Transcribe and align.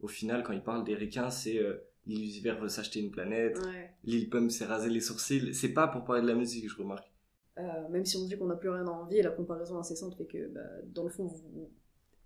au 0.00 0.08
final, 0.08 0.42
quand 0.42 0.52
ils 0.52 0.62
parlent 0.62 0.84
des 0.84 0.94
requins, 0.94 1.30
c'est 1.30 1.58
euh, 1.58 1.76
l'univers 2.06 2.58
veut 2.60 2.68
s'acheter 2.68 3.00
une 3.00 3.10
planète, 3.10 3.58
Ouais. 3.58 3.90
Lil 4.04 4.28
Pump 4.30 4.50
s'est 4.50 4.64
rasé 4.66 4.88
les 4.90 5.00
sourcils. 5.00 5.54
C'est 5.54 5.72
pas 5.72 5.88
pour 5.88 6.04
parler 6.04 6.22
de 6.22 6.26
la 6.28 6.34
musique, 6.34 6.68
je 6.68 6.76
remarque. 6.76 7.10
Euh, 7.58 7.88
même 7.90 8.04
si 8.06 8.16
on 8.16 8.24
dit 8.26 8.38
qu'on 8.38 8.46
n'a 8.46 8.56
plus 8.56 8.70
rien 8.70 8.86
à 8.86 8.90
envier, 8.90 9.22
la 9.22 9.30
comparaison 9.30 9.78
incessante 9.78 10.16
fait 10.16 10.24
que, 10.26 10.48
bah, 10.48 10.60
dans 10.94 11.04
le 11.04 11.10
fond, 11.10 11.26
vous, 11.26 11.70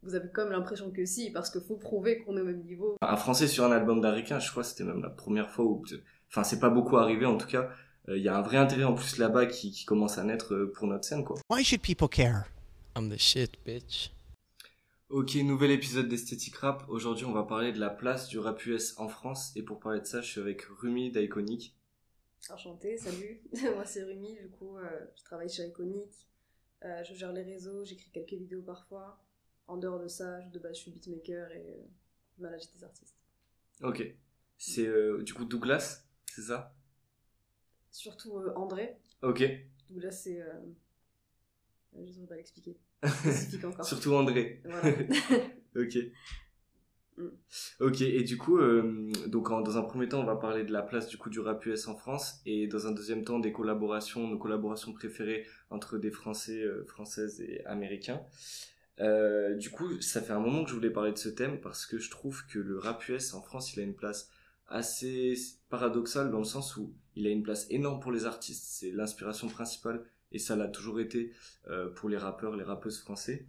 vous 0.02 0.14
avez 0.14 0.28
comme 0.30 0.50
l'impression 0.50 0.90
que 0.90 1.04
si, 1.04 1.30
parce 1.30 1.50
qu'il 1.50 1.62
faut 1.62 1.76
prouver 1.76 2.18
qu'on 2.18 2.36
est 2.36 2.40
au 2.40 2.44
même 2.44 2.62
niveau. 2.62 2.96
Un 3.00 3.16
français 3.16 3.48
sur 3.48 3.64
un 3.64 3.72
album 3.72 4.00
d'un 4.00 4.14
requin, 4.14 4.38
je 4.38 4.50
crois 4.50 4.62
que 4.62 4.68
c'était 4.68 4.84
même 4.84 5.02
la 5.02 5.10
première 5.10 5.50
fois 5.50 5.64
où. 5.64 5.82
Enfin, 6.30 6.44
c'est 6.44 6.60
pas 6.60 6.70
beaucoup 6.70 6.96
arrivé 6.96 7.26
en 7.26 7.36
tout 7.36 7.46
cas. 7.48 7.70
Euh, 8.08 8.16
Il 8.18 8.22
y 8.22 8.28
a 8.28 8.36
un 8.36 8.42
vrai 8.42 8.58
intérêt 8.58 8.84
en 8.84 8.94
plus 8.94 9.18
là-bas 9.18 9.46
qui, 9.46 9.70
qui 9.72 9.84
commence 9.84 10.18
à 10.18 10.24
naître 10.24 10.54
euh, 10.54 10.72
pour 10.72 10.86
notre 10.86 11.04
scène, 11.04 11.24
quoi. 11.24 11.36
Why 11.50 11.64
should 11.64 11.80
people 11.82 12.08
care? 12.08 12.44
I'm 12.96 13.08
the 13.10 13.18
shit, 13.18 13.52
bitch. 13.66 14.12
Ok, 15.14 15.36
nouvel 15.36 15.70
épisode 15.70 16.08
d'Esthétique 16.08 16.56
Rap. 16.56 16.86
Aujourd'hui, 16.88 17.24
on 17.24 17.30
va 17.30 17.44
parler 17.44 17.70
de 17.70 17.78
la 17.78 17.88
place 17.88 18.26
du 18.26 18.40
rap 18.40 18.66
US 18.66 18.98
en 18.98 19.06
France. 19.06 19.52
Et 19.54 19.62
pour 19.62 19.78
parler 19.78 20.00
de 20.00 20.06
ça, 20.06 20.20
je 20.20 20.28
suis 20.28 20.40
avec 20.40 20.62
Rumi 20.62 21.12
d'Iconic. 21.12 21.76
Enchantée, 22.50 22.96
salut. 22.96 23.40
Moi, 23.76 23.84
c'est 23.84 24.02
Rumi, 24.02 24.34
du 24.34 24.48
coup, 24.48 24.76
euh, 24.76 24.90
je 25.16 25.22
travaille 25.22 25.48
chez 25.48 25.68
Iconic. 25.68 26.26
Euh, 26.84 27.04
je 27.04 27.14
gère 27.14 27.32
les 27.32 27.44
réseaux, 27.44 27.84
j'écris 27.84 28.10
quelques 28.10 28.32
vidéos 28.32 28.62
parfois. 28.62 29.22
En 29.68 29.76
dehors 29.76 30.00
de 30.00 30.08
ça, 30.08 30.40
je- 30.40 30.48
de 30.48 30.58
base, 30.58 30.74
je 30.78 30.80
suis 30.80 30.90
beatmaker 30.90 31.48
et 31.52 31.76
euh, 31.78 31.84
je 32.36 32.42
manage 32.42 32.72
des 32.72 32.82
artistes. 32.82 33.14
Ok. 33.84 34.04
C'est 34.58 34.88
euh, 34.88 35.22
du 35.22 35.32
coup 35.32 35.44
Douglas, 35.44 36.02
c'est 36.26 36.42
ça? 36.42 36.74
Surtout 37.92 38.36
André. 38.56 38.96
Ok. 39.22 39.44
Là, 39.90 40.10
c'est. 40.10 40.42
Je 41.94 42.00
ne 42.00 42.10
saurais 42.12 42.26
pas 42.26 42.34
l'expliquer. 42.34 42.76
Spécifique 43.20 43.64
encore. 43.64 43.84
Surtout 43.84 44.14
André. 44.14 44.60
Voilà. 44.64 44.96
Ok. 45.76 45.96
Mm. 47.16 47.28
Ok, 47.80 48.00
et 48.00 48.24
du 48.24 48.36
coup, 48.36 48.58
euh, 48.58 49.10
donc 49.28 49.50
en- 49.50 49.60
dans 49.60 49.78
un 49.78 49.82
premier 49.82 50.08
temps, 50.08 50.20
on 50.20 50.24
va 50.24 50.34
parler 50.36 50.64
de 50.64 50.72
la 50.72 50.82
place 50.82 51.08
du 51.08 51.16
coup 51.16 51.30
du 51.30 51.38
rap 51.40 51.64
US 51.66 51.86
en 51.86 51.94
France, 51.94 52.40
et 52.44 52.66
dans 52.66 52.86
un 52.88 52.92
deuxième 52.92 53.24
temps, 53.24 53.38
des 53.38 53.52
collaborations, 53.52 54.26
nos 54.26 54.38
collaborations 54.38 54.92
préférées 54.92 55.46
entre 55.70 55.98
des 55.98 56.10
Français, 56.10 56.60
euh, 56.62 56.84
Françaises 56.88 57.40
et 57.40 57.64
Américains. 57.66 58.20
Euh, 59.00 59.54
du 59.56 59.70
coup, 59.70 60.00
ça 60.00 60.22
fait 60.22 60.32
un 60.32 60.40
moment 60.40 60.64
que 60.64 60.70
je 60.70 60.74
voulais 60.74 60.90
parler 60.90 61.12
de 61.12 61.18
ce 61.18 61.28
thème 61.28 61.60
parce 61.60 61.86
que 61.86 61.98
je 61.98 62.10
trouve 62.10 62.46
que 62.48 62.58
le 62.58 62.78
rap 62.78 63.08
US 63.08 63.34
en 63.34 63.42
France, 63.42 63.74
il 63.74 63.80
a 63.80 63.84
une 63.84 63.94
place 63.96 64.28
assez 64.68 65.34
paradoxale 65.68 66.30
dans 66.30 66.38
le 66.38 66.44
sens 66.44 66.76
où 66.76 66.94
il 67.16 67.26
a 67.26 67.30
une 67.30 67.42
place 67.42 67.66
énorme 67.70 68.00
pour 68.00 68.12
les 68.12 68.26
artistes, 68.26 68.64
c'est 68.66 68.90
l'inspiration 68.92 69.48
principale, 69.48 70.04
et 70.34 70.38
ça 70.38 70.56
l'a 70.56 70.68
toujours 70.68 71.00
été 71.00 71.32
euh, 71.68 71.88
pour 71.88 72.10
les 72.10 72.18
rappeurs, 72.18 72.56
les 72.56 72.64
rappeuses 72.64 72.98
français. 72.98 73.46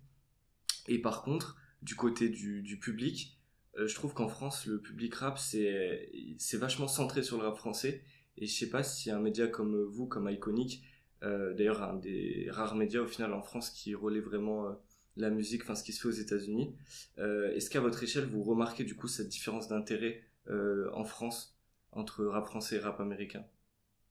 Et 0.88 1.00
par 1.00 1.24
contre, 1.24 1.58
du 1.82 1.96
côté 1.96 2.30
du, 2.30 2.80
public, 2.80 3.38
euh, 3.78 3.88
je 3.88 3.96
trouve 3.96 4.14
qu'en 4.14 4.30
France, 4.30 4.68
le 4.68 4.80
public 4.80 5.16
rap, 5.16 5.38
c'est 5.40 6.10
vachement 6.54 6.88
centré 6.88 7.24
sur 7.24 7.38
le 7.38 7.44
rap 7.44 7.58
français. 7.58 8.04
Et 8.38 8.46
je 8.46 8.54
sais 8.54 8.70
pas 8.70 8.84
si 8.84 9.10
un 9.10 9.20
média 9.20 9.48
comme 9.48 9.84
vous, 9.84 10.06
comme 10.06 10.30
Iconic, 10.30 10.84
euh, 11.24 11.54
d'ailleurs 11.56 11.82
un 11.82 11.96
des 11.96 12.48
rares 12.52 12.76
médias 12.76 13.02
au 13.02 13.08
final 13.08 13.34
en 13.34 13.42
France 13.42 13.72
qui 13.72 13.96
relaie 13.96 14.20
vraiment 14.20 14.78
la 15.18 15.30
musique, 15.30 15.64
enfin 15.64 15.76
ce 15.76 15.84
qui 15.84 15.94
se 15.94 16.02
fait 16.02 16.10
aux 16.10 16.12
États-Unis, 16.12 16.76
est-ce 17.18 17.70
qu'à 17.70 17.80
votre 17.80 18.04
échelle, 18.04 18.26
vous 18.26 18.44
remarquez 18.44 18.84
du 18.84 18.96
coup 18.96 19.08
cette 19.08 19.30
différence 19.30 19.70
d'intérêt 19.70 20.22
en 20.50 21.06
France 21.06 21.58
entre 21.94 22.26
rap 22.26 22.46
français 22.46 22.76
et 22.76 22.80
rap 22.80 23.00
américain? 23.00 23.46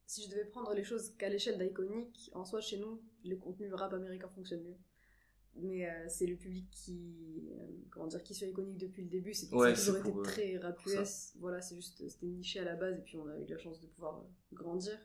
Si 0.06 0.22
je 0.24 0.30
devais 0.30 0.44
prendre 0.44 0.72
les 0.74 0.84
choses 0.84 1.10
qu'à 1.16 1.28
l'échelle 1.28 1.58
d'Iconic, 1.58 2.30
en 2.34 2.44
soi, 2.44 2.60
chez 2.60 2.78
nous, 2.78 3.00
le 3.24 3.36
contenu 3.36 3.72
rap 3.72 3.92
américain 3.92 4.28
fonctionne 4.28 4.62
mieux. 4.62 4.76
Mais 5.56 5.88
euh, 5.88 6.08
c'est 6.08 6.26
le 6.26 6.36
public 6.36 6.68
qui, 6.70 7.48
euh, 7.52 7.66
comment 7.90 8.08
dire, 8.08 8.22
qui 8.22 8.34
suit 8.34 8.46
Iconic 8.46 8.76
depuis 8.76 9.02
le 9.02 9.08
début. 9.08 9.32
C'est 9.34 9.52
Ouais, 9.54 9.72
toujours 9.72 9.96
été 9.98 10.10
euh, 10.10 10.22
très 10.22 10.58
rap 10.58 10.76
pour 10.82 10.90
ça. 10.90 11.02
US. 11.02 11.32
Voilà, 11.38 11.60
c'est 11.60 11.76
juste, 11.76 12.08
c'était 12.08 12.26
niché 12.26 12.58
à 12.60 12.64
la 12.64 12.74
base 12.74 12.98
et 12.98 13.02
puis 13.02 13.16
on 13.16 13.28
a 13.28 13.38
eu 13.38 13.46
la 13.46 13.58
chance 13.58 13.80
de 13.80 13.86
pouvoir 13.86 14.24
grandir. 14.52 14.98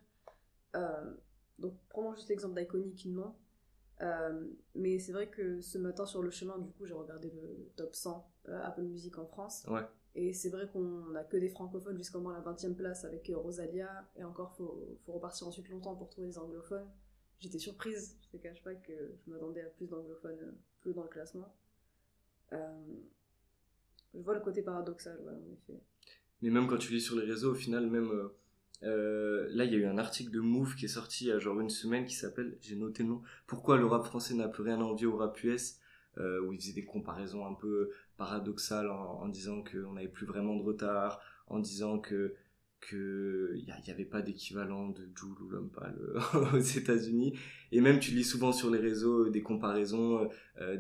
Donc, 1.60 1.74
prenons 1.90 2.16
juste 2.16 2.30
l'exemple 2.30 2.60
d'Iconic, 2.60 3.06
non. 3.08 3.36
Euh, 4.02 4.48
mais 4.76 4.98
c'est 4.98 5.12
vrai 5.12 5.30
que 5.30 5.60
ce 5.60 5.78
matin 5.78 6.06
sur 6.06 6.22
le 6.22 6.30
chemin, 6.32 6.58
du 6.58 6.72
coup, 6.72 6.86
j'ai 6.86 6.94
regardé 6.94 7.30
le 7.32 7.70
top 7.76 7.94
100 7.94 8.32
euh, 8.48 8.62
Apple 8.64 8.84
Music 8.84 9.18
en 9.18 9.26
France. 9.26 9.66
Ouais. 9.68 9.82
Et 10.16 10.34
c'est 10.34 10.50
vrai 10.50 10.68
qu'on 10.72 11.10
n'a 11.12 11.24
que 11.24 11.38
des 11.38 11.50
francophones 11.50 11.98
jusqu'à 11.98 12.18
au 12.18 12.22
moins 12.22 12.34
la 12.34 12.42
20e 12.42 12.76
place 12.76 13.06
avec 13.06 13.30
euh, 13.30 13.38
Rosalia. 13.38 14.10
Et 14.16 14.24
encore, 14.24 14.56
faut, 14.56 14.98
faut 15.06 15.14
repartir 15.14 15.48
ensuite 15.48 15.70
longtemps 15.70 15.96
pour 15.96 16.10
trouver 16.10 16.28
des 16.28 16.38
anglophones. 16.38 16.88
J'étais 17.40 17.60
surprise, 17.60 18.18
je 18.22 18.38
te 18.38 18.42
cache 18.42 18.62
pas 18.64 18.76
que 18.76 18.92
je 19.26 19.32
m'attendais 19.32 19.62
à 19.62 19.70
plus 19.70 19.88
d'anglophones 19.88 20.40
euh, 20.42 20.52
plus 20.82 20.94
dans 20.94 21.04
le 21.04 21.10
classement. 21.10 21.54
Euh, 22.54 22.58
je 24.14 24.22
vois 24.22 24.34
le 24.34 24.42
côté 24.42 24.62
paradoxal, 24.62 25.20
en 25.28 25.54
effet. 25.54 25.80
Mais 26.42 26.50
même 26.50 26.68
quand 26.68 26.78
tu 26.78 26.92
lis 26.94 27.02
sur 27.02 27.16
les 27.16 27.26
réseaux, 27.26 27.52
au 27.52 27.56
final, 27.56 27.88
même 27.88 28.12
euh, 28.12 28.36
euh, 28.84 29.48
là, 29.52 29.66
il 29.66 29.72
y 29.72 29.76
a 29.76 29.80
eu 29.80 29.86
un 29.86 29.98
article 29.98 30.32
de 30.32 30.40
Move 30.40 30.76
qui 30.76 30.86
est 30.86 30.90
sorti 30.90 31.26
il 31.26 31.28
y 31.28 31.32
a 31.32 31.40
genre 31.40 31.60
une 31.60 31.70
semaine 31.70 32.06
qui 32.06 32.16
s'appelle, 32.16 32.58
j'ai 32.62 32.76
noté 32.76 33.04
le 33.04 33.10
nom, 33.10 33.22
Pourquoi 33.46 33.78
le 33.78 33.86
rap 33.86 34.06
français 34.06 34.34
n'a 34.34 34.48
plus 34.48 34.64
rien 34.64 34.80
à 34.80 34.84
envier 34.84 35.06
au 35.06 35.18
rap 35.18 35.42
US, 35.44 35.80
euh, 36.18 36.42
où 36.42 36.54
il 36.54 36.60
faisait 36.60 36.74
des 36.74 36.86
comparaisons 36.86 37.46
un 37.46 37.54
peu 37.54 37.92
paradoxales 38.18 38.90
en, 38.90 39.22
en 39.22 39.28
disant 39.28 39.64
qu'on 39.64 39.94
n'avait 39.94 40.08
plus 40.08 40.26
vraiment 40.26 40.56
de 40.56 40.64
retard, 40.64 41.22
en 41.48 41.60
disant 41.60 42.00
que 42.00 42.36
que 42.82 43.56
il 43.58 43.66
y, 43.66 43.92
avait 43.92 44.06
pas 44.06 44.22
d'équivalent 44.22 44.88
de 44.88 45.10
Jul 45.14 45.34
ou 45.42 45.50
Lompal 45.50 45.98
euh, 46.00 46.46
aux 46.54 46.60
États-Unis. 46.60 47.38
Et 47.74 47.82
même 47.82 48.00
tu 48.00 48.12
lis 48.12 48.24
souvent 48.24 48.54
sur 48.54 48.70
les 48.70 48.80
réseaux 48.80 49.26
euh, 49.26 49.30
des 49.30 49.42
comparaisons 49.42 50.30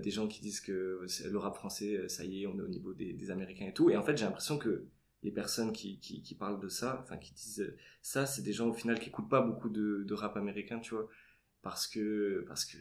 des 0.01 0.09
gens 0.09 0.27
qui 0.27 0.41
disent 0.41 0.61
que 0.61 1.05
le 1.25 1.37
rap 1.37 1.55
français 1.55 2.07
ça 2.07 2.23
y 2.23 2.43
est 2.43 2.47
on 2.47 2.57
est 2.57 2.61
au 2.61 2.67
niveau 2.67 2.93
des, 2.93 3.31
Américains 3.31 3.67
et 3.67 3.73
tout. 3.73 3.89
Et 3.89 3.97
en 3.97 4.03
fait 4.03 4.17
j'ai 4.17 4.25
l'impression 4.25 4.57
que 4.57 4.85
les 5.23 5.31
personnes 5.31 5.73
qui, 5.73 6.35
parlent 6.39 6.61
de 6.61 6.69
ça, 6.69 7.01
enfin 7.03 7.17
qui 7.17 7.33
disent 7.33 7.75
ça, 8.01 8.25
c'est 8.25 8.41
des 8.41 8.53
gens 8.53 8.69
au 8.69 8.73
final 8.73 8.97
qui 8.99 9.09
écoutent 9.09 9.29
pas 9.29 9.41
beaucoup 9.41 9.69
de, 9.69 10.03
de 10.07 10.13
rap 10.13 10.37
américain, 10.37 10.79
tu 10.79 10.95
vois, 10.95 11.09
parce 11.61 11.87
que 11.87 12.45
parce 12.47 12.65
que 12.65 12.77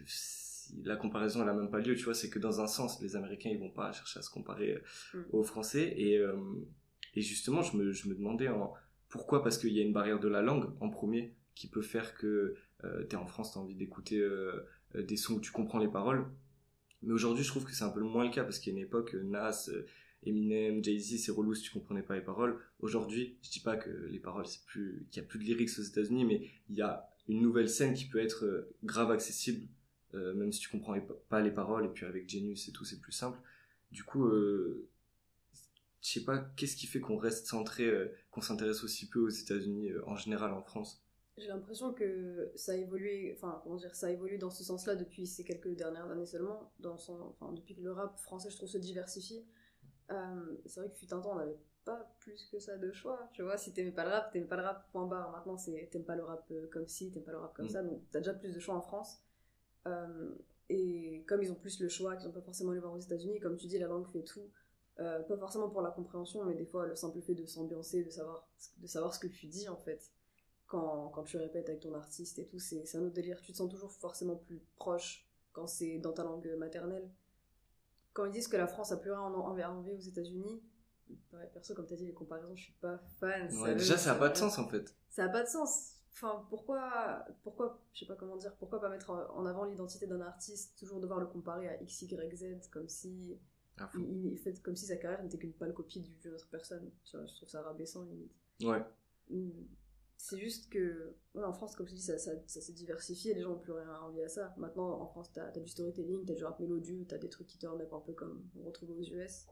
la 0.85 0.97
comparaison 0.97 1.43
elle 1.43 1.49
a 1.49 1.55
même 1.55 1.71
pas 1.71 1.81
lieu, 1.81 1.95
tu 1.95 2.05
vois, 2.05 2.15
c'est 2.15 2.31
que 2.31 2.39
dans 2.39 2.61
un 2.61 2.67
sens, 2.67 3.01
les 3.03 3.17
Américains 3.17 3.51
ils 3.51 3.59
vont 3.59 3.71
pas 3.71 3.93
chercher 3.93 4.19
à 4.19 4.23
se 4.23 4.31
comparer 4.31 4.73
euh, 4.75 4.81
Mm. 5.15 5.19
aux 5.33 5.43
Français 5.45 5.95
et 5.97 6.19
euh, 6.19 6.37
et 7.15 7.23
justement 7.23 7.63
je 7.63 7.77
me 7.77 7.93
je 7.93 8.09
me 8.09 8.15
demandais 8.15 8.49
en, 8.49 8.75
pourquoi? 9.09 9.43
Parce 9.43 9.59
qu'il 9.59 9.73
y 9.73 9.81
a 9.81 9.83
une 9.83 9.93
barrière 9.93 10.21
de 10.21 10.29
la 10.29 10.43
langue 10.43 10.71
en 10.81 10.91
premier 10.91 11.35
qui 11.55 11.69
peut 11.69 11.83
faire 11.83 12.15
que 12.15 12.55
euh, 12.85 13.05
t'es 13.05 13.17
en 13.17 13.27
France 13.27 13.55
t'as 13.55 13.61
envie 13.61 13.75
d'écouter 13.75 14.19
euh, 14.19 14.67
des 14.95 15.17
sons 15.17 15.35
où 15.35 15.41
tu 15.41 15.51
comprends 15.51 15.79
les 15.79 15.89
paroles 15.89 16.27
mais 17.03 17.13
aujourd'hui 17.13 17.43
je 17.45 17.49
trouve 17.49 17.65
que 17.65 17.73
c'est 17.73 17.85
un 17.85 17.91
peu 17.91 18.01
moins 18.01 18.25
le 18.25 18.31
cas 18.31 18.45
parce 18.45 18.59
qu'il 18.59 18.73
y 18.73 18.77
a 18.77 18.79
une 18.79 18.85
époque 18.87 19.15
Nas 19.15 19.71
Eminem, 20.25 20.83
Jay-Z, 20.83 21.25
c'est 21.25 21.31
relou 21.31 21.55
si 21.55 21.63
tu 21.63 21.71
comprenais 21.71 22.03
pas 22.03 22.17
les 22.17 22.21
paroles. 22.25 22.59
Aujourd'hui, 22.81 23.37
je 23.41 23.51
dis 23.51 23.61
pas 23.61 23.77
que 23.77 23.89
les 24.11 24.19
paroles, 24.19 24.47
c'est 24.47 24.65
plus, 24.67 25.07
qu'il 25.11 25.23
y 25.23 25.25
a 25.25 25.29
plus 25.29 25.39
de 25.39 25.45
lyrics 25.45 25.71
aux 25.79 25.83
États-Unis, 25.83 26.25
mais 26.25 26.51
il 26.69 26.77
y 26.77 26.83
a 26.83 27.09
une 27.29 27.41
nouvelle 27.41 27.69
scène 27.69 27.95
qui 27.95 28.07
peut 28.07 28.19
être 28.19 28.69
grave 28.83 29.13
accessible, 29.13 29.69
euh, 30.15 30.35
même 30.35 30.53
si 30.53 30.61
tu 30.61 30.69
comprends 30.71 30.95
les- 30.95 31.03
pas 31.29 31.41
les 31.41 31.51
paroles, 31.51 31.87
et 31.87 31.89
puis 31.89 32.07
avec 32.07 32.29
Genius 32.29 32.69
et 32.69 32.73
tout, 32.73 32.85
c'est 32.85 33.01
plus 33.01 33.13
simple. 33.13 33.39
Du 33.93 34.05
coup, 34.05 34.27
euh, 34.27 34.89
je 36.03 36.09
sais 36.11 36.25
pas, 36.25 36.39
qu'est-ce 36.57 36.77
qui 36.77 36.87
fait 36.87 37.01
qu'on 37.01 37.17
reste 37.17 37.47
centré, 37.47 37.85
euh, 37.85 38.13
qu'on 38.31 38.41
s'intéresse 38.41 38.83
aussi 38.85 39.09
peu 39.09 39.21
aux 39.21 39.29
États-Unis 39.29 39.91
euh, 39.91 40.03
en 40.09 40.17
général 40.17 40.53
en 40.53 40.63
France? 40.63 41.03
J'ai 41.37 41.47
l'impression 41.49 41.93
que 41.95 42.51
ça 42.57 42.73
a 42.73 42.75
évolué, 42.75 43.33
enfin, 43.37 43.61
comment 43.63 43.77
dire, 43.77 43.95
ça 43.95 44.09
a 44.09 44.11
évolué 44.11 44.39
dans 44.39 44.51
ce 44.51 44.65
sens-là 44.65 44.97
depuis 44.97 45.27
ces 45.27 45.45
quelques 45.45 45.75
dernières 45.77 46.11
années 46.11 46.27
seulement, 46.27 46.73
dans 46.81 46.99
son, 46.99 47.35
enfin, 47.41 47.53
depuis 47.53 47.77
que 47.77 47.81
le 47.83 47.93
rap 47.93 48.19
français, 48.19 48.51
je 48.51 48.57
trouve, 48.57 48.69
se 48.69 48.79
diversifie. 48.79 49.45
C'est 50.67 50.81
vrai 50.81 50.91
que 50.91 50.97
fut 50.97 51.13
un 51.13 51.21
temps, 51.21 51.33
on 51.33 51.37
n'avait 51.39 51.59
pas 51.85 52.15
plus 52.21 52.45
que 52.51 52.59
ça 52.59 52.77
de 52.77 52.93
choix. 52.93 53.29
Tu 53.33 53.43
vois, 53.43 53.57
si 53.57 53.73
t'aimais 53.73 53.93
pas 53.93 54.05
le 54.05 54.11
rap, 54.11 54.33
t'aimais 54.33 54.47
pas 54.47 54.57
le 54.57 54.63
rap, 54.63 54.91
point 54.93 55.07
barre. 55.07 55.31
Maintenant, 55.33 55.57
c'est 55.57 55.89
t'aimes 55.91 56.05
pas 56.05 56.17
le 56.17 56.25
rap 56.25 56.51
comme 56.71 56.87
ci, 56.89 57.11
t'aimes 57.11 57.25
pas 57.25 57.33
le 57.33 57.39
rap 57.39 57.55
comme 57.55 57.67
Mm. 57.67 57.71
ça, 57.71 57.83
donc 57.83 58.03
t'as 58.11 58.21
déjà 58.21 58.35
plus 58.35 58.53
de 58.55 58.61
choix 58.61 58.75
en 58.75 58.83
France. 58.83 59.23
Euh, 59.87 60.35
et 60.69 61.25
comme 61.27 61.43
ils 61.43 61.51
ont 61.51 61.55
plus 61.55 61.81
le 61.81 61.89
choix, 61.89 62.17
qu'ils 62.17 62.29
ont 62.29 62.33
pas 62.33 62.43
forcément 62.43 62.73
les 62.73 62.81
voir 62.81 62.93
aux 62.93 62.99
États-Unis, 62.99 63.41
comme 63.41 63.57
tu 63.57 63.67
dis, 63.67 63.79
la 63.79 63.87
langue 63.89 64.07
fait 64.09 64.23
tout. 64.23 64.51
Euh, 65.01 65.23
pas 65.23 65.37
forcément 65.39 65.69
pour 65.71 65.81
la 65.81 65.91
compréhension, 65.93 66.45
mais 66.45 66.55
des 66.55 66.67
fois 66.67 66.87
le 66.87 66.97
simple 66.97 67.21
fait 67.23 67.35
de 67.35 67.47
s'ambiancer, 67.47 68.03
de 68.05 68.11
savoir, 68.11 68.49
de 68.79 68.87
savoir 68.87 69.15
ce 69.15 69.21
que 69.21 69.29
tu 69.29 69.47
dis 69.47 69.69
en 69.69 69.77
fait. 69.77 70.11
Quand, 70.67 71.09
quand 71.15 71.23
tu 71.23 71.37
répètes 71.39 71.69
avec 71.69 71.81
ton 71.81 71.95
artiste 71.95 72.39
et 72.39 72.45
tout, 72.47 72.59
c'est 72.59 72.85
un 72.97 73.01
autre 73.03 73.15
délire. 73.15 73.41
Tu 73.41 73.53
te 73.53 73.57
sens 73.57 73.71
toujours 73.71 73.93
forcément 73.93 74.37
plus 74.37 74.61
proche 74.77 75.27
quand 75.53 75.67
c'est 75.67 75.99
dans 75.99 76.13
ta 76.13 76.25
langue 76.25 76.47
maternelle. 76.59 77.09
Quand 78.13 78.27
ils 78.27 78.33
disent 78.33 78.49
que 78.49 78.57
la 78.57 78.67
France 78.67 78.93
a 78.93 78.97
plus 78.97 79.13
rien 79.13 79.21
en 79.23 79.33
en- 79.33 79.57
à 79.57 79.69
envier 79.71 79.95
aux 79.95 80.01
États-Unis, 80.01 80.61
ouais, 81.33 81.47
perso, 81.55 81.75
comme 81.75 81.87
tu 81.87 81.95
as 81.95 81.97
dit, 81.97 82.07
les 82.07 82.13
comparaisons, 82.13 82.55
je 82.57 82.65
suis 82.65 82.75
pas 82.81 82.99
fan. 83.21 83.47
Ouais, 83.59 83.75
Déjà, 83.77 83.97
ça 83.97 84.13
a 84.13 84.15
pas 84.17 84.29
de 84.29 84.37
sens 84.37 84.59
en 84.59 84.69
fait. 84.69 84.95
Ça 85.11 85.25
a 85.25 85.29
pas 85.29 85.43
de 85.45 85.49
sens. 85.49 85.93
Enfin, 86.21 86.45
pourquoi, 86.51 87.25
pourquoi, 87.45 87.81
je 87.93 88.01
sais 88.01 88.07
pas 88.07 88.17
comment 88.17 88.37
dire, 88.37 88.53
pourquoi 88.57 88.81
pas 88.81 88.89
mettre 88.89 89.11
en 89.11 89.47
avant 89.47 89.65
l'identité 89.65 90.07
d'un 90.09 90.21
artiste, 90.21 90.77
toujours 90.77 90.99
devoir 91.01 91.21
le 91.21 91.27
comparer 91.27 91.69
à 91.69 91.81
X, 91.81 92.03
Y, 92.03 92.35
Z, 92.37 92.69
comme 92.73 92.89
si, 92.89 93.39
Ah, 93.77 93.87
fou. 93.87 94.01
il, 94.01 94.27
il 94.33 94.39
fait 94.39 94.61
comme 94.61 94.75
si 94.75 94.87
sa 94.87 94.97
carrière 94.97 95.23
n'était 95.23 95.39
qu'une 95.39 95.53
pâle 95.53 95.73
copie 95.73 96.01
du- 96.01 96.11
d'une 96.17 96.33
autre 96.35 96.49
personne. 96.51 96.91
Tu 97.05 97.17
vois, 97.17 97.25
je 97.27 97.35
trouve 97.37 97.49
ça 97.49 97.63
rabaissant 97.63 98.03
limite. 98.03 98.33
Ouais. 98.65 98.85
Mm. 99.31 99.51
C'est 100.17 100.39
juste 100.41 100.69
que, 100.71 101.15
ouais, 101.35 101.45
en 101.45 101.53
France, 101.53 101.77
comme 101.77 101.87
je 101.87 101.95
dis, 101.95 102.03
ça, 102.03 102.19
ça, 102.19 102.33
ça 102.47 102.61
s'est 102.61 102.73
diversifié, 102.73 103.35
les 103.35 103.43
gens 103.43 103.51
n'ont 103.51 103.59
plus 103.61 103.71
rien 103.73 103.89
à 103.89 104.01
envier 104.01 104.25
à 104.25 104.29
ça. 104.29 104.53
Maintenant, 104.57 105.01
en 105.01 105.07
France, 105.07 105.31
t'as 105.33 105.47
as 105.47 105.61
du 105.61 105.69
storytelling, 105.69 106.25
t'as 106.27 106.35
du 106.35 106.45
rap 106.45 106.59
mélodieux, 106.59 107.07
t'as 107.09 107.19
des 107.19 107.29
trucs 107.29 107.47
qui 107.47 107.59
turn 107.59 107.81
up 107.81 107.93
un 107.93 108.01
peu 108.01 108.13
comme 108.15 108.45
on 108.59 108.65
retrouve 108.65 108.91
aux 108.99 109.03
US. 109.03 109.47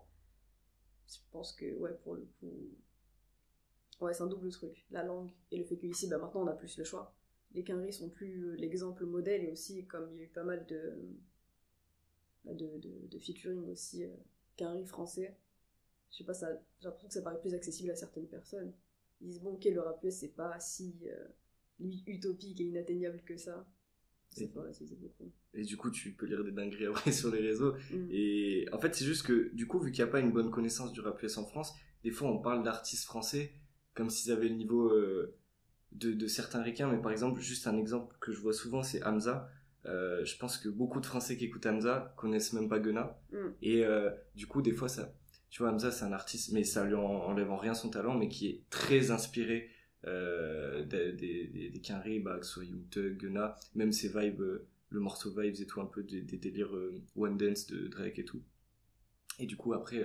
je 1.08 1.18
pense 1.30 1.52
que, 1.52 1.72
ouais, 1.76 1.94
pour 2.02 2.14
le 2.16 2.26
coup. 2.40 2.70
Ouais, 4.00 4.12
c'est 4.14 4.22
un 4.22 4.26
double 4.26 4.50
truc. 4.50 4.84
La 4.90 5.02
langue 5.02 5.31
et 5.50 5.58
le 5.58 5.64
fait 5.64 5.76
qu'ici, 5.76 6.08
bah, 6.08 6.19
maintenant, 6.19 6.43
on 6.43 6.46
a 6.46 6.54
plus 6.54 6.76
le 6.78 6.84
choix. 6.84 7.14
Les 7.54 7.64
quinries 7.64 7.93
sont 7.93 8.10
plus 8.10 8.44
euh, 8.48 8.56
l'exemple 8.56 9.06
modèle 9.06 9.44
et 9.44 9.50
aussi, 9.50 9.87
comme 9.87 10.08
il 10.12 10.19
y 10.19 10.20
a 10.20 10.25
eu 10.25 10.28
pas 10.28 10.44
mal 10.44 10.66
de. 10.66 10.93
bah, 12.44 12.54
de, 12.54 12.66
de, 12.78 13.06
de 13.10 13.19
featuring 13.19 13.64
aussi, 13.70 14.04
euh, 14.04 14.14
quinries 14.56 14.87
français. 14.87 15.37
Je 16.10 16.19
sais 16.19 16.25
pas, 16.25 16.34
ça, 16.34 16.48
j'ai 16.81 16.84
l'impression 16.84 17.08
que 17.08 17.14
ça 17.14 17.22
paraît 17.22 17.40
plus 17.40 17.54
accessible 17.54 17.90
à 17.90 17.96
certaines 17.96 18.28
personnes. 18.28 18.72
Ils 19.20 19.28
disent, 19.28 19.40
bon, 19.40 19.54
ok, 19.54 19.64
le 19.64 19.81
rap 19.81 20.04
c'est 20.10 20.28
pas 20.34 20.58
si 20.60 20.94
euh, 21.06 21.26
utopique 22.06 22.60
et 22.60 22.64
inatteignable 22.64 23.22
que 23.25 23.37
ça. 23.37 23.66
C'est 24.31 24.44
Et- 24.44 24.49
beaucoup. 24.49 25.32
Et 25.54 25.62
du 25.62 25.76
coup, 25.78 25.90
tu 25.90 26.12
peux 26.12 26.26
lire 26.26 26.44
des 26.44 26.52
dingueries 26.52 26.87
après 26.92 27.12
sur 27.12 27.31
les 27.31 27.40
réseaux. 27.40 27.75
Mm. 27.90 28.08
Et 28.10 28.66
en 28.72 28.78
fait, 28.78 28.94
c'est 28.94 29.04
juste 29.04 29.26
que, 29.26 29.50
du 29.54 29.66
coup, 29.66 29.78
vu 29.78 29.90
qu'il 29.90 30.04
n'y 30.04 30.08
a 30.08 30.12
pas 30.12 30.20
une 30.20 30.32
bonne 30.32 30.50
connaissance 30.50 30.92
du 30.92 31.00
rap 31.00 31.22
US 31.22 31.38
en 31.38 31.46
France, 31.46 31.72
des 32.04 32.10
fois, 32.10 32.31
on 32.31 32.38
parle 32.40 32.62
d'artistes 32.62 33.04
français 33.04 33.52
comme 33.96 34.10
s'ils 34.10 34.31
avaient 34.31 34.48
le 34.48 34.54
niveau 34.54 34.90
euh, 34.90 35.34
de, 35.93 36.12
de 36.12 36.26
certains 36.26 36.62
ricains. 36.62 36.88
Mais 36.88 37.00
par 37.00 37.10
exemple, 37.10 37.40
juste 37.40 37.66
un 37.66 37.76
exemple 37.76 38.14
que 38.20 38.31
je 38.31 38.40
vois 38.40 38.52
souvent, 38.52 38.82
c'est 38.82 39.02
Hamza. 39.04 39.50
Euh, 39.87 40.25
je 40.25 40.37
pense 40.37 40.58
que 40.58 40.69
beaucoup 40.69 41.00
de 41.00 41.06
Français 41.06 41.37
qui 41.37 41.44
écoutent 41.44 41.66
Hamza 41.66 42.14
connaissent 42.16 42.52
même 42.52 42.69
pas 42.69 42.78
Gunna. 42.78 43.19
Mm. 43.32 43.37
Et 43.62 43.84
euh, 43.84 44.10
du 44.34 44.46
coup, 44.46 44.62
des 44.62 44.72
fois, 44.72 44.88
ça, 44.88 45.14
tu 45.50 45.62
vois, 45.62 45.72
Hamza, 45.72 45.90
c'est 45.90 46.04
un 46.04 46.12
artiste, 46.12 46.52
mais 46.52 46.64
ça 46.64 46.84
lui 46.84 46.94
en, 46.94 47.02
enlève 47.02 47.50
en 47.50 47.56
rien 47.56 47.75
son 47.75 47.88
talent, 47.88 48.16
mais 48.16 48.28
qui 48.28 48.48
est 48.48 48.62
très 48.69 49.10
inspiré 49.10 49.70
euh, 50.06 50.84
des, 50.84 51.12
des, 51.12 51.70
des, 51.70 51.81
Quinry, 51.81 52.20
bah, 52.20 52.38
que 52.38 52.46
ce 52.46 52.52
soit 52.52 52.64
Young 52.64 52.88
Thug, 52.90 53.16
Gunna, 53.16 53.56
même 53.75 53.92
ses 53.92 54.08
vibes, 54.08 54.42
le 54.90 55.00
morceau 55.00 55.31
vibes 55.31 55.56
et 55.60 55.66
tout, 55.66 55.81
un 55.81 55.87
peu 55.87 56.02
des, 56.02 56.20
des 56.20 56.37
délires 56.37 56.75
One 57.16 57.37
Dance 57.37 57.66
de 57.66 57.88
Drake 57.88 58.19
et 58.19 58.25
tout. 58.25 58.42
Et 59.38 59.46
du 59.46 59.56
coup, 59.56 59.72
après, 59.72 60.02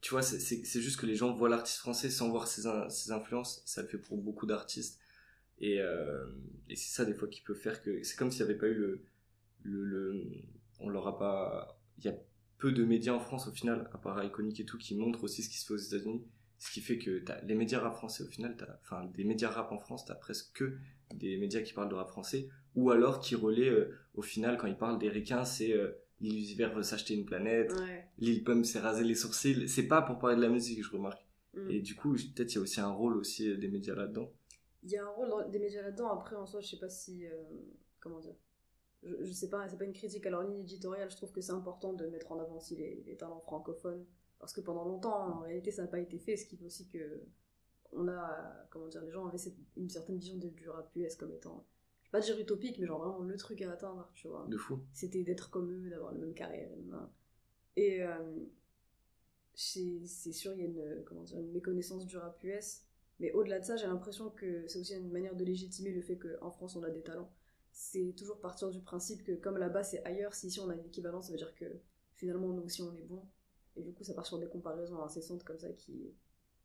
tu 0.00 0.10
vois, 0.10 0.22
c'est- 0.22 0.80
juste 0.80 0.98
que 1.00 1.06
les 1.06 1.14
gens 1.16 1.32
voient 1.32 1.48
l'artiste 1.48 1.78
français 1.78 2.10
sans 2.10 2.30
voir 2.30 2.46
ses, 2.48 2.62
ses 2.90 3.12
influences, 3.12 3.62
ça 3.66 3.82
le 3.82 3.88
fait 3.88 3.98
pour 3.98 4.18
beaucoup 4.18 4.46
d'artistes. 4.46 4.98
Et, 5.60 5.80
euh, 5.80 6.26
et 6.68 6.76
c'est 6.76 6.90
ça, 6.94 7.04
des 7.04 7.14
fois, 7.14 7.28
qui 7.28 7.42
peut 7.42 7.54
faire 7.54 7.82
que. 7.82 8.02
C'est 8.02 8.16
comme 8.16 8.30
s'il 8.30 8.44
n'y 8.44 8.50
avait 8.50 8.58
pas 8.60 8.68
eu 8.68 8.74
le. 8.74 9.02
le, 9.62 9.84
le 9.84 10.22
on 10.80 10.88
leur 10.88 11.06
a 11.08 11.18
pas. 11.18 11.78
Il 11.98 12.04
y 12.04 12.08
a 12.08 12.14
peu 12.58 12.72
de 12.72 12.84
médias 12.84 13.12
en 13.14 13.20
France, 13.20 13.48
au 13.48 13.52
final, 13.52 13.88
à 13.92 13.98
part 13.98 14.22
Iconic 14.24 14.60
et 14.60 14.64
tout, 14.64 14.78
qui 14.78 14.94
montrent 14.96 15.24
aussi 15.24 15.42
ce 15.42 15.48
qui 15.50 15.58
se 15.58 15.66
fait 15.66 15.74
aux 15.74 15.76
États-Unis. 15.76 16.24
Ce 16.58 16.70
qui 16.72 16.80
fait 16.82 16.98
que 16.98 17.20
t'as- 17.20 17.40
les 17.42 17.54
médias 17.54 17.80
rap 17.80 17.94
français, 17.94 18.22
au 18.24 18.26
final, 18.28 18.56
t'as- 18.56 18.78
enfin, 18.82 19.04
des 19.14 19.24
médias 19.24 19.50
rap 19.50 19.72
en 19.72 19.78
France, 19.78 20.04
t'as 20.04 20.14
presque 20.14 20.52
que 20.54 20.76
des 21.14 21.38
médias 21.38 21.62
qui 21.62 21.72
parlent 21.72 21.88
de 21.88 21.94
rap 21.94 22.08
français, 22.08 22.48
ou 22.74 22.90
alors 22.90 23.20
qui 23.20 23.34
relaient, 23.34 23.70
euh, 23.70 23.96
au 24.14 24.22
final, 24.22 24.58
quand 24.58 24.66
ils 24.66 24.76
parlent 24.76 24.98
des 24.98 25.08
ricains, 25.08 25.44
c'est 25.44 25.72
euh, 25.72 25.92
Lil 26.20 26.36
Uzi 26.38 26.54
Vert 26.54 26.74
veut 26.74 26.82
s'acheter 26.82 27.14
une 27.14 27.24
planète, 27.24 27.72
Ouais. 27.80 28.04
Lil 28.18 28.44
Pump 28.44 28.64
s'est 28.64 28.80
rasé 28.80 29.04
les 29.04 29.14
sourcils. 29.14 29.68
C'est 29.68 29.86
pas 29.88 30.02
pour 30.02 30.18
parler 30.18 30.36
de 30.36 30.42
la 30.42 30.48
musique, 30.50 30.82
je 30.84 30.90
remarque. 30.92 31.24
Mm. 31.54 31.70
Et 31.70 31.80
du 31.80 31.94
coup, 31.96 32.12
peut-être 32.12 32.52
il 32.52 32.56
y 32.56 32.58
a 32.58 32.60
aussi 32.60 32.80
un 32.80 32.90
rôle 32.92 33.16
aussi 33.16 33.48
euh, 33.50 33.56
des 33.56 33.68
médias 33.68 33.94
là-dedans. 33.94 34.30
Il 34.82 34.90
y 34.90 34.96
a 34.96 35.04
un 35.04 35.08
rôle 35.08 35.50
des 35.50 35.58
médias 35.58 35.82
là-dedans. 35.82 36.08
Après, 36.10 36.36
en 36.36 36.46
soi, 36.46 36.60
je 36.60 36.68
sais 36.68 36.78
pas 36.78 36.88
si. 36.88 37.26
euh, 37.26 37.32
comment 38.00 38.18
dire 38.20 38.34
je, 39.02 39.14
je 39.22 39.32
sais 39.32 39.48
pas, 39.48 39.66
c'est 39.66 39.78
pas 39.78 39.84
une 39.86 39.94
critique 39.94 40.26
à 40.26 40.30
leur 40.30 40.42
ligne 40.42 40.60
éditoriale. 40.60 41.10
Je 41.10 41.16
trouve 41.16 41.32
que 41.32 41.40
c'est 41.40 41.52
important 41.52 41.94
de 41.94 42.06
mettre 42.06 42.30
en 42.32 42.38
avant 42.38 42.56
aussi 42.58 42.76
les, 42.76 43.02
les 43.06 43.16
talents 43.16 43.40
francophones. 43.40 44.04
Parce 44.38 44.52
que 44.52 44.60
pendant 44.60 44.84
longtemps, 44.84 45.38
en 45.38 45.40
réalité, 45.40 45.70
ça 45.70 45.82
n'a 45.82 45.88
pas 45.88 46.00
été 46.00 46.18
fait. 46.18 46.36
Ce 46.36 46.44
qui 46.46 46.56
fait 46.58 46.64
aussi 46.66 46.86
que. 46.88 47.22
On 47.92 48.06
a. 48.08 48.66
Comment 48.70 48.88
dire 48.88 49.02
Les 49.02 49.10
gens 49.10 49.26
avaient 49.26 49.38
cette- 49.38 49.56
une 49.76 49.88
certaine 49.88 50.18
vision 50.18 50.36
de, 50.36 50.48
du 50.48 50.68
rap 50.68 50.94
US 50.96 51.16
comme 51.16 51.32
étant. 51.32 51.66
Pas 52.10 52.20
dire 52.20 52.38
utopique, 52.38 52.78
mais 52.78 52.86
genre 52.86 53.00
vraiment 53.00 53.20
le 53.20 53.36
truc 53.36 53.62
à 53.62 53.70
atteindre, 53.70 54.10
tu 54.14 54.26
vois. 54.26 54.46
De 54.48 54.56
fou. 54.56 54.80
c'était 54.92 55.22
d'être 55.22 55.50
comme 55.50 55.70
eux, 55.70 55.90
d'avoir 55.90 56.12
la 56.12 56.18
même 56.18 56.34
carrière. 56.34 56.68
Et, 57.76 58.02
euh, 58.02 58.44
c'est 59.54 60.32
sûr, 60.32 60.52
il 60.54 60.60
y 60.60 60.62
a 60.62 60.66
une, 60.66 61.04
comment 61.04 61.22
dire, 61.22 61.38
une 61.38 61.52
méconnaissance 61.52 62.06
du 62.06 62.16
rap 62.16 62.42
US. 62.42 62.82
Mais 63.20 63.32
au-delà 63.32 63.60
de 63.60 63.64
ça, 63.64 63.76
j'ai 63.76 63.86
l'impression 63.86 64.30
que 64.30 64.66
c'est 64.66 64.78
aussi 64.78 64.94
une 64.94 65.10
manière 65.10 65.36
de 65.36 65.44
légitimer 65.44 65.92
le 65.92 66.00
fait 66.00 66.18
qu'en 66.18 66.50
France, 66.50 66.74
on 66.76 66.82
a 66.82 66.90
des 66.90 67.02
talents. 67.02 67.30
C'est 67.70 68.14
toujours 68.16 68.40
partir 68.40 68.70
du 68.70 68.80
principe 68.80 69.22
que 69.22 69.32
comme 69.32 69.58
là-bas, 69.58 69.84
c'est 69.84 70.02
ailleurs, 70.04 70.34
si 70.34 70.48
ici 70.48 70.58
on 70.58 70.70
a 70.70 70.74
une 70.74 70.86
équivalence, 70.86 71.26
ça 71.26 71.32
veut 71.32 71.38
dire 71.38 71.54
que 71.54 71.66
finalement, 72.14 72.48
nous 72.48 72.62
aussi, 72.62 72.82
on 72.82 72.94
est 72.94 73.02
bon. 73.02 73.22
Et 73.76 73.82
du 73.82 73.92
coup, 73.92 74.04
ça 74.04 74.14
part 74.14 74.26
sur 74.26 74.38
des 74.38 74.48
comparaisons 74.48 75.02
incessantes 75.02 75.44
comme 75.44 75.58
ça 75.58 75.70
qui... 75.72 76.12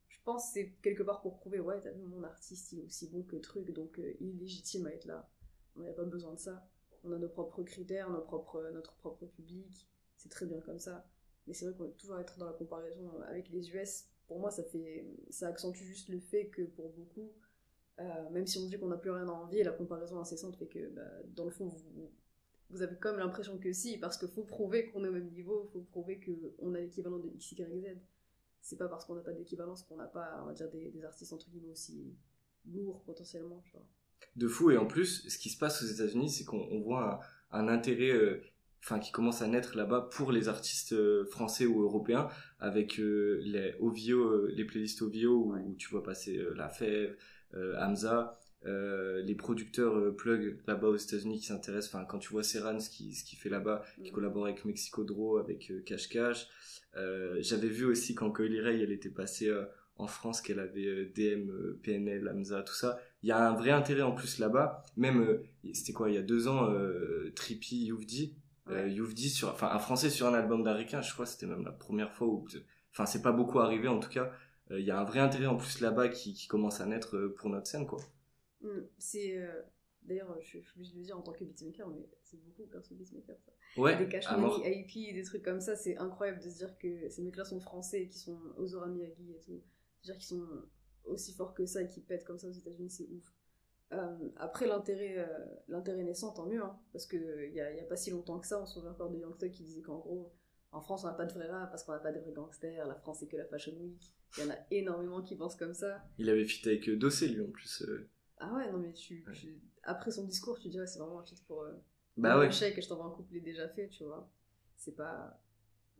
Je 0.07 0.17
pense 0.23 0.47
que 0.47 0.53
c'est 0.53 0.71
quelque 0.81 1.03
part 1.03 1.21
pour 1.21 1.35
prouver, 1.35 1.59
ouais, 1.59 1.79
t'as 1.81 1.91
vu, 1.91 2.03
mon 2.03 2.23
artiste, 2.23 2.71
il 2.71 2.79
est 2.79 2.83
aussi 2.83 3.09
bon 3.09 3.21
que 3.23 3.35
truc, 3.35 3.71
donc 3.71 3.99
euh, 3.99 4.13
il 4.21 4.29
est 4.29 4.39
légitime 4.39 4.87
à 4.87 4.91
être 4.91 5.05
là. 5.05 5.29
On 5.75 5.81
n'a 5.81 5.93
pas 5.93 6.03
besoin 6.03 6.33
de 6.33 6.39
ça 6.39 6.67
on 7.05 7.11
a 7.11 7.17
nos 7.17 7.29
propres 7.29 7.63
critères, 7.63 8.09
nos 8.09 8.21
propres, 8.21 8.69
notre 8.73 8.93
propre 8.95 9.25
public, 9.25 9.87
c'est 10.17 10.29
très 10.29 10.45
bien 10.45 10.59
comme 10.61 10.79
ça. 10.79 11.07
Mais 11.47 11.53
c'est 11.53 11.65
vrai 11.65 11.75
qu'on 11.75 11.83
va 11.83 11.89
toujours 11.91 12.19
être 12.19 12.37
dans 12.39 12.47
la 12.47 12.53
comparaison 12.53 13.11
avec 13.27 13.49
les 13.49 13.69
US. 13.69 14.05
Pour 14.27 14.39
moi, 14.39 14.49
ça 14.49 14.63
fait, 14.63 15.05
ça 15.29 15.47
accentue 15.47 15.83
juste 15.83 16.09
le 16.09 16.19
fait 16.19 16.47
que 16.47 16.63
pour 16.63 16.89
beaucoup, 16.89 17.31
euh, 17.99 18.29
même 18.31 18.47
si 18.47 18.57
on 18.57 18.65
dit 18.65 18.79
qu'on 18.79 18.87
n'a 18.87 18.97
plus 18.97 19.11
rien 19.11 19.27
à 19.27 19.31
envier, 19.31 19.63
la 19.63 19.71
comparaison 19.71 20.19
incessante 20.19 20.55
fait 20.57 20.67
que, 20.67 20.89
bah, 20.89 21.03
dans 21.35 21.45
le 21.45 21.51
fond, 21.51 21.67
vous, 21.67 22.11
vous 22.71 22.81
avez 22.81 22.95
comme 22.97 23.17
l'impression 23.17 23.59
que 23.59 23.71
si, 23.71 23.99
parce 23.99 24.17
qu'il 24.17 24.29
faut 24.29 24.43
prouver 24.43 24.89
qu'on 24.89 25.05
est 25.05 25.07
au 25.07 25.11
même 25.11 25.29
niveau, 25.29 25.65
il 25.65 25.71
faut 25.71 25.81
prouver 25.81 26.19
qu'on 26.19 26.73
a 26.73 26.79
l'équivalent 26.79 27.19
de 27.19 27.29
X, 27.29 27.51
Y, 27.51 27.81
Z. 27.81 27.97
C'est 28.61 28.77
pas 28.77 28.87
parce 28.87 29.05
qu'on 29.05 29.13
n'a 29.13 29.21
pas 29.21 29.33
d'équivalence 29.33 29.83
qu'on 29.83 29.97
n'a 29.97 30.07
pas, 30.07 30.41
on 30.41 30.47
va 30.47 30.53
dire, 30.53 30.69
des, 30.71 30.89
des 30.89 31.05
artistes 31.05 31.31
entre 31.31 31.47
guillemets 31.51 31.69
aussi 31.69 32.17
lourds 32.65 33.03
potentiellement, 33.03 33.61
tu 33.63 33.73
vois. 33.73 33.85
De 34.35 34.47
fou. 34.47 34.71
Et 34.71 34.77
en 34.77 34.85
plus, 34.85 35.27
ce 35.29 35.37
qui 35.37 35.49
se 35.49 35.57
passe 35.57 35.81
aux 35.83 35.87
États-Unis, 35.87 36.29
c'est 36.29 36.43
qu'on 36.43 36.67
on 36.71 36.81
voit 36.81 37.21
un, 37.51 37.59
un 37.59 37.67
intérêt, 37.69 38.11
euh, 38.11 38.41
enfin, 38.83 38.99
qui 38.99 39.11
commence 39.11 39.41
à 39.41 39.47
naître 39.47 39.77
là-bas 39.77 40.09
pour 40.11 40.31
les 40.31 40.47
artistes 40.49 40.93
euh, 40.93 41.25
français 41.25 41.65
ou 41.65 41.81
européens, 41.83 42.27
avec 42.59 42.99
euh, 42.99 43.39
les 43.43 43.73
OVO, 43.79 44.19
euh, 44.23 44.51
les 44.53 44.65
playlists 44.65 45.01
OVO 45.01 45.27
où, 45.29 45.53
Ouais. 45.53 45.61
où 45.65 45.75
tu 45.75 45.87
vois 45.89 46.03
passer 46.03 46.39
La 46.55 46.69
Fève, 46.69 47.15
Hamza, 47.79 48.37
les 48.65 49.35
producteurs 49.35 50.13
plug 50.17 50.59
là-bas 50.67 50.89
aux 50.89 50.97
États-Unis 50.97 51.39
qui 51.39 51.45
s'intéressent. 51.45 51.93
Enfin, 51.95 52.03
quand 52.05 52.19
tu 52.19 52.29
vois 52.29 52.43
Serran, 52.43 52.79
ce 52.79 52.89
qu'il 52.89 53.13
fait 53.39 53.49
là-bas, 53.49 53.83
qui 54.03 54.09
Mm. 54.11 54.13
collabore 54.13 54.45
avec 54.45 54.65
Mexico 54.65 55.03
Draw, 55.05 55.37
avec 55.37 55.71
Cash 55.85 56.09
Cash. 56.09 56.47
J'avais 57.39 57.67
vu 57.69 57.85
aussi 57.85 58.15
quand 58.15 58.31
Coily 58.31 58.59
Ray, 58.59 58.81
elle 58.81 58.91
était 58.91 59.09
passée 59.09 59.53
en 59.97 60.07
France, 60.07 60.41
qu'elle 60.41 60.59
avait 60.59 61.05
DM, 61.15 61.49
PNL, 61.83 62.27
Hamza, 62.27 62.63
tout 62.63 62.73
ça. 62.73 62.99
Il 63.25 63.29
y 63.29 63.31
a 63.31 63.49
un 63.49 63.55
vrai 63.55 63.71
intérêt 63.71 64.03
en 64.03 64.11
plus 64.11 64.37
là-bas. 64.37 64.85
Même, 64.97 65.19
euh, 65.19 65.43
c'était 65.73 65.93
quoi, 65.93 66.11
il 66.11 66.15
y 66.15 66.17
a 66.19 66.21
deux 66.21 66.47
ans, 66.47 66.69
euh, 66.69 67.33
Trippy 67.35 67.85
Youvdi, 67.85 68.35
euh, 68.69 69.05
sur, 69.15 69.49
enfin, 69.49 69.69
un 69.71 69.79
Français 69.79 70.11
sur 70.11 70.27
un 70.27 70.33
album 70.35 70.61
d'Américain, 70.63 71.01
je 71.01 71.11
crois, 71.11 71.25
c'était 71.25 71.47
même 71.47 71.63
la 71.63 71.71
première 71.71 72.11
fois 72.11 72.27
où, 72.27 72.47
enfin, 72.91 73.07
c'est 73.07 73.23
pas 73.23 73.31
beaucoup 73.31 73.59
arrivé 73.59 73.87
en 73.87 73.99
tout 73.99 74.09
cas. 74.09 74.31
Euh, 74.69 74.79
Il 74.79 74.85
y 74.85 74.91
a 74.91 74.99
un 74.99 75.03
vrai 75.03 75.19
intérêt 75.19 75.47
en 75.47 75.57
plus 75.57 75.81
là-bas 75.81 76.09
qui, 76.09 76.35
qui 76.35 76.47
commence 76.47 76.81
à 76.81 76.85
naître 76.85 77.15
euh, 77.15 77.33
pour 77.35 77.49
notre 77.49 77.65
scène, 77.65 77.87
quoi. 77.87 77.99
Mm, 78.61 78.81
C'est. 78.99 79.43
D'ailleurs, 80.03 80.37
je, 80.39 80.59
suis 80.59 80.63
obligée 80.75 80.93
de 80.93 80.99
le 80.99 81.03
dire 81.05 81.17
en 81.17 81.23
tant 81.23 81.31
que 81.31 81.43
beatmaker, 81.43 81.87
mais 81.87 82.07
c'est 82.21 82.39
beaucoup 82.43 82.67
grâce 82.69 82.91
au 82.91 82.95
beatmaker 82.95 83.35
ça. 83.39 83.51
Ouais, 83.81 83.97
des 83.97 84.07
Cash. 84.07 84.29
Money, 84.37 84.85
IP, 84.87 85.15
des 85.15 85.23
trucs 85.23 85.41
comme 85.41 85.61
ça, 85.61 85.75
c'est 85.75 85.97
incroyable 85.97 86.39
de 86.43 86.49
se 86.49 86.57
dire 86.57 86.77
que 86.77 87.09
ces 87.09 87.23
mecs-là 87.23 87.43
sont 87.43 87.59
français 87.59 88.03
et 88.03 88.07
qui 88.07 88.19
sont 88.19 88.37
Ozora 88.57 88.85
Miyagi 88.85 89.31
et 89.31 89.39
tout. 89.39 89.63
C'est-à-dire 90.01 90.19
qu'ils 90.19 90.37
sont 90.37 90.47
aussi 91.07 91.33
forts 91.33 91.53
que 91.53 91.65
ça 91.65 91.81
et 91.81 91.89
qui 91.89 92.01
pètent 92.01 92.23
comme 92.25 92.39
ça 92.39 92.47
aux 92.47 92.51
États-Unis, 92.51 92.89
c'est 92.89 93.07
ouf. 93.09 93.33
Euh, 93.93 94.29
après, 94.37 94.67
l'intérêt 94.67 95.17
euh, 95.19 95.45
l'intérêt 95.67 96.03
naissant, 96.03 96.31
tant 96.33 96.45
mieux, 96.47 96.61
hein, 96.61 96.77
parce 96.91 97.05
qu'il 97.05 97.51
n'y 97.53 97.59
a, 97.61 97.71
y 97.73 97.79
a 97.79 97.83
pas 97.83 97.95
si 97.95 98.09
longtemps 98.11 98.39
que 98.39 98.47
ça, 98.47 98.61
on 98.61 98.65
se 98.65 98.73
souvient 98.75 98.91
encore 98.91 99.09
de 99.11 99.17
Young 99.19 99.37
Thug 99.37 99.51
qui 99.51 99.63
disait 99.63 99.81
qu'en 99.81 99.99
gros, 99.99 100.33
en 100.71 100.81
France, 100.81 101.03
on 101.03 101.07
n'a 101.07 101.13
pas 101.13 101.25
de 101.25 101.33
vrai 101.33 101.47
rap 101.47 101.69
parce 101.69 101.83
qu'on 101.83 101.91
n'a 101.93 101.99
pas 101.99 102.11
de 102.11 102.19
vrais 102.19 102.33
gangsters, 102.33 102.85
la 102.87 102.95
France, 102.95 103.19
c'est 103.19 103.27
que 103.27 103.37
la 103.37 103.45
Fashion 103.45 103.73
Week. 103.79 104.11
Il 104.37 104.43
y 104.43 104.47
en 104.47 104.51
a 104.51 104.57
énormément 104.71 105.21
qui 105.21 105.35
pensent 105.35 105.55
comme 105.55 105.73
ça. 105.73 106.03
Il 106.17 106.29
avait 106.29 106.43
fit 106.45 106.67
avec 106.67 106.89
euh, 106.89 106.97
Dossé, 106.97 107.27
lui, 107.29 107.41
en 107.41 107.49
plus. 107.51 107.83
euh. 107.83 108.09
Ah 108.37 108.53
ouais, 108.53 108.69
non, 108.71 108.79
mais 108.79 108.91
tu, 108.91 109.23
Ouais. 109.27 109.33
tu- 109.33 109.61
après 109.83 110.11
son 110.11 110.25
discours, 110.25 110.59
tu 110.59 110.67
dirais 110.67 110.87
c'est 110.87 110.99
vraiment 110.99 111.19
un 111.19 111.23
feat 111.23 111.41
pour. 111.45 111.61
euh, 111.61 111.71
Bah 112.17 112.37
ouais. 112.39 112.47
un 112.47 112.51
chèque 112.51 112.77
et 112.77 112.81
je 112.81 112.89
t'envoie 112.89 113.05
un 113.05 113.11
couplet 113.11 113.39
déjà 113.39 113.69
fait, 113.69 113.87
tu 113.87 114.03
vois. 114.03 114.29
C'est 114.75 114.95
pas. 114.95 115.39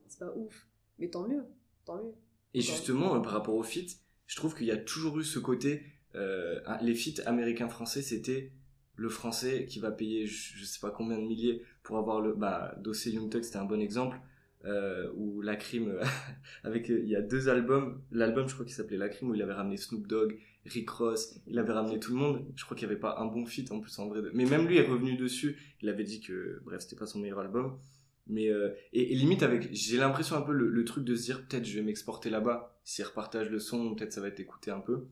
C'est 0.08 0.20
pas 0.20 0.34
ouf. 0.36 0.68
Mais 1.00 1.10
tant 1.10 1.28
mieux, 1.28 1.46
tant 1.86 2.04
mieux. 2.04 2.14
Et 2.54 2.62
justement, 2.62 3.16
euh, 3.16 3.20
par 3.22 3.32
rapport 3.34 3.56
aux 3.56 3.64
feats, 3.64 3.96
je 4.28 4.36
trouve 4.36 4.56
qu'il 4.56 4.66
y 4.66 4.72
a 4.72 4.78
toujours 4.78 5.20
eu 5.20 5.24
ce 5.24 5.40
côté, 5.40 5.84
euh, 6.16 6.60
les 6.82 6.96
feats 6.96 7.22
américains-français, 7.26 8.02
c'était 8.02 8.52
le 8.96 9.10
français 9.10 9.66
qui 9.66 9.80
va 9.80 9.92
payer 9.92 10.26
je, 10.26 10.58
je 10.58 10.64
sais 10.64 10.80
pas 10.80 10.90
combien 10.90 11.18
de 11.18 11.24
milliers 11.24 11.62
pour 11.84 11.98
avoir 11.98 12.22
le, 12.22 12.34
bah, 12.34 12.76
Dossé 12.80 13.12
Young 13.12 13.30
Thug, 13.30 13.44
c'était 13.44 13.58
un 13.58 13.66
bon 13.66 13.82
exemple, 13.82 14.18
euh, 14.66 15.12
où 15.16 15.42
La 15.42 15.56
Crime, 15.56 16.00
avec, 16.64 16.90
euh, 16.90 17.00
il 17.04 17.10
y 17.10 17.16
a 17.16 17.22
deux 17.22 17.50
albums, 17.50 18.02
l'album 18.12 18.48
je 18.48 18.54
crois 18.54 18.66
qu'il 18.66 18.74
s'appelait 18.74 18.98
La 18.98 19.10
Crime, 19.10 19.30
où 19.30 19.36
il 19.36 19.42
avait 19.42 19.54
ramené 19.54 19.78
Snoop 19.78 20.08
Dogg, 20.08 20.40
Rick 20.66 20.90
Ross, 20.90 21.40
il 21.46 21.60
avait 21.60 21.74
ramené 21.74 22.00
tout 22.00 22.12
le 22.12 22.18
monde, 22.18 22.46
je 22.56 22.66
crois 22.66 22.76
qu'il 22.76 22.88
n'y 22.88 22.94
avait 22.94 23.00
pas 23.00 23.18
un 23.20 23.26
bon 23.26 23.46
feat 23.46 23.72
en 23.72 23.80
plus 23.80 23.98
en 24.00 24.08
vrai, 24.08 24.22
mais 24.34 24.46
même 24.46 24.68
lui 24.68 24.78
est 24.78 24.88
revenu 24.88 25.18
dessus, 25.18 25.58
il 25.82 25.90
avait 25.90 26.04
dit 26.04 26.22
que, 26.22 26.62
bref, 26.64 26.82
c'était 26.82 26.96
pas 26.96 27.06
son 27.06 27.20
meilleur 27.20 27.40
album, 27.40 27.78
mais 28.28 28.50
euh, 28.50 28.74
et, 28.94 29.14
et 29.14 29.16
limite 29.16 29.44
avec 29.44 29.70
j'ai 29.72 29.98
l'impression 29.98 30.36
un 30.36 30.42
peu 30.42 30.54
le, 30.54 30.70
le 30.70 30.86
truc 30.86 31.04
de 31.04 31.16
se 31.16 31.24
dire 31.24 31.46
peut-être 31.48 31.66
je 31.66 31.76
vais 31.76 31.86
m'exporter 31.86 32.30
là-bas 32.30 32.80
s'ils 32.84 33.06
repartagent 33.06 33.50
le 33.50 33.60
son 33.60 33.96
peut-être 33.96 34.14
ça 34.14 34.22
va 34.22 34.28
être 34.28 34.40
écouté 34.40 34.72
un 34.72 34.80
peu 34.80 35.08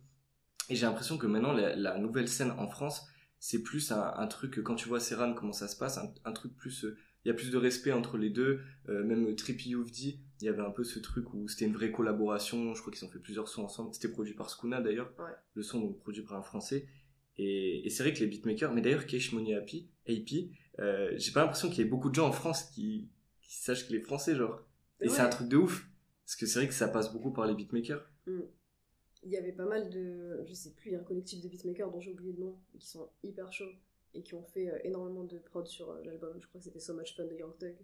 et 0.70 0.76
j'ai 0.76 0.86
l'impression 0.86 1.18
que 1.18 1.28
maintenant 1.28 1.54
la, 1.54 1.76
la 1.76 1.98
nouvelle 2.00 2.28
scène 2.28 2.52
en 2.58 2.68
France 2.68 3.08
c'est 3.40 3.62
plus 3.62 3.92
un, 3.92 4.14
un 4.16 4.28
truc 4.28 4.62
quand 4.64 4.76
tu 4.76 4.88
vois 4.88 5.00
Serran 5.00 5.34
comment 5.34 5.54
ça 5.54 5.68
se 5.68 5.78
passe 5.78 5.98
un, 5.98 6.14
un 6.26 6.32
truc 6.32 6.56
plus 6.56 6.86
euh, 6.86 6.98
il 7.26 7.30
y 7.30 7.32
a 7.32 7.34
plus 7.34 7.52
de 7.52 7.58
respect 7.58 7.92
entre 7.92 8.18
les 8.18 8.30
deux. 8.30 8.62
Euh, 8.90 9.04
même 9.04 9.36
Trippy 9.36 9.70
Youvdi, 9.70 10.20
il 10.42 10.46
y 10.46 10.50
avait 10.50 10.62
un 10.62 10.72
peu 10.72 10.84
ce 10.84 11.00
truc 11.00 11.34
où 11.34 11.48
c'était 11.48 11.66
une 11.66 11.74
vraie 11.74 11.92
collaboration. 11.92 12.74
Je 12.74 12.82
crois 12.82 12.92
qu'ils 12.92 13.06
ont 13.06 13.10
fait 13.10 13.20
plusieurs 13.20 13.48
sons 13.48 13.64
ensemble. 13.64 13.94
C'était 13.94 14.10
produit 14.10 14.34
par 14.34 14.50
Skuna 14.50 14.82
d'ailleurs. 14.82 15.12
Ouais. 15.18 15.32
Le 15.54 15.64
son 15.64 15.80
donc 15.80 16.00
produit 16.00 16.22
par 16.24 16.38
un 16.38 16.42
Français. 16.42 16.88
Et, 17.38 17.86
et 17.86 17.90
c'est 17.90 18.04
vrai 18.04 18.14
que 18.14 18.20
les 18.20 18.28
beatmakers, 18.28 18.74
mais 18.74 18.82
d'ailleurs 18.82 19.06
Cash 19.06 19.32
Money 19.34 19.56
Happy, 19.56 19.90
AP, 20.08 20.52
euh, 20.80 21.12
j'ai 21.18 21.32
pas 21.32 21.42
l'impression 21.42 21.70
qu'il 21.70 21.80
y 21.80 21.82
ait 21.82 21.90
beaucoup 21.90 22.10
de 22.10 22.16
gens 22.16 22.28
en 22.28 22.32
France 22.32 22.64
qui, 22.72 23.10
qui 23.42 23.56
sachent 23.56 23.88
qu'il 23.88 23.96
est 23.96 24.02
français, 24.02 24.36
genre. 24.36 24.62
Et 25.02 25.10
c'est 25.10 25.22
un 25.22 25.30
truc 25.30 25.50
de 25.50 25.58
ouf. 25.58 25.88
Parce 26.26 26.36
que 26.38 26.46
c'est 26.46 26.60
vrai 26.60 26.68
que 26.68 26.74
ça 26.74 26.88
passe 26.88 27.12
beaucoup 27.12 27.32
par 27.32 27.46
les 27.46 27.54
beatmakers. 27.54 28.10
Il 28.28 29.30
y 29.32 29.38
avait 29.38 29.52
pas 29.52 29.66
mal 29.66 29.90
de. 29.90 30.44
Je 30.46 30.54
sais 30.54 30.72
plus, 30.72 30.90
il 30.90 30.94
y 30.94 30.96
a 30.96 31.00
un 31.00 31.04
collectif 31.04 31.42
de 31.42 31.48
beatmakers 31.48 31.92
dont 31.92 32.00
j'ai 32.00 32.12
oublié 32.12 32.34
le 32.34 32.40
nom, 32.40 32.58
qui 32.78 32.88
sont 32.88 33.10
hyper 33.24 33.52
chauds 33.52 33.72
et 34.14 34.22
qui 34.22 34.36
ont 34.36 34.44
fait 34.44 34.70
euh, 34.70 34.78
énormément 34.84 35.24
de 35.24 35.40
prod 35.40 35.66
sur 35.68 35.90
euh, 35.90 36.04
l'album. 36.04 36.38
Je 36.40 36.48
crois 36.48 36.60
que 36.60 36.66
c'était 36.66 36.80
So 36.80 36.94
Much 36.94 37.16
Fun 37.16 37.26
de 37.26 37.36
Young 37.36 37.58
Thug. 37.58 37.76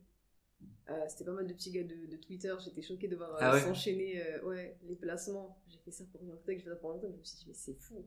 Euh, 0.89 1.05
c'était 1.07 1.23
pas 1.23 1.31
mal 1.31 1.47
de 1.47 1.53
petits 1.53 1.71
gars 1.71 1.83
de, 1.83 2.05
de 2.05 2.17
Twitter, 2.17 2.53
j'étais 2.63 2.81
choquée 2.81 3.07
de 3.07 3.15
voir 3.15 3.37
Ah 3.39 3.53
ouais? 3.53 3.61
s'enchaîner 3.61 4.21
ouais, 4.43 4.77
les 4.83 4.95
placements. 4.95 5.57
J'ai 5.69 5.79
fait 5.79 5.91
ça 5.91 6.03
pour 6.11 6.21
Young 6.23 6.41
Thug, 6.43 6.57
j'ai 6.57 6.63
fait 6.63 6.69
ça 6.69 6.75
pour 6.75 6.91
Young 6.91 7.01
Thug, 7.01 7.11
je 7.13 7.17
me 7.17 7.23
suis 7.23 7.37
dit, 7.37 7.45
mais 7.47 7.53
c'est 7.53 7.75
fou. 7.75 8.05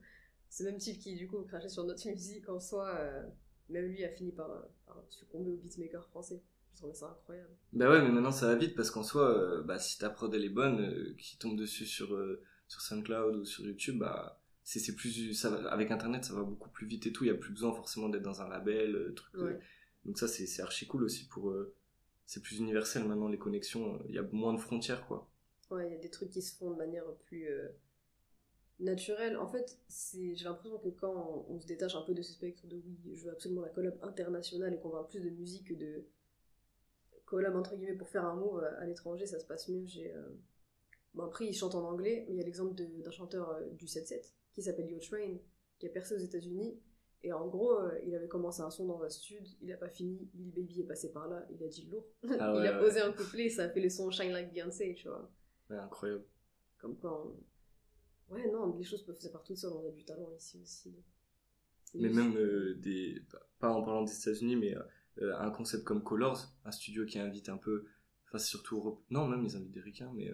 Ce 0.52 0.62
même 0.64 0.76
type 0.76 0.99
qui, 0.99 1.14
du 1.16 1.26
coup, 1.28 1.40
crachait 1.44 1.71
sur 1.71 1.82
notre 1.85 2.06
musique 2.06 2.47
en 2.50 2.61
soi, 2.61 2.94
euh, 2.99 3.26
même 3.71 3.87
lui 3.87 4.04
a 4.04 4.11
fini 4.11 4.32
par, 4.32 4.50
euh, 4.50 4.61
par 4.87 5.02
succomber 5.09 5.50
aux 5.50 5.56
beatmakers 5.56 6.06
français. 6.09 6.42
Je 6.75 6.76
trouvais 6.76 6.92
ça 6.92 7.06
incroyable. 7.09 7.49
Bah 7.73 7.88
ouais, 7.88 8.02
mais 8.02 8.11
maintenant 8.11 8.32
ça 8.32 8.49
va 8.49 8.56
vite 8.56 8.75
parce 8.76 8.90
qu'en 8.90 9.02
soi, 9.02 9.30
euh, 9.35 9.62
bah, 9.62 9.78
si 9.78 9.99
ta 9.99 10.11
prod 10.11 10.35
elle 10.35 10.44
est 10.44 10.50
bonne, 10.50 10.80
euh, 10.82 11.14
qui 11.16 11.38
tombe 11.38 11.56
dessus 11.59 11.87
sur, 11.87 12.09
sur 12.68 12.80
SoundCloud 12.82 13.35
ou 13.37 13.44
sur 13.47 13.64
YouTube, 13.64 13.99
bah, 13.99 14.42
c'est 14.62 14.94
plus, 14.94 15.32
ça 15.32 15.49
va- 15.49 15.71
avec 15.73 15.90
Internet 15.90 16.25
ça 16.26 16.35
va 16.35 16.42
beaucoup 16.42 16.68
plus 16.68 16.87
vite 16.87 17.06
et 17.06 17.12
tout. 17.12 17.25
Il 17.25 17.28
y 17.28 17.30
a 17.30 17.35
plus 17.35 17.52
besoin 17.52 17.73
forcément 17.73 18.11
d'être 18.11 18.23
dans 18.23 18.42
un 18.42 18.49
label, 18.50 19.14
truc. 19.16 19.40
Ouais. 19.40 19.59
donc 20.04 20.18
ça 20.18 20.28
c'est 20.28 20.61
archi 20.61 20.87
cool 20.87 21.04
aussi 21.04 21.28
pour. 21.28 21.54
c'est 22.26 22.42
plus 22.42 22.59
universel 22.59 23.04
maintenant 23.04 23.28
les 23.28 23.38
connexions. 23.38 24.02
Il 24.09 24.14
y 24.14 24.18
a 24.18 24.23
moins 24.32 24.52
de 24.52 24.59
frontières 24.61 25.06
quoi. 25.06 25.30
Ouais, 25.71 25.88
il 25.88 25.92
y 25.92 25.97
a 25.97 25.99
des 26.00 26.11
trucs 26.11 26.28
qui 26.30 26.42
se 26.42 26.54
font 26.56 26.71
de 26.73 26.76
manière 26.76 27.04
plus 27.26 27.49
euh, 28.82 28.90
naturelle. 28.90 29.36
En 29.36 29.46
fait, 29.46 29.78
c'est, 29.88 30.34
j'ai 30.34 30.44
l'impression 30.44 30.78
que 30.78 30.88
quand 30.88 31.44
on, 31.48 31.54
on 31.54 31.60
se 31.60 31.66
détache 31.66 31.94
un 31.94 32.02
peu 32.02 32.14
de 32.14 32.22
ce 32.22 32.32
spectre 32.32 32.66
de 32.66 32.76
oui, 32.76 32.98
je 33.14 33.24
veux 33.24 33.30
absolument 33.32 33.62
la 33.62 33.68
collab 33.70 33.98
internationale 34.02 34.74
et 34.74 34.78
qu'on 34.78 34.90
parle 34.90 35.08
plus 35.08 35.20
de 35.20 35.30
musique 35.30 35.68
que 35.68 35.74
de 35.74 36.04
collab 37.24 37.56
entre 37.56 37.76
guillemets 37.76 37.96
pour 37.96 38.08
faire 38.08 38.24
un 38.24 38.34
move 38.36 38.62
à, 38.64 38.80
à 38.80 38.84
l'étranger, 38.86 39.26
ça 39.26 39.38
se 39.38 39.46
passe 39.46 39.68
mieux. 39.68 39.84
J'ai, 39.86 40.12
euh, 40.14 40.22
Bon, 41.14 41.24
après, 41.24 41.46
il 41.46 41.52
chante 41.52 41.74
en 41.74 41.84
anglais, 41.86 42.24
mais 42.26 42.36
il 42.36 42.38
y 42.38 42.40
a 42.40 42.44
l'exemple 42.44 42.74
d'un 42.74 43.10
chanteur 43.10 43.50
euh, 43.50 43.68
du 43.72 43.84
7-7 43.84 44.32
qui 44.54 44.62
s'appelle 44.62 44.88
Yo 44.90 44.98
Train, 44.98 45.36
qui 45.78 45.86
a 45.86 45.90
percé 45.90 46.14
aux 46.14 46.18
États-Unis. 46.18 46.80
Et 47.22 47.34
en 47.34 47.46
gros, 47.48 47.72
euh, 47.78 47.98
il 48.06 48.14
avait 48.14 48.28
commencé 48.28 48.62
un 48.62 48.70
son 48.70 48.86
dans 48.86 49.02
un 49.02 49.10
stud, 49.10 49.46
il 49.60 49.70
a 49.72 49.76
pas 49.76 49.90
fini, 49.90 50.26
Lil 50.34 50.50
Baby 50.52 50.80
est 50.80 50.84
passé 50.86 51.12
par 51.12 51.28
là, 51.28 51.46
il 51.50 51.62
a 51.62 51.68
dit 51.68 51.86
lourd. 51.90 52.06
Ah 52.24 52.54
il 52.58 52.66
a 52.66 52.72
ouais. 52.72 52.78
posé 52.82 53.00
un 53.00 53.12
couplet, 53.12 53.50
ça 53.50 53.64
a 53.64 53.68
fait 53.68 53.80
le 53.80 53.90
son 53.90 54.10
Shine 54.10 54.32
Like 54.32 54.50
Beyoncé, 54.54 54.94
tu 54.94 55.06
vois. 55.08 55.30
Ouais, 55.68 55.76
incroyable. 55.76 56.24
Comme 56.78 56.96
quoi, 56.96 57.26
on- 57.26 57.36
ouais, 58.32 58.50
non, 58.50 58.76
les 58.76 58.84
choses 58.84 59.04
peuvent 59.04 59.18
se 59.20 59.28
faire 59.28 59.42
toutes 59.44 59.56
seules, 59.58 59.72
on 59.72 59.86
a 59.88 59.92
du 59.92 60.04
talent 60.04 60.30
ici 60.36 60.58
aussi. 60.62 60.94
Mais 61.94 62.08
même 62.08 62.36
euh, 62.36 62.74
des, 62.80 63.22
pas 63.58 63.70
en 63.70 63.82
parlant 63.82 64.02
des 64.02 64.16
États-Unis, 64.16 64.56
mais 64.56 64.74
euh, 65.20 65.36
un 65.38 65.50
concept 65.50 65.84
comme 65.84 66.02
Colors, 66.02 66.52
un 66.64 66.72
studio 66.72 67.04
qui 67.04 67.18
invite 67.18 67.48
un 67.48 67.58
peu, 67.58 67.84
enfin 68.26 68.38
c'est 68.38 68.48
surtout 68.48 68.98
non 69.10 69.28
même 69.28 69.44
ils 69.44 69.56
invitent 69.56 69.72
des 69.72 69.80
ricains, 69.80 70.10
mais 70.14 70.30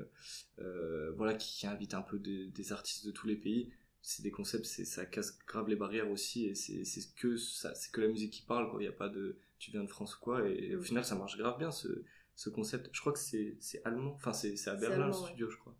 euh, 0.60 1.12
voilà 1.16 1.34
qui, 1.34 1.58
qui 1.58 1.66
invite 1.66 1.94
un 1.94 2.02
peu 2.02 2.18
des, 2.18 2.48
des 2.48 2.72
artistes 2.72 3.06
de 3.06 3.10
tous 3.10 3.26
les 3.26 3.36
pays. 3.36 3.70
C'est 4.02 4.22
des 4.22 4.30
concepts, 4.30 4.64
ça 4.66 5.04
casse 5.06 5.38
grave 5.46 5.68
les 5.68 5.76
barrières 5.76 6.10
aussi 6.10 6.46
et 6.46 6.54
c'est 6.54 6.84
que 7.16 7.36
ça, 7.36 7.74
c'est 7.74 7.90
que 7.92 8.00
la 8.00 8.08
musique 8.08 8.32
qui 8.32 8.42
parle 8.42 8.70
quoi. 8.70 8.80
Il 8.80 8.84
y 8.86 8.88
a 8.88 8.92
pas 8.92 9.08
de, 9.08 9.38
tu 9.58 9.72
viens 9.72 9.82
de 9.82 9.88
France 9.88 10.16
ou 10.16 10.20
quoi 10.20 10.48
et 10.48 10.76
au 10.76 10.80
Mm. 10.80 10.82
final 10.82 11.04
ça 11.04 11.16
marche 11.16 11.36
grave 11.36 11.58
bien 11.58 11.70
ce 11.72 12.04
ce 12.36 12.50
concept. 12.50 12.88
Je 12.92 13.00
crois 13.00 13.12
que 13.12 13.18
c'est 13.18 13.58
allemand, 13.84 14.12
enfin 14.14 14.32
c'est 14.32 14.56
à 14.68 14.76
Berlin 14.76 15.08
le 15.08 15.12
ouais. 15.12 15.12
studio 15.12 15.50
je 15.50 15.56
crois. 15.58 15.76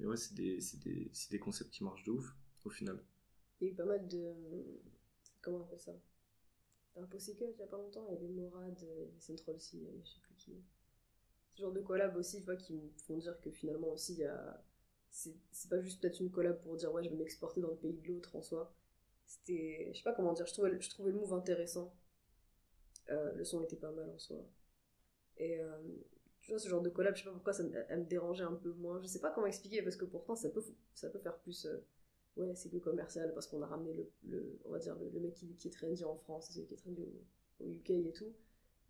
Mais 0.00 0.06
ouais 0.06 0.16
c'est 0.16 0.34
des 0.34 0.58
des 0.82 1.12
des 1.30 1.38
concepts 1.38 1.70
qui 1.70 1.84
marchent 1.84 2.04
de 2.04 2.10
ouf 2.10 2.34
au 2.64 2.70
final. 2.70 2.98
Il 3.60 3.66
y 3.66 3.70
a 3.70 3.72
eu 3.72 3.76
pas 3.76 3.84
mal 3.84 4.08
de. 4.08 4.32
Comment 5.42 5.58
on 5.58 5.62
appelle 5.62 5.78
ça? 5.78 5.92
Un 6.96 7.04
Pussycat 7.04 7.44
il 7.44 7.58
y 7.58 7.62
a 7.62 7.66
pas 7.66 7.76
longtemps, 7.76 8.06
il 8.08 8.14
y 8.14 8.16
avait 8.16 8.28
Morad, 8.28 8.76
il 8.80 8.88
y 8.88 8.90
avait 8.90 9.12
Central 9.20 9.56
aussi, 9.56 9.76
il 9.76 9.84
y 9.84 9.88
avait 9.88 10.02
je 10.02 10.08
sais 10.08 10.20
plus 10.22 10.34
qui. 10.36 10.64
Ce 11.54 11.60
genre 11.60 11.72
de 11.72 11.80
collab 11.80 12.16
aussi, 12.16 12.38
tu 12.38 12.46
vois, 12.46 12.56
qui 12.56 12.72
me 12.72 12.88
font 12.96 13.18
dire 13.18 13.38
que 13.42 13.50
finalement 13.50 13.88
aussi, 13.88 14.24
a. 14.24 14.64
C'est 15.10 15.68
pas 15.68 15.80
juste 15.82 16.00
peut-être 16.00 16.20
une 16.20 16.30
collab 16.30 16.60
pour 16.62 16.76
dire 16.76 16.92
ouais, 16.92 17.04
je 17.04 17.10
vais 17.10 17.16
m'exporter 17.16 17.60
dans 17.60 17.70
le 17.70 17.76
pays 17.76 17.92
de 17.92 18.08
l'autre 18.08 18.34
en 18.36 18.42
soi. 18.42 18.74
C'était. 19.26 19.90
Je 19.92 19.98
sais 19.98 20.04
pas 20.04 20.14
comment 20.14 20.32
dire, 20.32 20.46
je 20.46 20.52
trouvais, 20.54 20.80
je 20.80 20.88
trouvais 20.88 21.12
le 21.12 21.18
move 21.18 21.34
intéressant. 21.34 21.94
Euh, 23.10 23.34
le 23.34 23.44
son 23.44 23.62
était 23.62 23.76
pas 23.76 23.92
mal 23.92 24.08
en 24.08 24.18
soi. 24.18 24.48
Et. 25.36 25.60
euh, 25.60 25.78
tu 26.50 26.54
vois, 26.54 26.60
ce 26.60 26.68
genre 26.68 26.82
de 26.82 26.90
collab, 26.90 27.14
je 27.16 27.20
sais 27.22 27.26
pas 27.28 27.32
pourquoi 27.34 27.52
ça 27.54 27.62
me, 27.64 27.72
elle 27.88 28.00
me 28.00 28.04
dérangeait 28.06 28.44
un 28.44 28.54
peu 28.54 28.72
moins. 28.74 29.00
Je 29.02 29.06
sais 29.06 29.20
pas 29.20 29.30
comment 29.30 29.46
expliquer 29.46 29.82
parce 29.82 29.96
que 29.96 30.04
pourtant 30.04 30.36
ça 30.36 30.50
peut, 30.50 30.62
ça 30.94 31.08
peut 31.10 31.18
faire 31.20 31.38
plus. 31.38 31.66
euh, 31.66 31.78
ouais, 32.36 32.54
c'est 32.56 32.70
plus 32.70 32.80
commercial 32.80 33.32
parce 33.34 33.46
qu'on 33.46 33.62
a 33.62 33.66
ramené 33.66 33.94
le, 33.94 34.10
le- 34.24 34.58
on 34.66 34.70
va 34.72 34.78
dire 34.78 34.96
le, 34.96 35.10
le 35.10 35.20
mec 35.20 35.34
qui, 35.34 35.54
qui 35.56 35.68
est 35.68 35.70
trendy 35.72 36.04
en 36.04 36.16
France, 36.16 36.46
c'est 36.48 36.54
celui 36.54 36.66
qui 36.66 36.74
est 36.74 36.78
trendy 36.78 37.02
au, 37.04 37.64
au 37.64 37.68
UK 37.68 37.90
et 38.08 38.12
tout. 38.12 38.32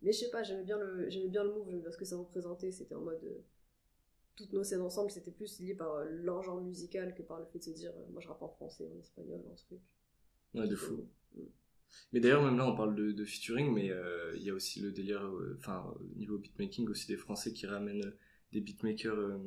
Mais 0.03 0.11
je 0.13 0.19
sais 0.19 0.29
pas, 0.31 0.43
j'aimais 0.43 0.63
bien 0.63 0.79
le, 0.79 1.09
j'aimais 1.09 1.29
bien 1.29 1.43
le 1.43 1.51
move, 1.53 1.67
j'aimais 1.69 1.81
bien 1.81 1.91
ce 1.91 1.97
que 1.97 2.05
ça 2.05 2.17
représentait. 2.17 2.71
C'était 2.71 2.95
en 2.95 3.01
mode 3.01 3.23
euh, 3.23 3.39
toutes 4.35 4.53
nos 4.53 4.63
scènes 4.63 4.81
ensemble, 4.81 5.11
c'était 5.11 5.31
plus 5.31 5.59
lié 5.61 5.73
par 5.75 5.93
euh, 5.95 6.05
leur 6.09 6.43
genre 6.43 6.61
musical 6.61 7.15
que 7.15 7.23
par 7.23 7.39
le 7.39 7.45
fait 7.45 7.59
de 7.59 7.63
se 7.63 7.71
dire, 7.71 7.93
euh, 7.97 8.05
moi 8.11 8.21
je 8.21 8.27
rappe 8.27 8.41
en 8.41 8.49
français, 8.49 8.89
en 8.93 8.99
espagnol, 8.99 9.41
en 9.51 9.55
truc. 9.55 9.79
Ouais, 10.55 10.67
de 10.67 10.75
fou. 10.75 11.07
Mais 12.13 12.19
d'ailleurs, 12.19 12.43
même 12.43 12.57
là, 12.57 12.67
on 12.67 12.75
parle 12.75 12.95
de, 12.95 13.11
de 13.11 13.25
featuring, 13.25 13.71
mais 13.73 13.89
euh, 13.91 14.33
il 14.35 14.43
y 14.43 14.49
a 14.49 14.53
aussi 14.53 14.81
le 14.81 14.91
délire, 14.91 15.23
euh, 15.25 15.55
enfin, 15.59 15.83
au 15.99 16.17
niveau 16.17 16.37
beatmaking, 16.37 16.87
aussi 16.89 17.07
des 17.07 17.17
Français 17.17 17.53
qui 17.53 17.65
ramènent 17.67 18.13
des 18.51 18.61
beatmakers 18.61 19.17
euh, 19.17 19.37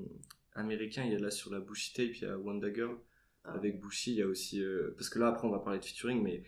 américains. 0.55 1.05
Il 1.05 1.13
y 1.13 1.17
a 1.17 1.19
là 1.19 1.31
sur 1.31 1.51
la 1.53 1.61
Bushy 1.61 1.93
Tape, 1.93 2.15
il 2.17 2.23
y 2.23 2.27
a 2.27 2.39
Wonder 2.39 2.73
Girl 2.75 2.97
Ah, 3.45 3.55
avec 3.55 3.81
Bushy. 3.81 4.13
Il 4.13 4.17
y 4.19 4.23
a 4.23 4.27
aussi, 4.27 4.63
parce 4.97 5.09
que 5.11 5.19
là, 5.19 5.29
après, 5.29 5.47
on 5.47 5.51
va 5.51 5.59
parler 5.59 5.79
de 5.79 5.85
featuring, 5.85 6.23
mais 6.23 6.43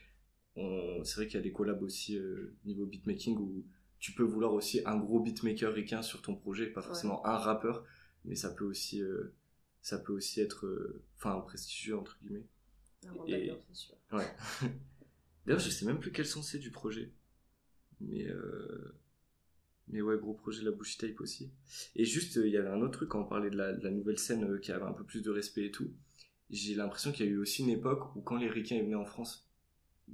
c'est 1.05 1.17
vrai 1.17 1.27
qu'il 1.27 1.37
y 1.37 1.39
a 1.39 1.43
des 1.43 1.53
collabs 1.53 1.83
aussi 1.83 2.19
niveau 2.65 2.87
beatmaking 2.87 3.37
où 3.39 3.65
tu 3.99 4.13
peux 4.13 4.23
vouloir 4.23 4.53
aussi 4.55 4.81
un 4.87 4.97
gros 4.97 5.21
beatmaker 5.21 5.73
ricain 5.73 6.03
sur 6.03 6.23
ton 6.23 6.35
projet, 6.35 6.67
pas 6.67 6.83
forcément 6.83 7.25
un 7.27 7.37
rappeur, 7.37 7.85
mais 8.25 8.35
ça 8.37 8.51
peut 8.51 8.65
aussi, 8.65 9.03
ça 9.83 9.99
peut 9.99 10.13
aussi 10.13 10.41
être, 10.41 10.95
enfin, 11.19 11.41
prestigieux 11.41 11.97
entre 11.99 12.19
guillemets. 12.23 12.47
Et- 13.27 13.47
d'accord, 13.47 13.63
c'est 13.69 13.77
sûr. 13.77 13.95
Ouais. 14.13 14.27
D'ailleurs, 15.47 15.61
je 15.61 15.71
sais 15.71 15.87
même 15.87 15.99
plus 16.01 16.13
quel 16.13 16.27
son 16.27 16.43
c'est 16.43 16.59
du 16.59 16.71
projet. 16.71 17.11
Mais, 18.01 18.27
euh... 18.29 18.95
mais 19.89 20.03
ouais, 20.03 20.19
gros 20.19 20.35
projet 20.35 20.63
la 20.65 20.73
Bush 20.73 20.99
Tape 20.99 21.21
aussi. 21.21 21.53
Et 21.95 22.05
juste, 22.05 22.37
euh, 22.39 22.47
il 22.47 22.53
y 22.53 22.57
avait 22.57 22.69
un 22.69 22.81
autre 22.83 22.93
truc 22.99 23.09
quand 23.11 23.21
on 23.23 23.27
parlait 23.27 23.51
de 23.51 23.57
la, 23.57 23.73
de 23.73 23.89
nouvelle 23.89 24.19
scène 24.19 24.45
euh, 24.45 24.59
qui 24.59 24.73
avait 24.73 24.85
un 24.85 24.93
peu 24.93 25.05
plus 25.05 25.23
de 25.23 25.31
respect 25.31 25.67
et 25.67 25.71
tout. 25.71 25.93
J'ai 26.51 26.75
l'impression 26.75 27.13
qu'il 27.13 27.27
y 27.27 27.29
a 27.29 27.33
eu 27.33 27.39
aussi 27.39 27.63
une 27.63 27.71
époque 27.71 28.15
où 28.17 28.21
quand 28.23 28.37
les 28.37 28.49
ricains 28.49 28.81
venaient 28.83 28.95
en 28.97 29.05
France, 29.05 29.49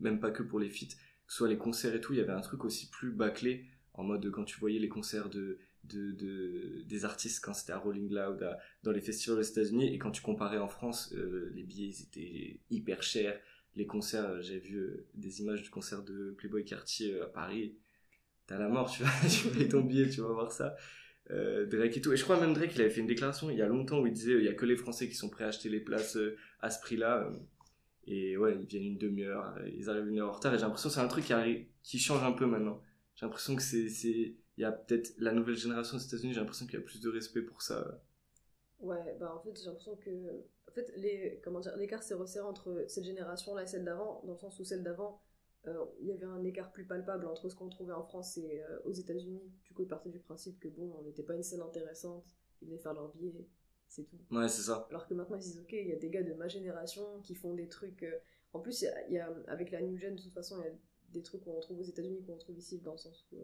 même 0.00 0.20
pas 0.20 0.30
que 0.30 0.42
pour 0.42 0.60
les 0.60 0.70
feats, 0.70 0.86
que 0.88 1.32
ce 1.32 1.38
soit 1.38 1.48
les 1.48 1.58
concerts 1.58 1.94
et 1.94 2.00
tout, 2.00 2.12
il 2.14 2.18
y 2.18 2.22
avait 2.22 2.32
un 2.32 2.40
truc 2.40 2.64
aussi 2.64 2.90
plus 2.90 3.12
bâclé 3.12 3.66
en 3.94 4.04
mode 4.04 4.30
quand 4.30 4.44
tu 4.44 4.58
voyais 4.60 4.78
les 4.78 4.88
concerts 4.88 5.30
de, 5.30 5.58
de, 5.84 6.12
de- 6.12 6.82
des 6.86 7.04
artistes 7.04 7.44
quand 7.44 7.54
c'était 7.54 7.72
à 7.72 7.78
Rolling 7.78 8.10
Loud, 8.10 8.42
à- 8.42 8.58
dans 8.84 8.92
les 8.92 9.00
festivals 9.02 9.38
aux 9.40 9.42
États-Unis, 9.42 9.94
et 9.94 9.98
quand 9.98 10.10
tu 10.12 10.22
comparais 10.22 10.58
en 10.58 10.68
France, 10.68 11.14
les 11.54 11.62
billets 11.64 11.88
ils 11.88 12.02
étaient 12.02 12.60
hyper 12.70 13.02
chers. 13.02 13.40
Les 13.74 13.86
concerts, 13.86 14.28
euh, 14.28 14.42
j'ai 14.42 14.58
vu 14.58 14.76
euh, 14.76 15.06
des 15.14 15.40
images 15.40 15.62
du 15.62 15.70
concert 15.70 16.02
de 16.02 16.34
Playboy 16.36 16.64
Cartier 16.64 17.14
euh, 17.14 17.24
à 17.24 17.28
Paris. 17.28 17.74
T'as 18.46 18.58
la 18.58 18.68
mort, 18.68 18.90
tu 18.94 19.02
vas, 19.02 19.10
tu 19.28 19.48
payes 19.48 19.68
ton 19.68 19.80
billet, 19.80 20.08
tu 20.08 20.20
vas 20.20 20.32
voir 20.32 20.52
ça. 20.52 20.76
Drake 21.30 21.96
et 21.96 22.00
tout. 22.02 22.12
Et 22.12 22.16
je 22.16 22.24
crois 22.24 22.38
même 22.38 22.52
Drake, 22.52 22.72
il 22.74 22.80
avait 22.82 22.90
fait 22.90 23.00
une 23.00 23.06
déclaration 23.06 23.48
il 23.48 23.56
y 23.56 23.62
a 23.62 23.66
longtemps 23.66 24.00
où 24.00 24.06
il 24.06 24.12
disait 24.12 24.34
il 24.34 24.44
y 24.44 24.48
a 24.48 24.52
que 24.52 24.66
les 24.66 24.76
Français 24.76 25.08
qui 25.08 25.14
sont 25.14 25.30
prêts 25.30 25.44
à 25.44 25.46
acheter 25.46 25.70
les 25.70 25.80
places 25.80 26.18
à 26.60 26.68
ce 26.68 26.78
prix-là. 26.80 27.32
Et 28.06 28.36
ouais, 28.36 28.58
ils 28.60 28.66
viennent 28.66 28.82
une 28.82 28.98
demi-heure, 28.98 29.54
ils 29.74 29.88
arrivent 29.88 30.08
une 30.08 30.18
heure 30.18 30.28
en 30.28 30.32
retard. 30.32 30.52
Et 30.52 30.58
j'ai 30.58 30.64
l'impression 30.64 30.90
que 30.90 30.94
c'est 30.96 31.00
un 31.00 31.08
truc 31.08 31.24
qui, 31.24 31.32
arrive, 31.32 31.64
qui 31.82 31.98
change 31.98 32.22
un 32.22 32.32
peu 32.32 32.44
maintenant. 32.44 32.82
J'ai 33.14 33.24
l'impression 33.24 33.56
que 33.56 33.62
c'est, 33.62 33.88
c'est, 33.88 34.34
il 34.58 34.60
y 34.60 34.64
a 34.64 34.72
peut-être 34.72 35.14
la 35.16 35.32
nouvelle 35.32 35.56
génération 35.56 35.96
aux 35.96 36.00
États-Unis. 36.00 36.34
J'ai 36.34 36.40
l'impression 36.40 36.66
qu'il 36.66 36.74
y 36.74 36.82
a 36.82 36.84
plus 36.84 37.00
de 37.00 37.08
respect 37.08 37.40
pour 37.40 37.62
ça. 37.62 38.02
Ouais, 38.82 39.16
bah 39.20 39.34
en 39.34 39.40
fait, 39.40 39.56
j'ai 39.58 39.66
l'impression 39.66 39.96
que. 39.96 40.10
En 40.68 40.72
fait, 40.72 40.92
les, 40.96 41.40
comment 41.44 41.60
dire, 41.60 41.76
l'écart 41.76 42.02
s'est 42.02 42.14
resserré 42.14 42.46
entre 42.46 42.84
cette 42.88 43.04
génération-là 43.04 43.62
et 43.62 43.66
celle 43.66 43.84
d'avant, 43.84 44.22
dans 44.24 44.32
le 44.34 44.38
sens 44.38 44.58
où 44.58 44.64
celle 44.64 44.82
d'avant, 44.82 45.20
euh, 45.66 45.84
il 46.00 46.08
y 46.08 46.12
avait 46.12 46.24
un 46.26 46.42
écart 46.44 46.72
plus 46.72 46.84
palpable 46.84 47.26
entre 47.26 47.48
ce 47.48 47.54
qu'on 47.54 47.68
trouvait 47.68 47.92
en 47.92 48.02
France 48.02 48.38
et 48.38 48.62
euh, 48.62 48.80
aux 48.84 48.92
États-Unis. 48.92 49.42
Du 49.64 49.74
coup, 49.74 49.82
ils 49.82 49.88
partaient 49.88 50.10
du 50.10 50.18
principe 50.20 50.58
que 50.60 50.68
bon, 50.68 50.94
on 50.98 51.02
n'était 51.02 51.22
pas 51.22 51.34
une 51.34 51.42
scène 51.42 51.60
intéressante, 51.60 52.24
ils 52.60 52.68
venaient 52.68 52.78
faire 52.80 52.94
leur 52.94 53.08
billet, 53.14 53.46
c'est 53.88 54.04
tout. 54.04 54.18
Ouais, 54.30 54.48
c'est 54.48 54.62
ça. 54.62 54.86
Alors 54.90 55.06
que 55.06 55.14
maintenant, 55.14 55.36
ils 55.36 55.42
se 55.42 55.48
disent, 55.48 55.60
ok, 55.60 55.72
il 55.72 55.88
y 55.88 55.92
a 55.92 55.96
des 55.96 56.10
gars 56.10 56.22
de 56.22 56.32
ma 56.34 56.48
génération 56.48 57.20
qui 57.22 57.34
font 57.34 57.54
des 57.54 57.68
trucs. 57.68 58.02
euh, 58.02 58.18
En 58.54 58.60
plus, 58.60 58.80
y 58.82 58.88
a, 58.88 59.08
y 59.10 59.18
a- 59.18 59.32
avec 59.46 59.70
la 59.70 59.80
New 59.82 59.96
Gen, 59.98 60.16
de 60.16 60.22
toute 60.22 60.32
façon, 60.34 60.58
il 60.60 60.64
y 60.64 60.68
a 60.68 60.72
des 61.10 61.22
trucs 61.22 61.42
qu'on 61.44 61.52
retrouve 61.52 61.80
aux 61.80 61.84
États-Unis 61.84 62.22
qu'on 62.24 62.38
trouve 62.38 62.58
ici, 62.58 62.78
dans 62.80 62.92
le 62.92 62.98
sens 62.98 63.26
où. 63.32 63.36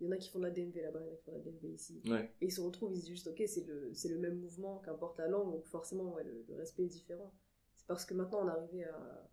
Il 0.00 0.06
y 0.06 0.08
en 0.08 0.12
a 0.12 0.16
qui 0.16 0.28
font 0.30 0.38
de 0.38 0.44
la 0.44 0.50
DMV 0.50 0.80
là-bas, 0.82 1.00
il 1.02 1.06
y 1.06 1.10
en 1.10 1.12
a 1.12 1.16
qui 1.16 1.22
font 1.24 1.32
de 1.32 1.36
la 1.38 1.42
DMV 1.44 1.64
ici. 1.72 2.02
Ouais. 2.06 2.34
Et 2.40 2.46
ils 2.46 2.52
se 2.52 2.60
retrouvent, 2.60 2.92
ils 2.92 2.96
se 2.96 3.00
disent 3.02 3.10
juste, 3.10 3.26
ok, 3.28 3.42
c'est 3.46 3.64
le, 3.66 3.92
c'est 3.94 4.08
le 4.08 4.18
même 4.18 4.38
mouvement, 4.40 4.78
qu'importe 4.80 5.18
la 5.18 5.28
langue, 5.28 5.52
donc 5.52 5.64
forcément, 5.66 6.12
ouais, 6.14 6.24
le, 6.24 6.44
le 6.48 6.54
respect 6.56 6.84
est 6.84 6.88
différent. 6.88 7.32
C'est 7.76 7.86
parce 7.86 8.04
que 8.04 8.14
maintenant, 8.14 8.40
on 8.44 8.48
est 8.48 8.50
arrivé 8.50 8.84
à, 8.84 9.30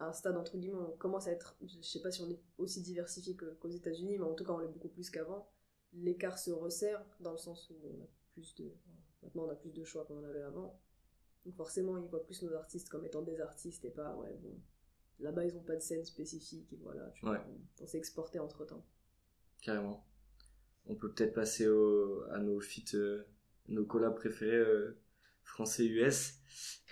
à 0.00 0.06
un 0.08 0.12
stade 0.12 0.36
entre 0.36 0.58
guillemets, 0.58 0.76
on 0.78 0.96
commence 0.96 1.28
à 1.28 1.32
être, 1.32 1.56
je 1.64 1.80
sais 1.82 2.00
pas 2.00 2.10
si 2.10 2.20
on 2.22 2.30
est 2.30 2.40
aussi 2.58 2.82
diversifié 2.82 3.36
qu'aux 3.36 3.68
États-Unis, 3.68 4.18
mais 4.18 4.24
en 4.24 4.34
tout 4.34 4.44
cas 4.44 4.52
on 4.52 4.58
l'est 4.58 4.68
beaucoup 4.68 4.88
plus 4.88 5.08
qu'avant. 5.10 5.48
L'écart 5.92 6.38
se 6.38 6.50
resserre 6.50 7.04
dans 7.20 7.32
le 7.32 7.38
sens 7.38 7.70
où 7.70 7.74
on 7.84 8.02
a 8.02 8.06
plus 8.32 8.54
de, 8.56 8.72
maintenant 9.22 9.44
on 9.44 9.50
a 9.50 9.54
plus 9.54 9.70
de 9.70 9.84
choix 9.84 10.04
qu'on 10.06 10.18
en 10.18 10.24
avait 10.24 10.42
avant. 10.42 10.80
Donc 11.44 11.54
forcément 11.54 11.98
ils 11.98 12.08
voient 12.08 12.24
plus 12.24 12.42
nos 12.42 12.52
artistes 12.54 12.88
comme 12.88 13.04
étant 13.04 13.22
des 13.22 13.40
artistes 13.40 13.84
et 13.84 13.90
pas 13.90 14.16
ouais 14.16 14.34
bon. 14.42 14.58
Là-bas 15.20 15.44
ils 15.44 15.56
ont 15.56 15.62
pas 15.62 15.76
de 15.76 15.80
scène 15.82 16.04
spécifique 16.04 16.72
et 16.72 16.76
voilà, 16.78 17.10
tu 17.10 17.24
vois, 17.26 17.34
Ouais. 17.34 17.40
on, 17.78 17.84
on 17.84 17.86
s'est 17.86 17.98
exporté 17.98 18.38
entre 18.40 18.64
temps. 18.64 18.84
Carrément. 19.62 20.04
On 20.86 20.94
peut 20.96 21.10
peut-être 21.12 21.32
passer 21.34 21.66
au, 21.68 22.22
à 22.32 22.38
nos 22.40 22.60
feats, 22.60 22.94
euh, 22.94 23.22
nos 23.68 23.84
collabs 23.86 24.16
préférés 24.16 24.56
euh, 24.56 24.98
français-US. 25.44 26.34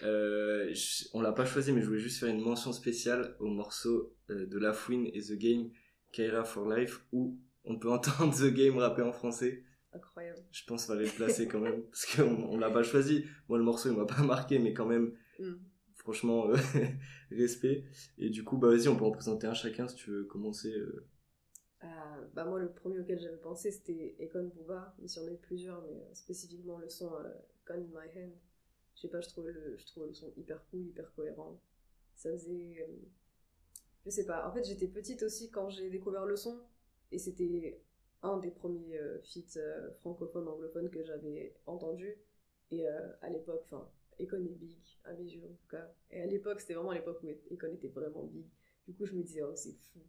Euh, 0.02 0.72
on 1.12 1.20
l'a 1.20 1.32
pas 1.32 1.44
choisi, 1.44 1.72
mais 1.72 1.82
je 1.82 1.86
voulais 1.86 1.98
juste 2.00 2.20
faire 2.20 2.28
une 2.28 2.40
mention 2.40 2.72
spéciale 2.72 3.36
au 3.40 3.48
morceau 3.48 4.14
euh, 4.30 4.46
de 4.46 4.58
La 4.58 4.72
Fouine 4.72 5.06
et 5.12 5.20
The 5.20 5.32
Game, 5.32 5.70
Kaira 6.12 6.44
for 6.44 6.68
Life, 6.72 7.04
où 7.12 7.36
on 7.64 7.78
peut 7.78 7.90
entendre 7.92 8.34
The 8.34 8.52
Game 8.54 8.78
rapper 8.78 9.02
en 9.02 9.12
français. 9.12 9.64
Incroyable. 9.92 10.38
Je 10.52 10.64
pense 10.66 10.86
qu'il 10.86 10.94
fallait 10.94 11.06
le 11.06 11.12
placer 11.12 11.48
quand 11.48 11.58
même, 11.60 11.82
parce 11.82 12.06
qu'on 12.06 12.44
on 12.44 12.56
l'a 12.56 12.70
pas 12.70 12.84
choisi. 12.84 13.24
Moi, 13.48 13.58
le 13.58 13.64
morceau, 13.64 13.90
il 13.90 13.96
m'a 13.96 14.06
pas 14.06 14.22
marqué, 14.22 14.58
mais 14.58 14.72
quand 14.72 14.86
même, 14.86 15.12
Mm. 15.40 15.54
franchement, 15.96 16.50
euh, 16.50 16.54
respect. 17.32 17.84
Et 18.18 18.28
du 18.30 18.44
coup, 18.44 18.58
bah 18.58 18.68
vas-y, 18.68 18.88
on 18.88 18.96
peut 18.96 19.04
en 19.04 19.10
présenter 19.10 19.46
un 19.46 19.54
chacun 19.54 19.88
si 19.88 19.96
tu 19.96 20.10
veux 20.10 20.24
commencer. 20.24 20.70
euh. 20.72 21.06
Euh, 21.82 21.86
bah 22.34 22.44
moi, 22.44 22.58
le 22.60 22.70
premier 22.72 22.98
auquel 23.00 23.18
j'avais 23.18 23.38
pensé, 23.38 23.70
c'était 23.70 24.14
Econ 24.20 24.44
Booba, 24.54 24.94
s'il 25.06 25.22
y 25.22 25.24
en 25.24 25.28
a 25.28 25.32
eu 25.32 25.38
plusieurs, 25.38 25.82
mais 25.82 26.02
euh, 26.02 26.14
spécifiquement 26.14 26.78
le 26.78 26.88
son 26.88 27.12
euh, 27.14 27.32
in 27.70 27.78
My 27.78 28.08
Hand. 28.16 28.32
Je 28.94 29.00
sais 29.02 29.08
pas, 29.08 29.20
je 29.20 29.28
trouvais 29.28 29.52
le, 29.52 29.76
je 29.78 30.00
le 30.00 30.12
son 30.12 30.32
hyper 30.36 30.62
cool, 30.70 30.86
hyper 30.86 31.10
cohérent. 31.14 31.58
Ça 32.14 32.30
faisait. 32.32 32.76
euh, 32.82 32.86
je 34.04 34.10
sais 34.10 34.26
pas, 34.26 34.46
en 34.48 34.52
fait, 34.52 34.64
j'étais 34.64 34.88
petite 34.88 35.22
aussi 35.22 35.50
quand 35.50 35.70
j'ai 35.70 35.90
découvert 35.90 36.26
le 36.26 36.36
son, 36.36 36.60
et 37.12 37.18
c'était 37.18 37.80
un 38.22 38.38
des 38.38 38.50
premiers 38.50 38.98
euh, 38.98 39.20
feats 39.22 39.58
francophones, 40.00 40.48
anglophones 40.48 40.90
que 40.90 41.02
j'avais 41.02 41.54
entendu. 41.66 42.16
Et 42.72 42.86
à 42.86 43.28
l'époque, 43.30 43.62
enfin, 43.64 43.90
Econ 44.20 44.44
est 44.44 44.54
big, 44.54 44.78
à 45.04 45.12
mes 45.14 45.24
yeux 45.24 45.44
en 45.44 45.54
tout 45.54 45.66
cas. 45.68 45.92
Et 46.10 46.20
à 46.22 46.26
l'époque, 46.26 46.60
c'était 46.60 46.74
vraiment 46.74 46.92
l'époque 46.92 47.20
où 47.22 47.28
Econ 47.54 47.72
était 47.72 47.88
vraiment 47.88 48.24
big. 48.24 48.46
Du 48.86 48.94
coup, 48.94 49.06
je 49.06 49.14
me 49.14 49.22
disais, 49.24 49.42
oh, 49.42 49.56
c'est 49.56 49.72
fou. 49.72 50.00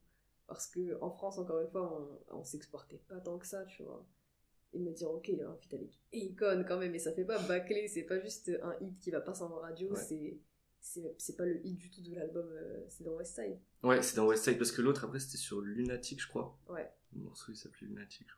Parce 0.53 0.67
que 0.67 0.97
en 1.01 1.09
France, 1.11 1.37
encore 1.37 1.59
une 1.61 1.69
fois, 1.69 2.19
on, 2.29 2.37
on 2.39 2.43
s'exportait 2.43 3.01
pas 3.07 3.19
tant 3.19 3.37
que 3.37 3.47
ça, 3.47 3.63
tu 3.65 3.83
vois. 3.83 4.05
Et 4.73 4.79
me 4.79 4.91
dire, 4.91 5.09
ok, 5.11 5.27
il 5.29 5.37
y 5.37 5.41
a 5.41 5.49
un 5.49 5.55
feat 5.55 5.73
avec 5.73 5.99
Akon 6.13 6.63
quand 6.67 6.77
même, 6.77 6.93
et 6.95 6.99
ça 6.99 7.11
fait 7.13 7.25
pas 7.25 7.39
bâcler, 7.39 7.87
c'est 7.87 8.03
pas 8.03 8.19
juste 8.19 8.51
un 8.63 8.75
hit 8.81 8.99
qui 8.99 9.11
va 9.11 9.19
passer 9.21 9.43
en 9.43 9.49
radio, 9.55 9.91
Ouais. 9.93 9.99
c'est 9.99 10.39
c'est 11.17 11.35
pas 11.37 11.45
le 11.45 11.63
hit 11.65 11.77
du 11.77 11.91
tout 11.91 12.01
de 12.01 12.15
l'album, 12.15 12.47
euh, 12.51 12.83
c'est 12.89 13.03
dans 13.03 13.13
West 13.13 13.35
Side. 13.35 13.59
Ouais, 13.83 14.01
c'est 14.01 14.15
dans 14.15 14.25
West 14.27 14.43
Side, 14.45 14.57
parce 14.57 14.71
que 14.71 14.81
l'autre, 14.81 15.05
après, 15.05 15.19
c'était 15.19 15.37
sur 15.37 15.61
Lunatic, 15.61 16.19
je 16.21 16.27
crois. 16.27 16.57
Ouais. 16.69 16.91
Le 17.13 17.21
morceau, 17.21 17.51
il 17.51 17.55
s'appelait 17.55 17.87
Lunatic. 17.87 18.27
je 18.27 18.33
crois. 18.33 18.37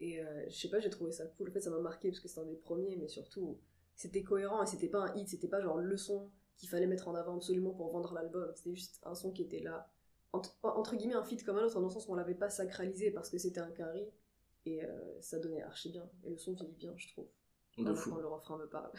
Et 0.00 0.20
euh, 0.20 0.44
je 0.48 0.54
sais 0.54 0.68
pas, 0.68 0.80
j'ai 0.80 0.90
trouvé 0.90 1.12
ça 1.12 1.26
cool. 1.26 1.48
En 1.48 1.52
fait, 1.52 1.60
ça 1.60 1.70
m'a 1.70 1.78
marqué 1.78 2.08
parce 2.10 2.20
que 2.20 2.26
c'était 2.28 2.40
un 2.40 2.46
des 2.46 2.56
premiers, 2.56 2.96
mais 2.96 3.06
surtout, 3.08 3.58
c'était 3.94 4.22
cohérent 4.24 4.62
et 4.62 4.66
c'était 4.66 4.88
pas 4.88 4.98
un 5.08 5.14
hit, 5.16 5.28
c'était 5.28 5.46
pas 5.48 5.60
genre 5.60 5.78
le 5.78 5.96
son 5.96 6.28
qu'il 6.56 6.68
fallait 6.68 6.86
mettre 6.88 7.06
en 7.08 7.14
avant 7.14 7.36
absolument 7.36 7.70
pour 7.72 7.92
vendre 7.92 8.12
l'album. 8.14 8.50
C'était 8.56 8.74
juste 8.74 9.00
un 9.04 9.14
son 9.14 9.30
qui 9.30 9.42
était 9.42 9.60
là. 9.60 9.88
Entre, 10.34 10.58
entre 10.62 10.96
guillemets, 10.96 11.14
un 11.14 11.22
feat 11.22 11.44
comme 11.44 11.58
un 11.58 11.62
autre, 11.62 11.74
dans 11.80 11.86
le 11.86 11.92
sens 11.92 12.08
où 12.08 12.12
on 12.12 12.16
l'avait 12.16 12.34
pas 12.34 12.50
sacralisé 12.50 13.12
parce 13.12 13.30
que 13.30 13.38
c'était 13.38 13.60
un 13.60 13.70
carry. 13.70 14.04
Et 14.66 14.82
euh, 14.82 14.88
ça 15.20 15.38
donnait 15.38 15.62
archi 15.62 15.90
bien. 15.90 16.08
Et 16.24 16.30
le 16.30 16.38
son 16.38 16.54
vieillit 16.54 16.74
bien, 16.76 16.92
je 16.96 17.08
trouve. 17.08 17.28
De 17.78 17.94
fou. 17.94 18.10
Quand 18.10 18.20
le 18.20 18.26
refrain 18.26 18.58
me 18.58 18.66
parle. 18.66 18.90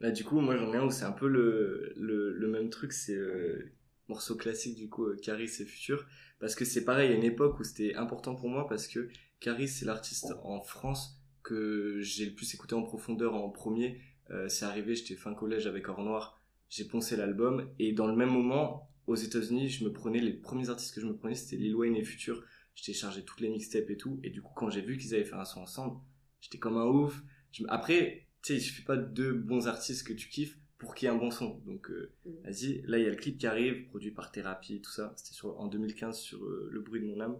Là, 0.00 0.10
du 0.12 0.24
coup, 0.24 0.40
moi, 0.40 0.56
j'en 0.56 0.72
ai 0.74 0.76
un 0.76 0.84
où 0.84 0.90
c'est 0.90 1.04
un 1.04 1.12
peu 1.12 1.26
le, 1.26 1.92
le, 1.96 2.32
le 2.32 2.48
même 2.48 2.68
truc, 2.68 2.92
c'est 2.92 3.14
euh, 3.14 3.72
morceau 4.08 4.36
classique, 4.36 4.76
du 4.76 4.88
coup, 4.88 5.06
euh, 5.06 5.16
Caris 5.16 5.50
et 5.60 5.64
Futur. 5.64 6.06
Parce 6.38 6.54
que 6.54 6.64
c'est 6.64 6.84
pareil, 6.84 7.10
à 7.10 7.14
une 7.14 7.24
époque 7.24 7.58
où 7.58 7.64
c'était 7.64 7.94
important 7.94 8.34
pour 8.34 8.48
moi, 8.48 8.66
parce 8.68 8.88
que 8.88 9.08
Caris, 9.40 9.68
c'est 9.68 9.86
l'artiste 9.86 10.34
en 10.42 10.60
France 10.60 11.18
que 11.42 11.98
j'ai 12.00 12.26
le 12.26 12.34
plus 12.34 12.52
écouté 12.54 12.74
en 12.74 12.82
profondeur 12.82 13.34
en 13.34 13.48
premier. 13.48 14.00
Euh, 14.30 14.48
c'est 14.48 14.64
arrivé, 14.64 14.94
j'étais 14.94 15.16
fin 15.16 15.34
collège 15.34 15.66
avec 15.66 15.88
Or 15.88 16.02
Noir, 16.02 16.40
j'ai 16.68 16.84
poncé 16.84 17.16
l'album, 17.16 17.70
et 17.78 17.92
dans 17.92 18.06
le 18.06 18.16
même 18.16 18.30
moment, 18.30 18.88
aux 19.06 19.16
États-Unis, 19.16 19.68
je 19.68 19.84
me 19.84 19.92
prenais, 19.92 20.20
les 20.20 20.32
premiers 20.32 20.68
artistes 20.70 20.94
que 20.94 21.00
je 21.00 21.06
me 21.06 21.14
prenais, 21.16 21.34
c'était 21.34 21.56
Lil 21.56 21.74
Wayne 21.74 21.96
et 21.96 22.04
Futur. 22.04 22.42
Je 22.74 22.84
téléchargeais 22.84 23.22
toutes 23.22 23.40
les 23.40 23.48
mixtapes 23.50 23.90
et 23.90 23.96
tout, 23.96 24.18
et 24.22 24.30
du 24.30 24.40
coup, 24.42 24.52
quand 24.56 24.70
j'ai 24.70 24.80
vu 24.80 24.96
qu'ils 24.96 25.14
avaient 25.14 25.24
fait 25.24 25.34
un 25.34 25.44
son 25.44 25.60
ensemble, 25.60 25.98
j'étais 26.40 26.58
comme 26.58 26.76
un 26.76 26.86
ouf. 26.86 27.22
Je 27.52 27.64
Après, 27.68 28.26
tu 28.42 28.52
sais, 28.54 28.58
il 28.58 28.62
suffit 28.62 28.82
pas 28.82 28.96
de 28.96 29.06
deux 29.06 29.32
bons 29.34 29.66
artistes 29.68 30.06
que 30.06 30.12
tu 30.14 30.28
kiffes 30.28 30.56
pour 30.78 30.94
qu'il 30.94 31.06
y 31.06 31.10
ait 31.10 31.14
un 31.14 31.18
bon 31.18 31.30
son. 31.30 31.58
Donc, 31.66 31.90
euh, 31.90 32.10
Mm. 32.24 32.30
vas-y. 32.44 32.82
Là, 32.86 32.98
il 32.98 33.04
y 33.04 33.06
a 33.06 33.10
le 33.10 33.16
clip 33.16 33.38
qui 33.38 33.46
arrive, 33.46 33.86
produit 33.88 34.10
par 34.10 34.32
Thérapie, 34.32 34.80
tout 34.80 34.90
ça. 34.90 35.12
C'était 35.16 35.34
sur, 35.34 35.60
en 35.60 35.68
2015 35.68 36.18
sur 36.18 36.42
euh, 36.44 36.68
Le 36.72 36.80
bruit 36.80 37.00
de 37.00 37.06
mon 37.06 37.20
âme. 37.20 37.36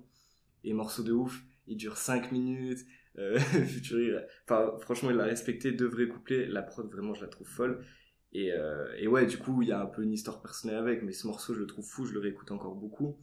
Et 0.64 0.72
morceau 0.74 1.02
de 1.02 1.12
ouf. 1.12 1.42
Il 1.66 1.76
dure 1.76 1.96
5 1.96 2.30
minutes. 2.32 2.80
Euh, 3.18 3.38
Futur, 3.66 4.00
il- 4.00 4.26
enfin, 4.44 4.72
franchement, 4.80 5.10
il 5.10 5.16
l'a 5.16 5.24
respecté. 5.24 5.72
Deux 5.72 5.86
vrais 5.88 6.08
couplets. 6.08 6.46
La 6.46 6.62
prod, 6.62 6.88
vraiment, 6.90 7.14
je 7.14 7.22
la 7.22 7.28
trouve 7.28 7.48
folle. 7.48 7.84
Et, 8.32 8.52
euh, 8.52 8.86
et 8.98 9.08
ouais, 9.08 9.26
du 9.26 9.36
coup, 9.38 9.62
il 9.62 9.68
y 9.68 9.72
a 9.72 9.80
un 9.82 9.86
peu 9.86 10.02
une 10.02 10.12
histoire 10.12 10.40
personnelle 10.40 10.78
avec, 10.78 11.02
mais 11.02 11.12
ce 11.12 11.26
morceau, 11.26 11.54
je 11.54 11.60
le 11.60 11.66
trouve 11.66 11.84
fou, 11.84 12.06
je 12.06 12.12
le 12.14 12.20
réécoute 12.20 12.50
encore 12.50 12.74
beaucoup. 12.74 13.18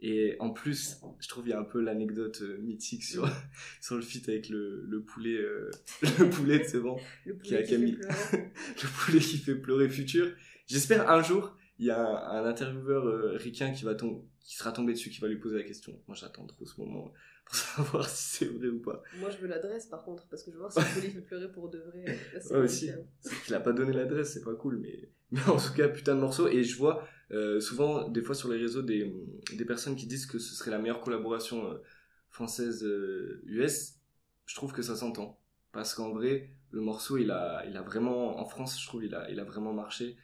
Et 0.00 0.36
en 0.40 0.50
plus, 0.50 0.98
je 1.20 1.28
trouve 1.28 1.46
il 1.46 1.50
y 1.50 1.52
a 1.54 1.58
un 1.60 1.64
peu 1.64 1.80
l'anecdote 1.80 2.40
euh, 2.42 2.58
mythique 2.58 3.02
sur, 3.02 3.26
sur 3.80 3.96
le 3.96 4.02
feat 4.02 4.28
avec 4.28 4.48
le, 4.50 4.84
le 4.86 5.02
poulet, 5.02 5.36
euh, 5.36 5.70
le 6.18 6.28
poulet 6.30 6.58
de 6.60 6.64
c'est 6.64 6.80
bon, 6.80 6.96
Le 7.26 7.34
Qui 7.34 7.54
a 7.54 7.58
poulet 7.58 7.62
qui 7.62 7.68
fait 7.68 7.74
Camille. 7.76 7.98
le 8.82 9.04
poulet 9.04 9.18
qui 9.20 9.38
fait 9.38 9.54
pleurer 9.54 9.88
futur. 9.88 10.28
J'espère 10.66 11.10
un 11.10 11.22
jour, 11.22 11.56
il 11.78 11.86
y 11.86 11.90
a 11.90 11.98
un, 12.00 12.44
un 12.44 12.46
intervieweur 12.46 13.06
euh, 13.06 13.36
ricain 13.36 13.72
qui 13.72 13.84
va 13.84 13.94
tom- 13.94 14.22
qui 14.40 14.56
sera 14.56 14.70
tombé 14.72 14.92
dessus, 14.92 15.10
qui 15.10 15.20
va 15.20 15.28
lui 15.28 15.38
poser 15.38 15.56
la 15.56 15.64
question. 15.64 15.98
Moi, 16.08 16.16
j'attends 16.18 16.46
trop 16.46 16.64
ce 16.66 16.80
moment 16.80 17.12
pour 17.46 17.54
savoir 17.56 18.08
si 18.08 18.38
c'est 18.38 18.44
vrai 18.46 18.68
ou 18.68 18.80
pas. 18.80 19.02
Moi, 19.18 19.30
je 19.30 19.38
veux 19.38 19.46
l'adresse 19.48 19.86
par 19.86 20.04
contre, 20.04 20.26
parce 20.28 20.42
que 20.42 20.50
je 20.50 20.56
veux 20.56 20.60
voir 20.60 20.72
si 20.72 20.80
le 20.80 20.86
poulet 20.94 21.10
fait 21.10 21.20
pleurer 21.22 21.50
pour 21.52 21.70
de 21.70 21.78
vrai. 21.78 22.04
Là, 22.34 22.40
Ouais, 22.50 22.64
aussi. 22.64 22.90
qu'il 23.44 23.54
a 23.54 23.60
pas 23.60 23.72
donné 23.72 23.92
l'adresse, 23.92 24.32
c'est 24.34 24.44
pas 24.44 24.54
cool, 24.54 24.78
mais, 24.78 25.08
mais 25.30 25.42
en 25.48 25.56
tout 25.56 25.72
cas, 25.74 25.88
putain 25.88 26.14
de 26.14 26.20
morceau. 26.20 26.48
Et 26.48 26.64
je 26.64 26.76
vois 26.76 27.06
euh, 27.30 27.60
souvent, 27.60 28.08
des 28.08 28.22
fois 28.22 28.34
sur 28.34 28.50
les 28.50 28.58
réseaux, 28.58 28.82
des, 28.82 29.12
des 29.54 29.64
personnes 29.64 29.96
qui 29.96 30.06
disent 30.06 30.26
que 30.26 30.38
ce 30.38 30.54
serait 30.54 30.70
la 30.70 30.78
meilleure 30.78 31.00
collaboration 31.00 31.70
euh, 31.72 31.78
française-US. 32.30 33.94
je 34.46 34.54
trouve 34.54 34.72
que 34.72 34.82
ça 34.82 34.96
s'entend. 34.96 35.40
Parce 35.72 35.94
qu'en 35.94 36.12
vrai, 36.12 36.50
le 36.70 36.80
morceau, 36.80 37.16
il 37.18 37.30
a, 37.30 37.64
il 37.66 37.76
a 37.76 37.82
vraiment, 37.82 38.38
en 38.40 38.44
France, 38.46 38.80
je 38.80 38.86
trouve, 38.86 39.04
il 39.04 39.14
a, 39.14 39.30
il 39.30 39.38
a 39.40 39.44
vraiment 39.44 39.72
marché. 39.72 40.16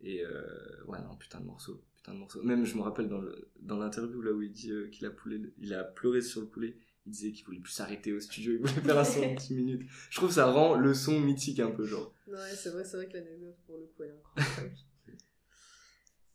Et 0.00 0.24
euh, 0.24 0.84
ouais, 0.86 0.98
non, 1.00 1.16
putain 1.16 1.40
de 1.40 1.46
morceau. 1.46 1.82
Putain 2.04 2.12
de 2.14 2.18
morceau. 2.18 2.42
Même, 2.42 2.66
je 2.66 2.76
me 2.76 2.82
rappelle 2.82 3.08
dans 3.08 3.20
le- 3.22 3.48
dans 3.60 3.78
l'interview 3.78 4.20
là 4.20 4.30
où 4.30 4.42
il 4.42 4.52
dit 4.52 4.70
euh, 4.70 4.88
qu'il 4.90 5.06
a, 5.06 5.10
il 5.56 5.72
a 5.72 5.84
pleuré 5.84 6.20
sur 6.20 6.42
le 6.42 6.46
poulet. 6.48 6.76
Il 7.06 7.12
disait 7.12 7.32
qu'il 7.32 7.46
voulait 7.46 7.60
plus 7.60 7.72
s'arrêter 7.72 8.12
au 8.12 8.20
studio, 8.20 8.52
il 8.52 8.58
voulait 8.58 8.72
faire 8.82 8.98
un 8.98 9.04
son 9.04 9.20
de 9.32 9.36
10 9.38 9.54
minutes. 9.54 9.88
Je 10.10 10.16
trouve 10.16 10.28
que 10.28 10.34
ça 10.34 10.50
rend 10.50 10.74
le 10.76 10.92
son 10.94 11.18
mythique 11.18 11.60
un 11.60 11.70
peu, 11.70 11.84
genre. 11.86 12.12
Ouais, 12.26 12.36
c'est 12.54 12.68
vrai, 12.70 12.84
c'est 12.84 12.96
vrai 12.98 13.08
que 13.08 13.14
l'anecdote, 13.14 13.56
pour 13.66 13.78
le 13.78 13.86
coup, 13.86 14.02
elle 14.02 14.10
est 14.10 14.22
incroyable. 14.36 14.76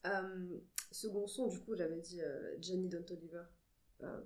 Euh, 0.06 0.58
second 0.92 1.28
son, 1.28 1.48
du 1.48 1.60
coup, 1.60 1.76
j'avais 1.76 2.00
dit 2.00 2.22
euh, 2.22 2.56
Gianni 2.60 2.88
Don't 2.90 3.06
Oliver. 3.12 3.44
Euh, 4.02 4.22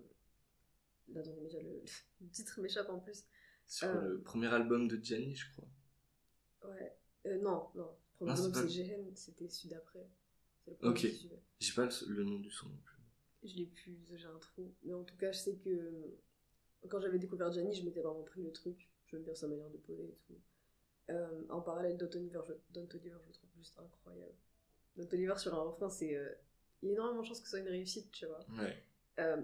là, 1.10 1.22
dans 1.24 1.34
les 1.36 1.42
médias, 1.42 1.62
le, 1.62 1.82
le 2.22 2.30
titre 2.30 2.62
m'échappe 2.62 2.90
en 2.90 3.00
plus. 3.00 3.24
Sur 3.68 3.88
Euh. 3.90 4.02
le 4.10 4.22
premier 4.22 4.48
album 4.48 4.88
de 4.88 4.98
Gianni, 5.04 5.36
je 5.36 5.46
crois. 5.52 5.68
Ouais. 6.70 6.96
Non, 7.42 7.68
non. 7.76 7.90
Le 8.22 8.26
premier 8.26 8.36
c'est 8.36 8.44
album, 8.46 8.62
c'est 8.62 8.70
Gehen, 8.70 9.12
c'était 9.16 9.48
celui 9.50 9.70
d'après. 9.70 10.06
Le 10.68 10.90
Ok. 10.90 11.00
suivait. 11.00 11.42
J'ai 11.60 11.74
pas 11.74 11.86
le, 11.86 11.92
le 12.14 12.24
nom 12.24 12.40
du 12.40 12.52
son 12.52 12.70
non 12.70 12.78
plus. 12.84 12.98
Je 13.44 13.56
l'ai 13.56 13.66
plus, 13.66 13.98
j'ai 14.16 14.26
un 14.28 14.40
trou. 14.40 14.74
Mais 14.84 14.94
en 14.94 15.04
tout 15.04 15.18
cas, 15.18 15.32
je 15.32 15.38
sais 15.40 15.56
que 15.58 16.18
quand 16.90 17.00
j'avais 17.02 17.20
découvert 17.20 17.52
Gianni, 17.52 17.74
je 17.74 17.84
m'étais 17.84 18.02
vraiment 18.02 18.24
pris 18.24 18.42
le 18.42 18.52
truc. 18.52 18.90
J'aime 19.08 19.24
bien 19.24 19.36
sa 19.36 19.48
manière 19.48 19.70
de 19.70 19.78
poser 19.78 20.04
et 20.06 20.18
tout. 20.28 20.40
Euh, 21.10 21.44
en 21.50 21.62
parallèle, 21.62 21.98
Don 21.98 22.10
Oliver, 22.16 22.42
je, 22.48 22.54
Don 22.74 22.88
Oliver, 22.94 23.18
je 23.22 23.28
le 23.28 23.34
trouve 23.34 23.50
juste 23.58 23.78
incroyable. 23.78 24.34
Don 24.96 25.08
Oliver 25.12 25.38
sur 25.38 25.54
un 25.54 25.62
refrain, 25.64 25.90
c'est. 25.90 26.16
euh, 26.16 26.30
il 26.82 26.88
y 26.88 26.92
a 26.92 26.94
énormément 26.96 27.22
de 27.22 27.28
chances 27.28 27.40
que 27.40 27.46
ce 27.46 27.52
soit 27.52 27.60
une 27.60 27.70
réussite, 27.70 28.12
tu 28.12 28.26
vois. 28.26 28.46
Ouais. 28.58 28.76
Euh, 29.20 29.42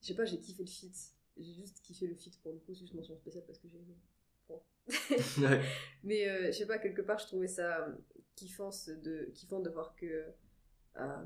je 0.00 0.06
sais 0.08 0.14
pas, 0.14 0.24
j'ai 0.24 0.38
kiffé 0.40 0.62
le 0.62 0.68
feat. 0.68 0.94
J'ai 1.38 1.52
juste 1.54 1.80
kiffé 1.82 2.06
le 2.06 2.14
feat 2.14 2.38
pour 2.42 2.52
le 2.52 2.58
coup, 2.58 2.74
c'est 2.74 2.80
juste 2.80 2.94
mention 2.94 3.16
spéciale 3.16 3.44
parce 3.46 3.58
que 3.58 3.68
j'ai 3.68 3.78
aimé. 3.78 3.96
Bon. 4.48 4.62
ouais. 5.42 5.62
Mais 6.04 6.52
je 6.52 6.58
sais 6.58 6.66
pas, 6.66 6.78
quelque 6.78 7.02
part, 7.02 7.18
je 7.18 7.26
trouvais 7.26 7.48
ça 7.48 7.88
kiffant 8.34 8.70
de, 8.88 9.30
kiffant 9.34 9.60
de 9.60 9.70
voir 9.70 9.94
que. 9.96 10.26
Euh, 10.98 11.22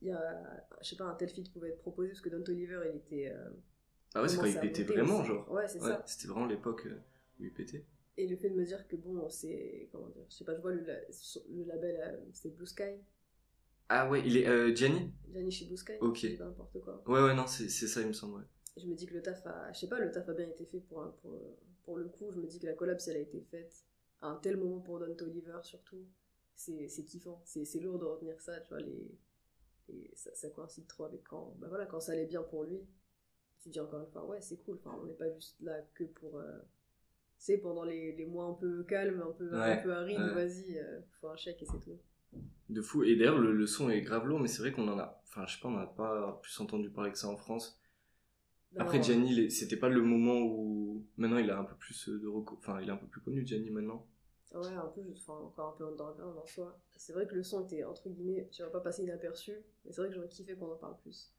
il 0.00 0.08
y 0.08 0.10
a, 0.12 0.66
je 0.80 0.88
sais 0.88 0.96
pas, 0.96 1.04
un 1.04 1.14
tel 1.14 1.28
feat 1.28 1.52
pouvait 1.52 1.70
être 1.70 1.78
proposé 1.80 2.08
parce 2.10 2.20
que 2.20 2.28
Don 2.28 2.42
Oliver, 2.46 2.80
il 2.92 2.96
était. 2.98 3.30
euh, 3.32 3.50
Ah 4.14 4.22
ouais, 4.22 4.28
c'est 4.28 4.36
quand 4.38 4.46
il 4.46 4.58
pétait 4.60 4.84
vraiment, 4.84 5.24
genre. 5.24 5.50
Ouais, 5.50 5.66
c'est 5.68 5.80
Ouais, 5.80 5.88
ça. 5.90 6.02
c'était 6.06 6.28
vraiment 6.28 6.46
l'époque 6.46 6.86
euh, 6.86 6.98
où 7.40 7.44
il 7.44 7.52
pétait. 7.52 7.84
Et 8.16 8.26
le 8.26 8.36
fait 8.36 8.50
de 8.50 8.56
me 8.56 8.64
dire 8.64 8.86
que 8.88 8.96
bon, 8.96 9.28
c'est. 9.30 9.88
Comment 9.92 10.08
dire 10.08 10.24
Je 10.28 10.34
sais 10.34 10.44
pas, 10.44 10.54
je 10.54 10.60
vois 10.60 10.72
le, 10.72 10.82
le 10.82 11.64
label, 11.64 12.20
c'est 12.32 12.54
Blue 12.56 12.66
Sky. 12.66 12.96
Ah 13.88 14.08
ouais, 14.08 14.22
il 14.26 14.36
est 14.36 14.46
euh, 14.46 14.74
Gianni? 14.74 15.10
Gianni 15.32 15.50
chez 15.50 15.64
Blue 15.66 15.76
Sky. 15.76 15.92
Ok. 16.00 16.26
N'importe 16.38 16.80
quoi. 16.80 17.02
Ouais, 17.06 17.22
ouais, 17.22 17.34
non, 17.34 17.46
c'est 17.46 17.68
ça, 17.68 18.00
il 18.00 18.08
me 18.08 18.12
semble, 18.12 18.36
ouais. 18.36 18.44
Je 18.76 18.86
me 18.86 18.94
dis 18.94 19.06
que 19.06 19.14
le 19.14 19.22
taf 19.22 19.44
a. 19.46 19.72
Je 19.72 19.78
sais 19.80 19.88
pas, 19.88 19.98
le 19.98 20.10
taf 20.10 20.28
a 20.28 20.34
bien 20.34 20.46
été 20.48 20.64
fait 20.66 20.80
pour, 20.80 21.10
pour, 21.22 21.56
pour 21.84 21.96
le 21.96 22.04
coup. 22.08 22.30
Je 22.30 22.38
me 22.38 22.46
dis 22.46 22.58
que 22.60 22.66
la 22.66 22.74
collab, 22.74 22.98
si 23.00 23.10
elle 23.10 23.16
a 23.16 23.20
été 23.20 23.40
faite 23.40 23.72
à 24.20 24.28
un 24.28 24.36
tel 24.36 24.56
moment 24.56 24.80
pour 24.80 24.98
Don 25.00 25.16
Oliver, 25.22 25.58
surtout, 25.62 26.04
c'est 26.58 27.04
kiffant. 27.04 27.42
C'est 27.44 27.80
lourd 27.80 27.98
de 27.98 28.04
retenir 28.06 28.40
ça, 28.40 28.60
tu 28.60 28.68
vois, 28.70 28.80
les, 28.80 29.18
ça, 30.14 30.34
ça 30.34 30.50
coïncide 30.50 30.86
trop 30.86 31.04
avec 31.04 31.24
quand, 31.24 31.54
bah 31.58 31.68
voilà, 31.68 31.86
quand 31.86 32.00
ça 32.00 32.12
allait 32.12 32.26
bien 32.26 32.42
pour 32.42 32.64
lui. 32.64 32.80
Tu 33.60 33.70
dis 33.70 33.80
encore 33.80 34.00
une 34.00 34.10
fois, 34.12 34.26
ouais, 34.26 34.40
c'est 34.42 34.58
cool, 34.58 34.76
enfin, 34.84 34.98
on 35.02 35.06
n'est 35.06 35.14
pas 35.14 35.30
juste 35.32 35.56
là 35.60 35.80
que 35.94 36.04
pour. 36.04 36.38
euh, 36.38 36.58
c'est 37.38 37.58
pendant 37.58 37.84
les, 37.84 38.12
les 38.16 38.26
mois 38.26 38.46
un 38.46 38.54
peu 38.54 38.84
calmes, 38.84 39.22
un 39.22 39.32
peu, 39.32 39.54
un 39.54 39.76
peu 39.76 39.92
arides, 39.94 40.18
ouais. 40.20 40.34
vas-y, 40.34 40.78
euh, 40.78 41.00
faut 41.20 41.28
un 41.28 41.36
chèque 41.36 41.62
et 41.62 41.66
c'est 41.66 41.80
tout. 41.80 41.98
De 42.68 42.82
fou. 42.82 43.02
Et 43.04 43.16
d'ailleurs, 43.16 43.38
le, 43.38 43.52
le 43.52 43.66
son 43.66 43.88
est 43.90 44.02
grave 44.02 44.26
lourd, 44.26 44.40
mais 44.40 44.48
c'est 44.48 44.60
vrai 44.60 44.72
qu'on 44.72 44.88
en 44.88 44.98
a. 44.98 45.20
Enfin, 45.24 45.46
je 45.46 45.54
sais 45.54 45.60
pas, 45.60 45.68
on 45.68 45.72
n'a 45.72 45.86
pas 45.86 46.38
plus 46.42 46.58
entendu 46.60 46.90
parler 46.90 47.12
que 47.12 47.18
ça 47.18 47.28
en 47.28 47.36
France. 47.36 47.80
Après, 48.78 48.98
Non, 48.98 49.02
Gianni, 49.02 49.32
il 49.32 49.40
est- 49.40 49.50
c'était 49.50 49.76
pas 49.76 49.88
le 49.90 50.02
moment 50.02 50.40
où. 50.40 51.06
Maintenant, 51.18 51.38
il 51.38 51.50
a 51.50 51.58
un 51.58 51.64
peu 51.64 51.74
plus 51.76 52.08
de. 52.08 52.28
Enfin, 52.28 52.80
il 52.80 52.88
est 52.88 52.92
un 52.92 52.96
peu 52.96 53.06
plus 53.06 53.20
connu, 53.20 53.46
Gianni, 53.46 53.70
maintenant. 53.70 54.06
Ouais, 54.54 54.68
un 54.74 54.86
peu, 54.86 55.02
enfin, 55.12 55.34
encore 55.34 55.74
un 55.74 55.76
peu 55.76 55.86
underground 55.86 56.38
en 56.38 56.46
soi. 56.46 56.78
C'est 56.96 57.12
vrai 57.12 57.26
que 57.26 57.34
le 57.34 57.42
son 57.42 57.64
était, 57.64 57.84
entre 57.84 58.08
guillemets, 58.08 58.48
tu 58.50 58.62
vas 58.62 58.70
pas 58.70 58.80
passer 58.80 59.02
inaperçu, 59.02 59.52
mais 59.84 59.92
c'est 59.92 60.00
vrai 60.00 60.08
que 60.08 60.14
j'aurais 60.14 60.28
kiffé 60.28 60.54
qu'on 60.56 60.72
en 60.72 60.76
parle 60.76 60.96
plus. 61.02 61.32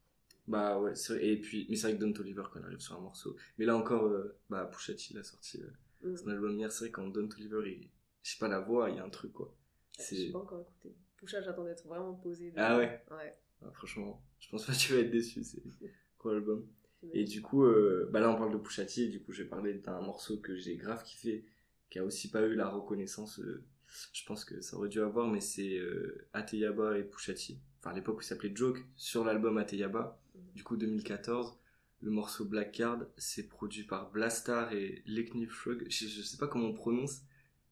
Bah 0.46 0.78
ouais, 0.80 0.94
c'est 0.94 1.14
vrai. 1.14 1.26
Et 1.26 1.36
puis, 1.40 1.66
mais 1.68 1.76
c'est 1.76 1.88
vrai 1.88 1.96
que 1.96 2.00
Don 2.04 2.12
Toliver, 2.12 2.42
quand 2.52 2.60
il 2.60 2.64
arrive 2.66 2.80
sur 2.80 2.96
un 2.96 3.00
morceau. 3.00 3.36
Mais 3.58 3.64
là 3.66 3.76
encore, 3.76 4.04
euh, 4.04 4.36
bah, 4.48 4.64
Pusha 4.72 4.94
T, 4.94 5.02
il 5.10 5.18
a 5.18 5.22
sorti 5.22 5.60
euh, 5.62 5.70
Mm. 6.02 6.16
son 6.16 6.28
album 6.28 6.56
hier. 6.58 6.72
C'est 6.72 6.84
vrai, 6.84 6.90
quand 6.92 7.06
Don 7.08 7.28
Toliver, 7.28 7.62
il. 7.66 7.90
Je 8.22 8.32
sais 8.32 8.38
pas, 8.38 8.48
la 8.48 8.60
voix, 8.60 8.88
il 8.90 8.96
y 8.96 8.98
a 8.98 9.04
un 9.04 9.10
truc, 9.10 9.32
quoi. 9.32 9.54
J'ai 9.98 10.02
C'est. 10.26 10.32
pas 10.32 10.38
encore 10.38 10.60
écouté. 10.60 10.94
Poucha, 11.16 11.40
j'attends 11.42 11.64
d'être 11.64 11.86
vraiment 11.86 12.14
posé. 12.14 12.52
Ah 12.56 12.78
ouais 12.78 13.02
Ouais. 13.10 13.36
Ah, 13.62 13.70
franchement, 13.72 14.22
je 14.38 14.48
pense 14.48 14.64
pas 14.64 14.72
que 14.72 14.78
tu 14.78 14.92
vas 14.94 15.00
être 15.00 15.10
déçu, 15.10 15.44
c'est 15.44 15.62
gros 16.18 16.30
album. 16.30 16.66
Et 17.12 17.24
du 17.24 17.42
coup, 17.42 17.64
euh, 17.64 18.08
bah 18.10 18.20
là 18.20 18.30
on 18.30 18.36
parle 18.36 18.52
de 18.52 18.58
Pusha 18.58 18.84
T, 18.86 19.02
et 19.04 19.08
du 19.08 19.20
coup 19.22 19.32
je 19.32 19.42
vais 19.42 19.48
parler 19.48 19.74
d'un 19.74 20.00
morceau 20.00 20.38
que 20.38 20.54
j'ai 20.56 20.76
grave 20.76 21.02
kiffé, 21.02 21.44
qui 21.90 21.98
a 21.98 22.04
aussi 22.04 22.30
pas 22.30 22.42
eu 22.42 22.54
la 22.54 22.68
reconnaissance, 22.68 23.40
euh, 23.40 23.64
je 24.12 24.24
pense 24.24 24.44
que 24.44 24.60
ça 24.60 24.76
aurait 24.76 24.88
dû 24.88 25.00
avoir, 25.00 25.28
mais 25.28 25.40
c'est 25.40 25.76
euh, 25.78 26.26
Ateyaba 26.32 26.98
et 26.98 27.02
Pusha 27.04 27.34
T. 27.34 27.58
Enfin 27.80 27.90
à 27.90 27.94
l'époque 27.94 28.18
où 28.18 28.20
il 28.22 28.24
s'appelait 28.24 28.52
Joke, 28.54 28.84
sur 28.96 29.24
l'album 29.24 29.58
Ateyaba, 29.58 30.20
Mhm. 30.34 30.40
du 30.54 30.64
coup 30.64 30.76
2014. 30.76 31.56
Le 32.02 32.10
morceau 32.10 32.46
Black 32.46 32.72
Card, 32.72 33.04
c'est 33.18 33.48
produit 33.48 33.82
par 33.84 34.10
Blastar 34.10 34.72
et 34.72 35.02
Lekni 35.06 35.46
Frog. 35.46 35.84
Je, 35.90 36.06
je 36.06 36.22
sais 36.22 36.38
pas 36.38 36.46
comment 36.46 36.68
on 36.68 36.72
prononce, 36.72 37.20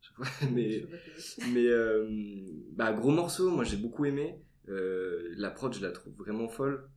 je 0.02 0.10
mais 0.52 0.84
mais 1.52 1.66
euh, 1.66 2.06
bah 2.72 2.92
gros 2.92 3.10
morceau, 3.10 3.50
moi 3.50 3.64
j'ai 3.64 3.78
beaucoup 3.78 4.04
aimé. 4.04 4.38
Euh, 4.68 5.32
la 5.36 5.50
prod 5.50 5.72
je 5.72 5.80
la 5.80 5.92
trouve 5.92 6.12
vraiment 6.14 6.48
folle. 6.48 6.90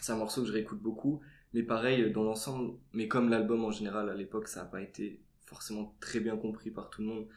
C'est 0.00 0.10
un 0.12 0.16
morceau 0.16 0.42
que 0.42 0.48
je 0.48 0.52
réécoute 0.52 0.80
beaucoup. 0.80 1.20
Mais 1.52 1.62
pareil 1.62 2.10
dans 2.10 2.24
l'ensemble, 2.24 2.76
mais 2.92 3.06
comme 3.06 3.28
l'album 3.28 3.64
en 3.64 3.70
général 3.70 4.08
à 4.08 4.14
l'époque 4.14 4.48
ça 4.48 4.62
n'a 4.64 4.66
pas 4.68 4.82
été 4.82 5.20
forcément 5.46 5.96
très 6.00 6.20
bien 6.20 6.36
compris 6.36 6.70
par 6.70 6.90
tout 6.90 7.02
le 7.02 7.08
monde. 7.08 7.28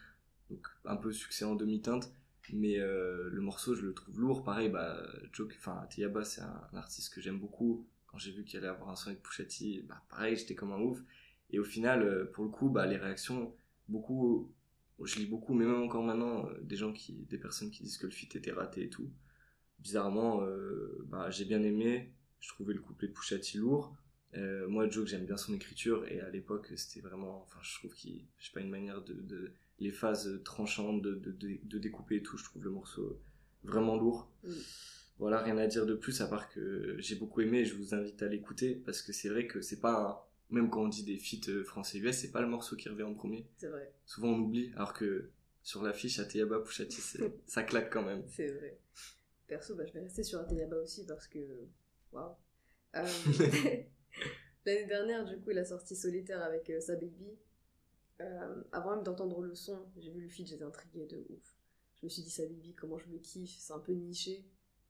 Donc 0.50 0.66
un 0.84 0.96
peu 0.96 1.12
succès 1.12 1.44
en 1.44 1.54
demi-teinte. 1.54 2.12
Mais 2.52 2.78
euh, 2.78 3.28
le 3.30 3.40
morceau 3.42 3.74
je 3.74 3.82
le 3.82 3.94
trouve 3.94 4.20
lourd. 4.20 4.44
Pareil, 4.44 4.70
bah 4.70 5.02
Teyaba 5.90 6.24
c'est 6.24 6.40
un, 6.40 6.68
artiste 6.74 7.12
que 7.12 7.20
j'aime 7.20 7.38
beaucoup. 7.38 7.86
Quand 8.06 8.18
j'ai 8.18 8.32
vu 8.32 8.44
qu'il 8.44 8.58
allait 8.58 8.68
avoir 8.68 8.88
un 8.88 8.96
son 8.96 9.10
avec 9.10 9.22
Pusha 9.22 9.44
T, 9.44 9.84
bah 9.86 10.02
pareil 10.08 10.36
j'étais 10.36 10.54
comme 10.54 10.72
un 10.72 10.80
ouf. 10.80 10.98
Et 11.50 11.58
au 11.58 11.64
final, 11.64 12.02
euh, 12.02 12.30
pour 12.32 12.44
le 12.44 12.50
coup, 12.50 12.70
bah 12.70 12.86
les 12.86 12.96
réactions, 12.96 13.54
beaucoup 13.88 14.52
je 15.04 15.16
lis 15.16 15.26
beaucoup, 15.26 15.54
mais 15.54 15.64
même 15.64 15.82
encore 15.82 16.02
maintenant, 16.02 16.48
euh, 16.48 16.58
des 16.62 16.74
gens 16.74 16.92
qui, 16.92 17.12
des 17.12 17.38
personnes 17.38 17.70
qui 17.70 17.84
disent 17.84 17.98
que 17.98 18.06
le 18.06 18.12
feat 18.12 18.34
était 18.34 18.50
raté 18.50 18.84
et 18.84 18.88
tout. 18.88 19.08
Bizarrement, 19.78 20.42
bah, 21.04 21.30
j'ai 21.30 21.44
bien 21.44 21.62
aimé. 21.62 22.12
Je 22.40 22.48
trouvais 22.48 22.74
le 22.74 22.80
couplet 22.80 23.06
de 23.06 23.12
Pusha 23.12 23.38
T 23.38 23.58
lourd. 23.58 23.94
Euh, 24.36 24.68
moi, 24.68 24.88
Joe, 24.88 25.08
j'aime 25.08 25.24
bien 25.24 25.36
son 25.36 25.54
écriture 25.54 26.06
et 26.08 26.20
à 26.20 26.28
l'époque, 26.30 26.68
c'était 26.76 27.00
vraiment, 27.00 27.42
enfin, 27.42 27.58
je 27.62 27.74
trouve 27.78 27.94
qu'il, 27.94 28.20
je 28.38 28.46
sais 28.46 28.52
pas, 28.52 28.60
une 28.60 28.68
manière 28.70 29.02
de, 29.02 29.14
de 29.14 29.52
les 29.80 29.90
phases 29.90 30.40
tranchantes 30.44 31.00
de, 31.02 31.14
de, 31.14 31.78
découper 31.78 32.16
et 32.16 32.22
tout. 32.22 32.36
Je 32.36 32.44
trouve 32.44 32.62
le 32.64 32.70
morceau 32.70 33.18
vraiment 33.64 33.96
lourd. 33.96 34.30
Voilà, 35.18 35.40
rien 35.42 35.56
à 35.58 35.66
dire 35.66 35.86
de 35.86 35.94
plus 35.94 36.20
à 36.20 36.26
part 36.28 36.48
que 36.50 36.96
j'ai 36.98 37.16
beaucoup 37.16 37.40
aimé. 37.40 37.60
et 37.60 37.64
Je 37.64 37.74
vous 37.74 37.94
invite 37.94 38.22
à 38.22 38.28
l'écouter 38.28 38.74
parce 38.74 39.02
que 39.02 39.12
c'est 39.12 39.28
vrai 39.28 39.46
que 39.46 39.60
c'est 39.62 39.80
pas 39.80 39.94
un, 40.50 40.54
même 40.54 40.70
quand 40.70 40.82
on 40.82 40.88
dit 40.88 41.04
des 41.04 41.18
feats 41.18 41.64
français-US, 41.64 42.16
c'est 42.16 42.30
pas 42.30 42.40
le 42.40 42.48
morceau 42.48 42.76
qui 42.76 42.88
revient 42.88 43.02
en 43.02 43.14
premier 43.14 43.46
C'est 43.58 43.68
vrai, 43.68 43.92
souvent 44.06 44.28
on 44.28 44.38
oublie, 44.40 44.70
alors 44.76 44.92
que 44.92 45.30
sur 45.62 45.82
l'affiche, 45.82 46.18
Ateyaba 46.18 46.62
c'est- 46.70 46.90
ça 47.46 47.62
claque 47.62 47.92
quand 47.92 48.02
même. 48.04 48.22
c'est 48.28 48.48
vrai. 48.52 48.78
Perso, 49.48 49.74
bah, 49.74 49.84
je 49.86 49.92
vais 49.94 50.00
rester 50.00 50.22
sur 50.22 50.38
Ateyaba 50.40 50.76
aussi 50.76 51.04
parce 51.06 51.26
que. 51.26 51.38
Waouh! 52.12 52.34
L'année 54.66 54.86
dernière, 54.86 55.24
du 55.24 55.36
coup, 55.38 55.50
il 55.50 55.58
a 55.58 55.64
sorti 55.64 55.96
Solitaire 55.96 56.42
avec 56.42 56.68
euh, 56.70 56.80
sa 56.80 56.94
baby. 56.94 57.38
Euh, 58.20 58.62
avant 58.72 58.96
même 58.96 59.04
d'entendre 59.04 59.40
le 59.42 59.54
son, 59.54 59.78
j'ai 59.96 60.10
vu 60.10 60.20
le 60.20 60.28
feed, 60.28 60.46
j'étais 60.46 60.64
intriguée 60.64 61.06
de 61.06 61.24
ouf. 61.30 61.54
Je 62.00 62.06
me 62.06 62.10
suis 62.10 62.22
dit, 62.22 62.30
sa 62.30 62.42
baby, 62.44 62.74
comment 62.74 62.98
je 62.98 63.08
le 63.10 63.18
kiffe, 63.18 63.56
c'est 63.58 63.72
un 63.72 63.78
peu 63.78 63.92
niché. 63.92 64.44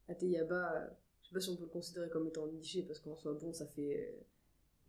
Ateyaba, 0.09 0.75
euh, 0.77 0.87
je 1.23 1.29
sais 1.29 1.35
pas 1.35 1.41
si 1.41 1.51
on 1.51 1.57
peut 1.57 1.64
le 1.64 1.69
considérer 1.69 2.09
comme 2.09 2.27
étant 2.27 2.47
niché 2.47 2.83
parce 2.83 2.99
qu'en 3.01 3.14
soit 3.17 3.35
bon, 3.35 3.53
ça 3.53 3.67
fait. 3.67 4.01
euh, 4.01 4.21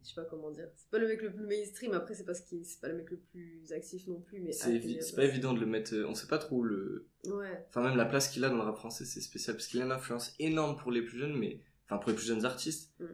je 0.01 0.07
sais 0.07 0.15
pas 0.15 0.23
comment 0.23 0.49
dire. 0.51 0.69
C'est 0.77 0.89
pas 0.89 0.97
le 0.97 1.07
mec 1.09 1.21
le 1.21 1.33
plus 1.33 1.45
mainstream, 1.45 1.91
après, 1.91 2.13
c'est 2.15 2.23
parce 2.23 2.39
qu'il 2.39 2.65
c'est 2.65 2.79
pas 2.79 2.87
le 2.87 2.95
mec 2.95 3.09
le 3.11 3.17
plus 3.17 3.71
actif 3.73 4.07
non 4.07 4.21
plus, 4.21 4.39
mais. 4.39 4.53
C'est 4.53 4.71
évi- 4.71 4.77
Ateyaba, 4.95 5.01
c'est 5.01 5.15
pas 5.17 5.25
évident 5.25 5.53
de 5.53 5.59
le 5.59 5.65
mettre, 5.65 5.93
on 6.07 6.15
sait 6.15 6.27
pas 6.27 6.37
trop 6.37 6.63
le, 6.63 7.09
Ouais, 7.25 7.65
enfin 7.67 7.83
même 7.83 7.97
la 7.97 8.05
place 8.05 8.29
qu'il 8.29 8.45
a 8.45 8.49
dans 8.49 8.55
le 8.55 8.61
rap 8.63 8.77
français, 8.77 9.03
c'est 9.03 9.19
spécial 9.19 9.57
parce 9.57 9.67
qu'il 9.67 9.81
a 9.81 9.85
une 9.85 9.91
influence 9.91 10.33
énorme 10.39 10.77
pour 10.77 10.91
les 10.91 11.01
plus 11.01 11.19
jeunes, 11.19 11.37
mais, 11.37 11.59
enfin 11.85 11.97
pour 11.97 12.09
les 12.11 12.15
plus 12.15 12.25
jeunes 12.25 12.45
artistes, 12.45 12.93
Mm. 13.01 13.05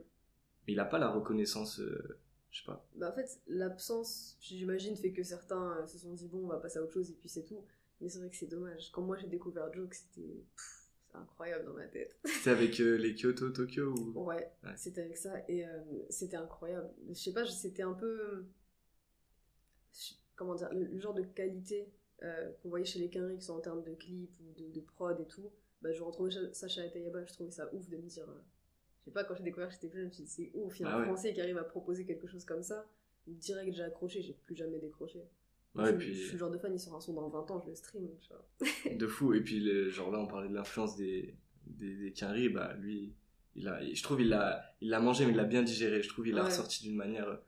Mais 0.67 0.73
il 0.73 0.79
a 0.79 0.85
pas 0.85 0.99
la 0.99 1.09
reconnaissance, 1.09 1.79
euh, 1.79 2.19
je 2.51 2.59
sais 2.59 2.65
pas. 2.65 2.87
Bah 2.95 3.09
en 3.11 3.13
fait, 3.13 3.39
l'absence, 3.47 4.37
j'imagine, 4.39 4.95
fait 4.95 5.11
que 5.13 5.23
certains 5.23 5.77
euh, 5.77 5.87
se 5.87 5.97
sont 5.97 6.13
dit 6.13 6.27
bon, 6.27 6.43
on 6.45 6.47
va 6.47 6.57
passer 6.59 6.79
à 6.79 6.83
autre 6.83 6.93
chose 6.93 7.09
et 7.11 7.15
puis 7.15 7.29
c'est 7.29 7.43
tout. 7.45 7.63
Mais 8.01 8.09
c'est 8.09 8.19
vrai 8.19 8.29
que 8.29 8.35
c'est 8.35 8.47
dommage. 8.47 8.91
Quand 8.91 9.01
moi 9.01 9.17
j'ai 9.17 9.27
découvert 9.27 9.71
Joke, 9.73 9.93
c'était 9.93 10.43
incroyable 11.13 11.65
dans 11.65 11.73
ma 11.73 11.87
tête. 11.87 12.19
C'était 12.25 12.49
avec 12.49 12.79
euh, 12.81 12.97
les 12.97 13.15
Kyoto, 13.15 13.49
Tokyo 13.51 13.93
ou... 13.97 14.19
Ouais, 14.25 14.51
Ouais. 14.65 14.73
c'était 14.75 15.01
avec 15.01 15.15
ça 15.17 15.31
et 15.47 15.65
euh, 15.65 15.79
c'était 16.09 16.35
incroyable. 16.35 16.89
Je 17.07 17.13
sais 17.13 17.31
pas, 17.31 17.45
c'était 17.45 17.83
un 17.83 17.93
peu. 17.93 18.45
Comment 20.35 20.55
dire, 20.55 20.69
le, 20.73 20.85
le 20.85 20.99
genre 20.99 21.13
de 21.13 21.23
qualité 21.23 21.89
qu'on 22.61 22.69
voyait 22.69 22.85
chez 22.85 22.99
les 22.99 23.09
Kenrix 23.09 23.49
en 23.49 23.59
termes 23.59 23.83
de 23.83 23.93
clips 23.93 24.37
ou 24.41 24.51
de, 24.59 24.67
de 24.69 24.79
prod 24.81 25.17
et 25.19 25.27
tout. 25.27 25.51
Bah, 25.81 25.93
je 25.93 26.01
retrouvais 26.03 26.31
Cha- 26.31 26.53
Sacha 26.53 26.81
Atayaba, 26.81 27.23
je 27.25 27.33
trouvais 27.33 27.51
ça 27.51 27.71
ouf 27.73 27.87
de 27.87 27.97
me 27.97 28.07
dire. 28.07 28.27
Je 29.05 29.11
sais 29.11 29.13
pas, 29.13 29.23
quand 29.23 29.35
j'ai 29.35 29.43
découvert 29.43 29.67
que 29.67 29.75
j'étais 29.75 29.89
je 29.95 30.03
me 30.05 30.09
suis 30.09 30.23
dit 30.23 30.29
c'est 30.29 30.51
ouf, 30.55 30.79
il 30.79 30.83
y 30.83 30.85
a 30.85 30.89
Ah 30.89 30.95
un 30.95 30.99
ouais. 31.01 31.05
Français 31.05 31.31
qui 31.33 31.39
arrive 31.41 31.57
à 31.59 31.63
proposer 31.63 32.05
quelque 32.05 32.25
chose 32.27 32.43
comme 32.43 32.63
ça. 32.63 32.85
Direct, 33.27 33.73
j'ai 33.73 33.83
accroché, 33.83 34.21
j'ai 34.21 34.33
plus 34.33 34.55
jamais 34.55 34.79
décroché. 34.79 35.19
Ouais, 35.75 35.91
je, 35.91 35.97
puis- 35.97 36.13
je 36.13 36.21
suis 36.23 36.31
le 36.33 36.37
genre 36.39 36.51
de 36.51 36.57
fan, 36.57 36.73
il 36.73 36.79
sort 36.79 36.95
un 36.95 37.01
son 37.01 37.13
dans 37.13 37.27
20 37.29 37.51
ans, 37.51 37.59
je 37.59 37.69
le 37.69 37.75
stream, 37.75 38.07
tu 38.21 38.29
vois. 38.29 38.45
de 38.95 39.07
fou. 39.07 39.33
Et 39.33 39.41
puis, 39.41 39.59
le- 39.59 39.89
genre 39.89 40.09
là, 40.11 40.19
on 40.19 40.27
parlait 40.27 40.47
de 40.49 40.53
l'influence 40.53 40.95
des, 40.95 41.35
des, 41.67 41.95
des 41.95 42.11
Quinry, 42.13 42.49
bah 42.49 42.73
lui, 42.75 43.13
il 43.55 43.67
a, 43.67 43.83
je 43.83 44.03
trouve 44.03 44.21
il 44.21 44.29
l'a, 44.29 44.75
il 44.81 44.89
l'a 44.89 44.99
mangé, 44.99 45.25
mais 45.25 45.31
il 45.31 45.37
l'a 45.37 45.43
bien 45.43 45.63
digéré. 45.63 46.01
Je 46.01 46.09
trouve 46.09 46.27
il 46.27 46.33
l'a 46.35 46.41
Ouais. 46.43 46.47
ressorti 46.49 46.83
d'une 46.83 46.95
manière, 46.95 47.39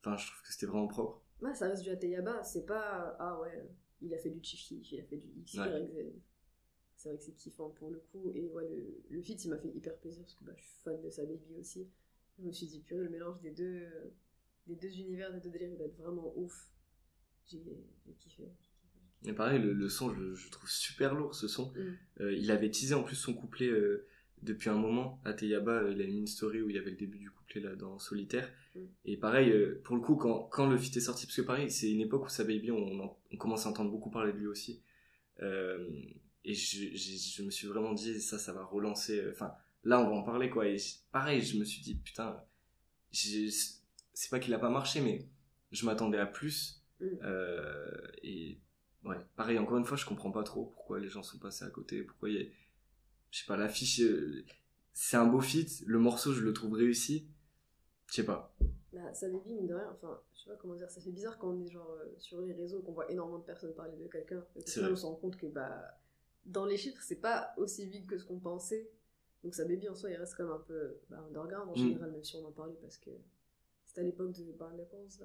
enfin, 0.00 0.16
je 0.16 0.26
trouve 0.26 0.42
que 0.42 0.52
c'était 0.52 0.66
vraiment 0.66 0.88
propre. 0.88 1.22
Ouais, 1.40 1.54
ça 1.54 1.68
reste 1.68 1.82
du 1.84 1.90
Ateyaba, 1.90 2.42
c'est 2.42 2.66
pas. 2.66 3.16
Ah 3.20 3.38
ouais, 3.40 3.68
il 4.02 4.12
a 4.12 4.18
fait 4.18 4.30
du 4.30 4.40
Keef, 4.40 4.70
il 4.70 5.00
a 5.00 5.04
fait 5.04 5.16
du 5.18 5.28
X. 5.42 5.54
Y, 5.54 5.58
Z. 5.86 6.12
C'est 6.98 7.10
vrai 7.10 7.18
que 7.18 7.22
c'est 7.22 7.36
kiffant 7.36 7.70
pour 7.70 7.90
le 7.92 8.00
coup. 8.10 8.32
Et 8.34 8.48
ouais, 8.48 8.68
le, 8.68 9.02
le 9.08 9.22
feat, 9.22 9.44
il 9.44 9.50
m'a 9.50 9.56
fait 9.56 9.68
hyper 9.68 9.96
plaisir 9.98 10.24
parce 10.24 10.34
que 10.34 10.44
bah, 10.44 10.52
je 10.56 10.62
suis 10.62 10.82
fan 10.82 11.00
de 11.00 11.08
sa 11.10 11.24
baby 11.24 11.54
aussi. 11.60 11.88
Je 12.40 12.44
me 12.44 12.50
suis 12.50 12.66
dit, 12.66 12.80
purée, 12.80 13.04
le 13.04 13.08
mélange 13.10 13.40
des 13.40 13.52
deux, 13.52 13.82
euh, 13.82 14.10
des 14.66 14.74
deux 14.74 14.98
univers, 14.98 15.32
des 15.32 15.38
deux 15.40 15.50
délires, 15.50 15.70
il 15.70 15.78
va 15.78 15.84
être 15.84 15.96
vraiment 15.96 16.32
ouf. 16.36 16.72
J'ai 17.46 17.62
kiffé. 18.18 18.48
Et 19.26 19.32
pareil, 19.32 19.62
le, 19.62 19.72
le 19.72 19.88
son, 19.88 20.12
je, 20.12 20.34
je 20.34 20.50
trouve 20.50 20.68
super 20.68 21.14
lourd 21.14 21.36
ce 21.36 21.46
son. 21.46 21.70
Mm. 21.70 21.96
Euh, 22.20 22.32
il 22.32 22.50
avait 22.50 22.70
teasé 22.70 22.94
en 22.94 23.04
plus 23.04 23.16
son 23.16 23.32
couplet 23.32 23.68
euh, 23.68 24.06
depuis 24.42 24.68
un 24.68 24.76
moment. 24.76 25.20
À 25.24 25.34
Teyaba, 25.34 25.82
euh, 25.82 25.92
il 25.92 26.02
a 26.02 26.06
mis 26.06 26.18
une 26.18 26.26
story 26.26 26.62
où 26.62 26.68
il 26.68 26.74
y 26.74 26.78
avait 26.80 26.90
le 26.90 26.96
début 26.96 27.18
du 27.18 27.30
couplet 27.30 27.60
là 27.60 27.76
dans 27.76 28.00
Solitaire. 28.00 28.52
Mm. 28.74 28.80
Et 29.04 29.16
pareil, 29.16 29.52
pour 29.84 29.94
le 29.94 30.02
coup, 30.02 30.16
quand, 30.16 30.48
quand 30.50 30.68
le 30.68 30.76
feat 30.76 30.96
est 30.96 31.00
sorti, 31.00 31.26
parce 31.26 31.36
que 31.36 31.42
pareil, 31.42 31.70
c'est 31.70 31.90
une 31.92 32.00
époque 32.00 32.26
où 32.26 32.28
sa 32.28 32.42
baby, 32.42 32.72
on, 32.72 33.16
on 33.32 33.36
commence 33.36 33.66
à 33.66 33.70
entendre 33.70 33.92
beaucoup 33.92 34.10
parler 34.10 34.32
de 34.32 34.38
lui 34.38 34.48
aussi. 34.48 34.82
Euh, 35.40 35.88
et 36.44 36.54
je, 36.54 36.94
je 36.96 37.42
me 37.42 37.50
suis 37.50 37.66
vraiment 37.66 37.92
dit, 37.92 38.20
ça, 38.20 38.38
ça 38.38 38.52
va 38.52 38.64
relancer. 38.64 39.18
euh, 39.18 39.32
Enfin, 39.32 39.52
là, 39.84 40.00
on 40.00 40.08
va 40.08 40.16
en 40.16 40.22
parler 40.22 40.50
quoi. 40.50 40.66
Et 40.66 40.78
je- 40.78 40.96
pareil, 41.12 41.40
je 41.42 41.58
me 41.58 41.64
suis 41.64 41.82
dit, 41.82 41.94
putain, 41.96 42.42
c'est 43.12 44.30
pas 44.30 44.38
qu'il 44.38 44.52
a 44.54 44.58
pas 44.58 44.70
marché, 44.70 45.00
mais 45.00 45.26
je 45.72 45.84
m'attendais 45.86 46.18
à 46.18 46.26
plus. 46.26 46.82
Mm. 47.00 47.06
Euh, 47.22 48.08
et 48.22 48.58
ouais, 49.04 49.16
pareil, 49.36 49.58
encore 49.58 49.78
une 49.78 49.84
fois, 49.84 49.96
je 49.96 50.04
comprends 50.06 50.32
pas 50.32 50.42
trop 50.42 50.66
pourquoi 50.66 50.98
les 51.00 51.08
gens 51.08 51.22
sont 51.22 51.38
passés 51.38 51.64
à 51.64 51.70
côté, 51.70 52.02
pourquoi 52.02 52.30
il 52.30 52.36
y 52.36 52.42
a, 52.42 52.46
je 53.30 53.40
sais 53.40 53.46
pas, 53.46 53.56
l'affiche, 53.56 54.00
euh, 54.00 54.44
c'est 54.92 55.16
un 55.16 55.26
beau 55.26 55.40
feat, 55.40 55.82
le 55.86 55.98
morceau, 55.98 56.32
je 56.32 56.40
le 56.42 56.52
trouve 56.52 56.72
réussi, 56.74 57.28
je 58.08 58.14
sais 58.14 58.24
pas. 58.24 58.54
Bah, 58.92 59.12
sa 59.14 59.28
baby, 59.28 59.52
mine 59.52 59.66
de 59.66 59.74
rien, 59.74 59.90
enfin, 59.92 60.18
je 60.34 60.40
sais 60.42 60.50
pas 60.50 60.56
comment 60.56 60.74
dire, 60.74 60.90
ça 60.90 61.00
fait 61.00 61.12
bizarre 61.12 61.38
quand 61.38 61.50
on 61.50 61.60
est 61.62 61.70
genre 61.70 61.90
euh, 61.90 62.14
sur 62.18 62.40
les 62.40 62.52
réseaux, 62.52 62.80
qu'on 62.80 62.92
voit 62.92 63.10
énormément 63.10 63.38
de 63.38 63.44
personnes 63.44 63.74
parler 63.74 63.96
de 63.96 64.08
quelqu'un, 64.08 64.42
et 64.56 64.80
vrai. 64.80 64.90
on 64.90 64.96
se 64.96 65.06
rend 65.06 65.14
compte 65.14 65.36
que 65.36 65.46
bah, 65.46 66.00
dans 66.48 66.64
les 66.66 66.76
chiffres, 66.76 67.02
c'est 67.02 67.20
pas 67.20 67.52
aussi 67.56 67.86
vite 67.86 68.06
que 68.06 68.18
ce 68.18 68.24
qu'on 68.24 68.38
pensait. 68.40 68.90
Donc 69.44 69.54
sa 69.54 69.64
baby 69.64 69.88
en 69.88 69.94
soi, 69.94 70.10
il 70.10 70.16
reste 70.16 70.34
quand 70.36 70.44
même 70.44 70.52
un 70.52 70.58
peu 70.66 70.96
bah, 71.08 71.18
underground 71.28 71.68
en 71.70 71.72
Mm. 71.72 71.76
général, 71.76 72.10
même 72.10 72.24
si 72.24 72.36
on 72.36 72.44
en 72.46 72.52
parlait 72.52 72.76
parce 72.82 72.98
que 72.98 73.10
c'était 73.86 74.00
à 74.00 74.04
l'époque 74.04 74.32
de 74.32 74.52
Barnacles, 74.52 74.96
là, 74.96 75.04
je 75.08 75.16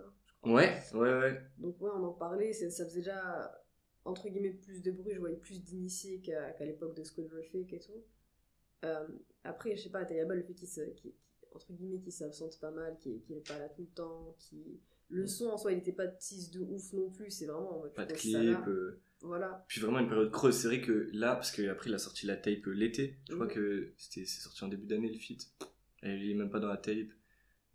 crois. 0.41 0.53
Ouais, 0.53 0.77
ouais, 0.93 1.19
ouais. 1.19 1.41
Donc 1.57 1.81
ouais, 1.81 1.89
on 1.93 2.03
en 2.03 2.13
parlait, 2.13 2.53
ça 2.53 2.85
faisait 2.85 2.99
déjà 2.99 3.59
entre 4.05 4.27
guillemets 4.29 4.51
plus 4.51 4.81
de 4.81 4.91
bruit, 4.91 5.13
je 5.13 5.19
voyais 5.19 5.37
plus 5.37 5.63
d'initiés 5.63 6.19
qu'à 6.19 6.65
l'époque 6.65 6.95
de 6.95 7.03
School 7.03 7.29
Fake 7.51 7.73
et 7.73 7.79
tout. 7.79 8.03
Euh, 8.83 9.07
après, 9.45 9.75
je 9.77 9.83
sais 9.83 9.89
pas, 9.89 10.03
Tayaba, 10.05 10.35
le 10.35 10.43
fait 10.43 10.53
qu'il 10.53 10.67
se, 10.67 10.81
qu'il- 10.81 11.13
entre 11.53 11.71
guillemets, 11.71 11.99
qu'il 11.99 12.11
s'absente 12.11 12.59
pas 12.59 12.71
mal, 12.71 12.97
qu'il 12.97 13.21
qu'il 13.21 13.37
est 13.37 13.47
pas 13.47 13.57
là 13.57 13.69
tout 13.69 13.81
le 13.83 13.87
temps, 13.87 14.35
qui 14.39 14.81
le 15.13 15.27
son 15.27 15.47
en 15.47 15.57
soi, 15.57 15.71
il 15.73 15.79
était 15.79 15.91
pas 15.93 16.07
tease 16.07 16.51
de 16.51 16.59
ouf 16.61 16.91
non 16.93 17.09
plus, 17.11 17.29
c'est 17.31 17.45
vraiment 17.45 17.83
Pas 17.95 18.05
de 18.05 18.13
clip. 18.13 18.57
euh, 18.67 19.01
Voilà. 19.21 19.63
Puis 19.67 19.79
vraiment 19.81 19.99
une 19.99 20.07
période 20.09 20.31
creuse. 20.31 20.55
C'est 20.55 20.67
vrai 20.67 20.81
que 20.81 21.09
là, 21.13 21.35
parce 21.35 21.51
qu'après 21.51 21.89
il 21.89 21.93
a 21.93 21.97
sorti 21.99 22.25
la 22.25 22.35
tape 22.35 22.67
euh, 22.67 22.71
l'été, 22.71 23.19
je 23.29 23.35
crois 23.35 23.47
que 23.47 23.93
c'était 23.97 24.25
c'est 24.25 24.41
sorti 24.41 24.63
en 24.63 24.67
début 24.67 24.85
d'année 24.87 25.11
le 25.11 25.17
feat. 25.19 25.47
Il 26.03 26.31
est 26.31 26.33
même 26.33 26.49
pas 26.49 26.59
dans 26.59 26.67
la 26.67 26.77
tape. 26.77 27.07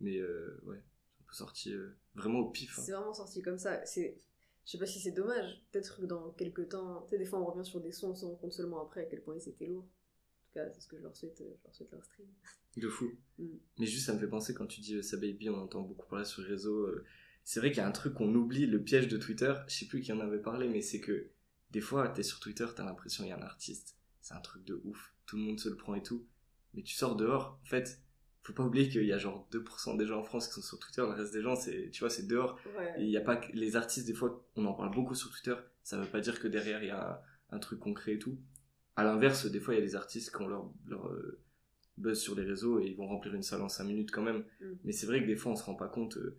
Mais 0.01 0.19
euh, 0.19 0.61
ouais, 0.65 0.83
c'est 1.17 1.23
un 1.23 1.27
peu 1.27 1.35
sorti 1.35 1.73
euh, 1.73 1.97
vraiment 2.15 2.41
au 2.41 2.51
pif. 2.51 2.79
hein. 2.79 2.83
C'est 2.85 2.93
vraiment 2.93 3.15
sorti 3.15 3.41
comme 3.43 3.59
ça. 3.59 3.85
C'est, 3.87 4.21
je 4.65 4.71
sais 4.73 4.79
pas 4.79 4.87
si 4.87 5.01
c'est 5.01 5.13
dommage. 5.13 5.63
Peut-être 5.73 6.01
que 6.01 6.07
dans 6.07 6.31
quelques 6.33 6.69
temps, 6.69 7.03
tu 7.03 7.11
sais, 7.11 7.19
des 7.19 7.25
fois 7.25 7.41
on 7.41 7.47
revient 7.47 7.65
sur 7.69 7.81
des 7.81 7.93
sons, 7.93 8.11
on 8.11 8.15
se 8.15 8.25
rend 8.27 8.35
compte 8.37 8.53
seulement 8.53 8.83
après 8.85 9.03
à 9.03 9.05
quel 9.07 9.23
point 9.23 9.37
ils 9.37 9.49
étaient 9.49 9.67
lourds. 9.67 9.85
En 9.85 10.47
tout 10.47 10.53
cas, 10.55 10.71
c'est 10.73 10.81
ce 10.81 10.89
que 10.89 10.97
je 10.99 11.03
leur 11.03 11.17
souhaite, 11.17 11.41
euh, 11.41 11.55
je 11.59 11.65
leur 11.65 11.75
souhaite 11.75 11.91
leur 11.93 12.05
stream. 12.05 12.29
De 12.77 12.89
fou. 12.89 13.11
Mm. 13.39 13.47
Mais 13.79 13.87
juste, 13.87 14.07
ça 14.07 14.15
me 14.15 14.19
fait 14.19 14.29
penser 14.29 14.55
quand 14.55 14.67
tu 14.67 14.81
dis 14.81 14.95
euh, 14.97 15.03
sa 15.03 15.17
baby, 15.17 15.49
on 15.51 15.57
entend 15.57 15.81
beaucoup 15.83 16.07
parler 16.09 16.25
sur 16.25 16.43
les 16.43 16.49
réseaux. 16.49 16.87
euh, 16.87 17.05
c'est 17.45 17.61
vrai 17.61 17.71
qu'il 17.71 17.79
y 17.79 17.85
a 17.85 17.89
un 17.89 17.93
truc 17.93 18.15
qu'on 18.15 18.35
oublie, 18.35 18.67
le 18.67 18.83
piège 18.83 19.09
de 19.09 19.17
Twitter. 19.17 19.55
Je 19.69 19.75
sais 19.75 19.87
plus 19.87 20.01
qui 20.01 20.13
en 20.13 20.21
avait 20.21 20.41
parlé, 20.41 20.69
mais 20.69 20.83
c'est 20.83 21.01
que 21.01 21.31
des 21.71 21.81
fois, 21.81 22.09
t'es 22.09 22.23
sur 22.23 22.41
Twitter, 22.41 22.67
t'as 22.75 22.85
l'impression 22.85 23.25
qu'il 23.25 23.31
y 23.31 23.33
a 23.33 23.39
un 23.39 23.43
artiste. 23.43 23.97
C'est 24.21 24.35
un 24.35 24.41
truc 24.41 24.65
de 24.65 24.81
ouf. 24.85 25.15
Tout 25.27 25.37
le 25.37 25.43
monde 25.43 25.61
se 25.61 25.69
le 25.69 25.77
prend 25.77 25.95
et 25.95 26.03
tout. 26.03 26.27
Mais 26.75 26.83
tu 26.83 26.95
sors 26.95 27.17
dehors, 27.17 27.59
en 27.63 27.67
fait, 27.67 28.03
faut 28.43 28.53
pas 28.55 28.65
oublier 28.65 28.89
qu'il 28.89 29.05
y 29.05 29.13
a 29.13 29.19
genre 29.19 29.47
2% 29.53 29.97
des 29.99 30.07
gens 30.07 30.21
en 30.21 30.25
France 30.25 30.49
qui 30.49 30.55
sont 30.55 30.63
sur 30.63 30.79
Twitter. 30.79 31.03
Le 31.03 31.09
reste 31.09 31.33
des 31.35 31.43
gens, 31.43 31.55
c'est, 31.57 31.91
tu 31.91 32.01
vois, 32.01 32.11
c'est 32.11 32.27
dehors. 32.27 32.59
Ouais. 32.79 32.95
il 32.99 33.09
y 33.11 33.17
a 33.17 33.21
pas 33.21 33.37
que 33.37 33.53
les 33.53 33.77
artistes, 33.77 34.07
des 34.07 34.15
fois, 34.15 34.43
on 34.57 34.65
en 34.65 34.73
parle 34.73 34.95
beaucoup 34.95 35.15
sur 35.15 35.31
Twitter. 35.31 35.55
Ça 35.83 35.99
veut 36.01 36.07
pas 36.07 36.21
dire 36.21 36.41
que 36.41 36.49
derrière, 36.49 36.83
il 36.83 36.89
y 36.89 36.91
a 36.91 37.23
un, 37.51 37.57
un 37.57 37.59
truc 37.59 37.79
concret 37.81 38.15
et 38.15 38.19
tout. 38.19 38.39
À 38.97 39.05
l'inverse, 39.05 39.47
des 39.47 39.61
fois, 39.61 39.75
il 39.75 39.79
y 39.79 39.83
a 39.83 39.85
des 39.85 39.97
artistes 39.97 40.35
qui 40.35 40.43
ont 40.43 40.49
leur, 40.49 40.71
leur 40.87 41.09
euh, 41.09 41.41
buzz 41.99 42.19
sur 42.19 42.35
les 42.35 42.45
réseaux 42.45 42.81
et 42.81 42.87
ils 42.87 42.97
vont 42.97 43.07
remplir 43.07 43.35
une 43.35 43.43
salle 43.43 43.61
en 43.63 43.69
5 43.69 43.85
minutes 43.85 44.11
quand 44.11 44.23
même. 44.23 44.45
Mm. 44.61 44.67
Mais 44.85 44.93
c'est 44.93 45.07
vrai 45.07 45.21
que 45.21 45.27
des 45.27 45.37
fois, 45.37 45.53
on 45.53 45.57
se 45.57 45.65
rend 45.65 45.75
pas 45.75 45.89
compte. 45.89 46.17
euh, 46.17 46.37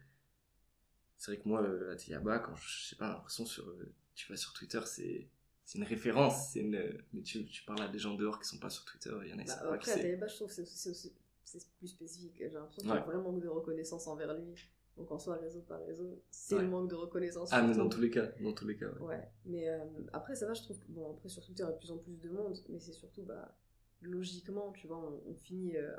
c'est 1.20 1.32
vrai 1.34 1.42
que 1.44 1.48
moi, 1.48 1.62
euh, 1.62 1.92
à 1.94 1.96
Tiyaba, 1.96 2.40
quand 2.40 2.56
je 2.56 2.68
je 2.68 2.88
sais 2.90 2.96
pas, 2.96 3.08
l'impression 3.10 3.46
sur, 3.46 3.68
euh, 3.70 3.94
tu 4.16 4.28
vas 4.32 4.38
sur 4.38 4.54
Twitter, 4.54 4.80
c'est, 4.86 5.28
c'est 5.66 5.78
une 5.78 5.84
référence. 5.84 6.50
C'est 6.54 6.62
une, 6.62 6.98
mais 7.14 7.22
tu, 7.22 7.46
tu 7.46 7.64
parles 7.66 7.82
à 7.84 7.88
des 7.90 8.00
gens 8.00 8.16
dehors 8.16 8.40
qui 8.40 8.48
sont 8.48 8.58
pas 8.58 8.72
sur 8.72 8.86
Twitter, 8.86 9.14
il 9.24 9.30
y 9.30 9.34
en 9.34 9.38
a 9.38 9.44
qui 9.44 9.50
Bah, 9.50 9.54
savent 9.56 9.70
pas 9.70 9.78
qui 9.78 9.90
après. 9.92 10.02
Tayeba, 10.02 10.28
je 10.28 10.36
trouve 10.36 10.48
que 10.48 10.54
c'est, 10.56 10.66
c'est, 10.66 10.90
aussi- 10.90 11.14
c'est 11.44 11.64
plus 11.78 11.88
spécifique. 11.90 12.34
J'ai 12.40 12.50
l'impression 12.50 12.82
qu'il 12.82 12.90
y 12.90 12.92
a 12.92 12.96
Ouais. 12.96 13.02
un 13.02 13.06
vrai 13.06 13.18
manque 13.18 13.42
de 13.42 13.48
reconnaissance 13.48 14.08
envers 14.08 14.34
lui. 14.34 14.56
Donc 14.98 15.12
en 15.12 15.20
soi, 15.20 15.36
réseau 15.38 15.62
par 15.62 15.80
réseau, 15.86 16.22
c'est 16.32 16.56
Ouais. 16.56 16.62
le 16.64 16.68
manque 16.68 16.90
de 16.90 16.96
reconnaissance. 16.96 17.50
Ah, 17.54 17.62
mais 17.62 17.74
dans 17.76 17.88
tous 17.88 18.02
les 18.02 18.10
cas, 18.10 18.28
dans 18.42 18.52
tous 18.54 18.68
les 18.68 18.76
cas, 18.76 18.88
ouais. 18.88 19.00
Ouais, 19.16 19.30
mais 19.46 19.70
euh, 19.70 19.86
après, 20.12 20.36
ça 20.36 20.46
va, 20.46 20.54
je 20.54 20.62
trouve 20.62 20.78
que, 20.80 20.86
bon, 20.90 21.12
après, 21.12 21.30
sur 21.30 21.42
Twitter, 21.46 21.64
il 21.64 21.68
y 21.68 21.70
a 21.70 21.72
de 21.74 21.78
plus 21.78 21.92
en 21.92 21.98
plus 21.98 22.20
de 22.20 22.30
monde, 22.30 22.58
mais 22.68 22.80
c'est 22.82 22.92
surtout, 22.94 23.24
bah, 23.24 23.56
logiquement, 24.02 24.72
tu 24.72 24.88
vois, 24.88 24.98
on, 24.98 25.22
on 25.32 25.36
finit, 25.36 25.76
euh, 25.76 25.92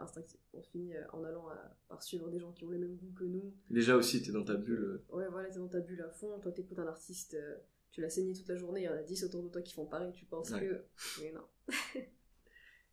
on 0.53 0.63
finit 0.63 0.95
euh, 0.95 1.03
en 1.13 1.23
allant 1.25 1.49
à, 1.49 1.77
par 1.89 2.03
suivre 2.03 2.29
des 2.31 2.39
gens 2.39 2.53
qui 2.53 2.65
ont 2.65 2.71
les 2.71 2.79
mêmes 2.79 2.97
goûts 2.97 3.13
que 3.19 3.25
nous. 3.25 3.55
Déjà 3.69 3.97
aussi, 3.97 4.23
t'es 4.23 4.33
dans 4.33 4.45
ta 4.45 4.55
bulle. 4.55 5.03
euh, 5.11 5.17
Ouais, 5.17 5.29
voilà, 5.31 5.49
t'es 5.51 5.59
dans 5.59 5.69
ta 5.69 5.81
bulle 5.81 6.01
à 6.03 6.11
fond, 6.11 6.39
toi, 6.41 6.53
t'écoutes 6.53 6.79
un 6.79 6.87
artiste, 6.87 7.35
euh, 7.35 7.57
tu 7.93 8.01
l'as 8.01 8.11
saigné 8.11 8.33
toute 8.35 8.49
la 8.49 8.57
journée, 8.57 8.83
il 8.83 8.85
y 8.85 8.89
en 8.89 8.93
a 8.95 9.03
10 9.03 9.25
autour 9.25 9.43
de 9.43 9.49
toi 9.49 9.63
qui 9.63 9.75
font 9.75 9.87
pareil, 9.87 10.13
tu 10.13 10.25
penses 10.25 10.51
Ouais. 10.51 10.61
que. 10.61 10.85
Mais 11.23 11.33
non. 11.33 11.45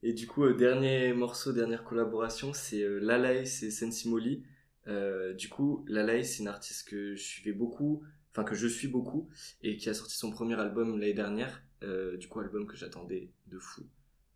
Et 0.03 0.13
du 0.13 0.27
coup, 0.27 0.43
euh, 0.43 0.53
dernier 0.53 1.13
morceau, 1.13 1.53
dernière 1.53 1.83
collaboration, 1.83 2.53
c'est 2.53 2.83
euh, 2.83 2.99
Lalaï, 2.99 3.47
c'est 3.47 3.71
Sensimoli. 3.71 4.43
Euh, 4.87 5.33
du 5.33 5.49
coup, 5.49 5.83
Lalaï, 5.87 6.23
c'est 6.23 6.39
une 6.43 6.47
artiste 6.47 6.87
que 6.87 7.15
je 7.15 7.21
suivais 7.23 7.51
beaucoup, 7.51 8.03
enfin 8.31 8.43
que 8.43 8.55
je 8.55 8.67
suis 8.67 8.87
beaucoup, 8.87 9.27
et 9.63 9.75
qui 9.77 9.89
a 9.89 9.93
sorti 9.93 10.15
son 10.15 10.29
premier 10.31 10.53
album 10.59 10.99
l'année 10.99 11.13
dernière. 11.13 11.63
Euh, 11.83 12.17
du 12.17 12.27
coup, 12.27 12.39
album 12.39 12.67
que 12.67 12.75
j'attendais 12.75 13.31
de 13.47 13.59
fou. 13.59 13.83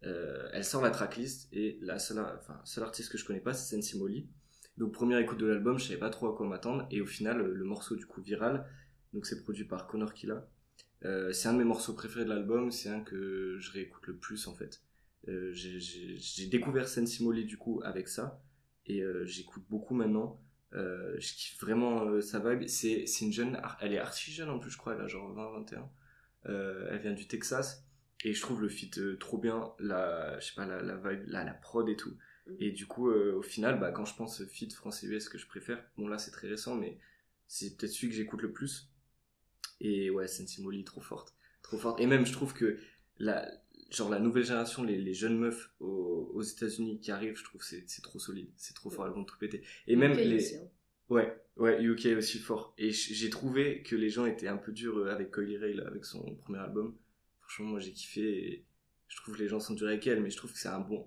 Euh, 0.03 0.49
elle 0.53 0.65
sort 0.65 0.81
la 0.81 0.89
tracklist 0.89 1.47
et 1.53 1.77
la 1.81 1.99
seule, 1.99 2.19
artiste 2.77 3.11
que 3.11 3.17
je 3.17 3.25
connais 3.25 3.39
pas, 3.39 3.53
c'est 3.53 3.75
Sensimoli. 3.75 4.29
Donc 4.77 4.93
première 4.93 5.19
écoute 5.19 5.37
de 5.37 5.45
l'album, 5.45 5.77
je 5.77 5.85
savais 5.85 5.99
pas 5.99 6.09
trop 6.09 6.27
à 6.27 6.35
quoi 6.35 6.47
m'attendre, 6.47 6.87
et 6.91 7.01
au 7.01 7.05
final, 7.05 7.41
euh, 7.41 7.53
le 7.53 7.65
morceau 7.65 7.95
du 7.95 8.05
coup 8.05 8.21
viral, 8.21 8.65
donc 9.13 9.25
c'est 9.25 9.43
produit 9.43 9.65
par 9.65 9.87
Connor 9.87 10.13
Killa. 10.13 10.47
Euh, 11.03 11.31
c'est 11.33 11.49
un 11.49 11.53
de 11.53 11.59
mes 11.59 11.63
morceaux 11.63 11.93
préférés 11.93 12.25
de 12.25 12.29
l'album, 12.29 12.71
c'est 12.71 12.89
un 12.89 13.01
que 13.01 13.57
je 13.59 13.71
réécoute 13.71 14.07
le 14.07 14.15
plus 14.17 14.47
en 14.47 14.55
fait. 14.55 14.81
J'ai- 15.27 16.47
découvert 16.47 16.87
Sensimoli 16.87 17.45
du 17.45 17.57
coup 17.57 17.81
avec 17.83 18.07
ça 18.07 18.41
et 18.87 19.03
j'écoute 19.25 19.63
beaucoup 19.69 19.93
maintenant. 19.93 20.41
Je 20.73 21.35
kiffe 21.35 21.59
vraiment 21.61 22.19
sa 22.21 22.39
vibe. 22.39 22.67
C'est 22.67 23.05
une 23.21 23.31
jeune, 23.31 23.61
elle 23.81 23.93
est 23.93 23.99
archi 23.99 24.31
jeune 24.31 24.49
en 24.49 24.57
plus 24.59 24.71
je 24.71 24.77
crois, 24.77 24.95
elle 24.95 25.01
a 25.01 25.07
genre 25.07 25.31
20-21. 25.33 25.89
Euh, 26.47 26.87
elle 26.89 26.99
vient 26.99 27.13
du 27.13 27.27
Texas 27.27 27.85
et 28.23 28.33
je 28.33 28.41
trouve 28.41 28.61
le 28.61 28.69
feat 28.69 28.97
euh, 28.99 29.17
trop 29.17 29.37
bien, 29.37 29.71
la, 29.79 30.39
je 30.39 30.47
sais 30.47 30.55
pas, 30.55 30.65
la, 30.65 30.81
la 30.81 30.95
vibe, 30.97 31.23
la, 31.27 31.43
la 31.43 31.53
prod 31.53 31.87
et 31.89 31.95
tout. 31.95 32.15
Mhm. 32.47 32.57
Et 32.59 32.71
du 32.71 32.85
coup, 32.87 33.09
euh, 33.09 33.35
au 33.35 33.41
final, 33.41 33.79
bah, 33.79 33.91
quand 33.91 34.05
je 34.05 34.15
pense 34.15 34.43
feat 34.45 34.73
français-US 34.73 35.29
que 35.29 35.37
je 35.37 35.47
préfère, 35.47 35.83
bon 35.97 36.07
là 36.07 36.17
c'est 36.17 36.31
très 36.31 36.47
récent, 36.47 36.75
mais 36.75 36.99
c'est 37.47 37.77
peut-être 37.77 37.91
celui 37.91 38.09
que 38.09 38.15
j'écoute 38.15 38.41
le 38.41 38.51
plus. 38.51 38.89
Et 39.79 40.09
ouais, 40.09 40.27
Sensimoli, 40.27 40.83
trop 40.83 41.01
forte. 41.01 41.35
Trop 41.61 41.77
forte. 41.77 41.99
Et 41.99 42.07
même, 42.07 42.25
je 42.25 42.33
trouve 42.33 42.53
que 42.53 42.77
la, 43.17 43.49
genre 43.91 44.09
la 44.09 44.19
nouvelle 44.19 44.43
génération, 44.43 44.83
les, 44.83 44.97
les 44.97 45.13
jeunes 45.13 45.37
meufs 45.37 45.71
aux, 45.79 46.31
aux 46.33 46.41
États-Unis 46.41 46.99
qui 46.99 47.11
arrivent, 47.11 47.37
je 47.37 47.43
trouve 47.43 47.63
c'est 47.63 47.83
c'est 47.89 48.01
trop 48.01 48.19
solide, 48.19 48.49
c'est 48.57 48.73
trop 48.75 48.89
fort, 48.89 49.07
elles 49.07 49.13
vont 49.13 49.25
tout 49.25 49.37
péter. 49.37 49.63
Et 49.87 49.95
même 49.95 50.13
Ok, 50.13 50.23
les, 50.23 50.55
hein. 50.55 50.69
ouais, 51.09 51.35
ouais, 51.57 51.81
UK 51.83 52.17
aussi 52.17 52.39
fort. 52.39 52.73
Et 52.77 52.91
j'ai 52.91 53.29
trouvé 53.29 53.83
que 53.83 53.95
les 53.95 54.09
gens 54.09 54.25
étaient 54.25 54.47
un 54.47 54.57
peu 54.57 54.71
durs 54.71 54.97
euh, 54.99 55.11
avec 55.11 55.31
Coily 55.31 55.57
Ray 55.57 55.73
là, 55.75 55.87
avec 55.87 56.05
son 56.05 56.35
premier 56.35 56.59
album. 56.59 56.95
Franchement, 57.51 57.71
moi 57.71 57.79
j'ai 57.79 57.91
kiffé. 57.91 58.53
Et 58.53 58.65
je 59.07 59.17
trouve 59.17 59.35
que 59.35 59.41
les 59.41 59.49
gens 59.49 59.59
sont 59.59 59.73
durs 59.73 59.87
avec 59.87 60.07
elle, 60.07 60.21
mais 60.21 60.29
je 60.29 60.37
trouve 60.37 60.53
que 60.53 60.57
c'est 60.59 60.69
un 60.69 60.79
bon. 60.79 61.05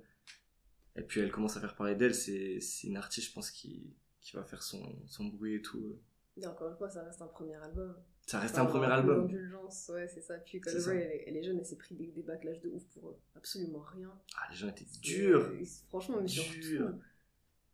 Et 0.96 1.02
puis 1.02 1.20
elle 1.20 1.32
commence 1.32 1.56
à 1.56 1.60
faire 1.60 1.74
parler 1.74 1.94
d'elle. 1.94 2.14
C'est 2.14 2.58
une 2.84 2.96
artiste, 2.98 3.28
je 3.28 3.32
pense, 3.32 3.50
qui 3.50 3.94
qui 4.20 4.36
va 4.36 4.44
faire 4.44 4.62
son 4.62 4.82
son 5.06 5.24
bruit 5.26 5.54
et 5.56 5.62
tout. 5.62 5.98
Et 6.36 6.46
encore 6.46 6.68
une 6.70 6.76
fois, 6.76 6.90
ça 6.90 7.02
reste 7.02 7.22
un 7.22 7.28
premier 7.28 7.54
album. 7.54 7.96
Ça 8.26 8.40
reste 8.40 8.58
un 8.58 8.66
premier 8.66 8.86
album. 8.86 9.26
d'indulgence, 9.26 9.90
ouais, 9.94 10.06
c'est 10.08 10.20
ça. 10.20 10.36
Puis. 10.38 10.60
Ray, 10.64 10.98
elle, 10.98 11.10
est- 11.12 11.24
elle 11.28 11.36
est 11.36 11.42
jeune, 11.42 11.58
elle 11.58 11.64
s'est 11.66 11.76
pris 11.76 11.94
des, 11.94 12.08
des 12.08 12.22
backlash 12.22 12.60
de 12.60 12.68
ouf 12.68 12.84
pour 12.88 13.08
euh, 13.10 13.20
absolument 13.36 13.80
rien. 13.80 14.12
Ah, 14.36 14.46
les 14.50 14.56
gens 14.56 14.68
étaient 14.68 14.84
durs. 15.00 15.52
Et- 15.54 15.62
et 15.62 15.66
franchement, 15.88 16.20
mais 16.20 16.28
surtout. 16.28 16.60
Dur. 16.60 16.94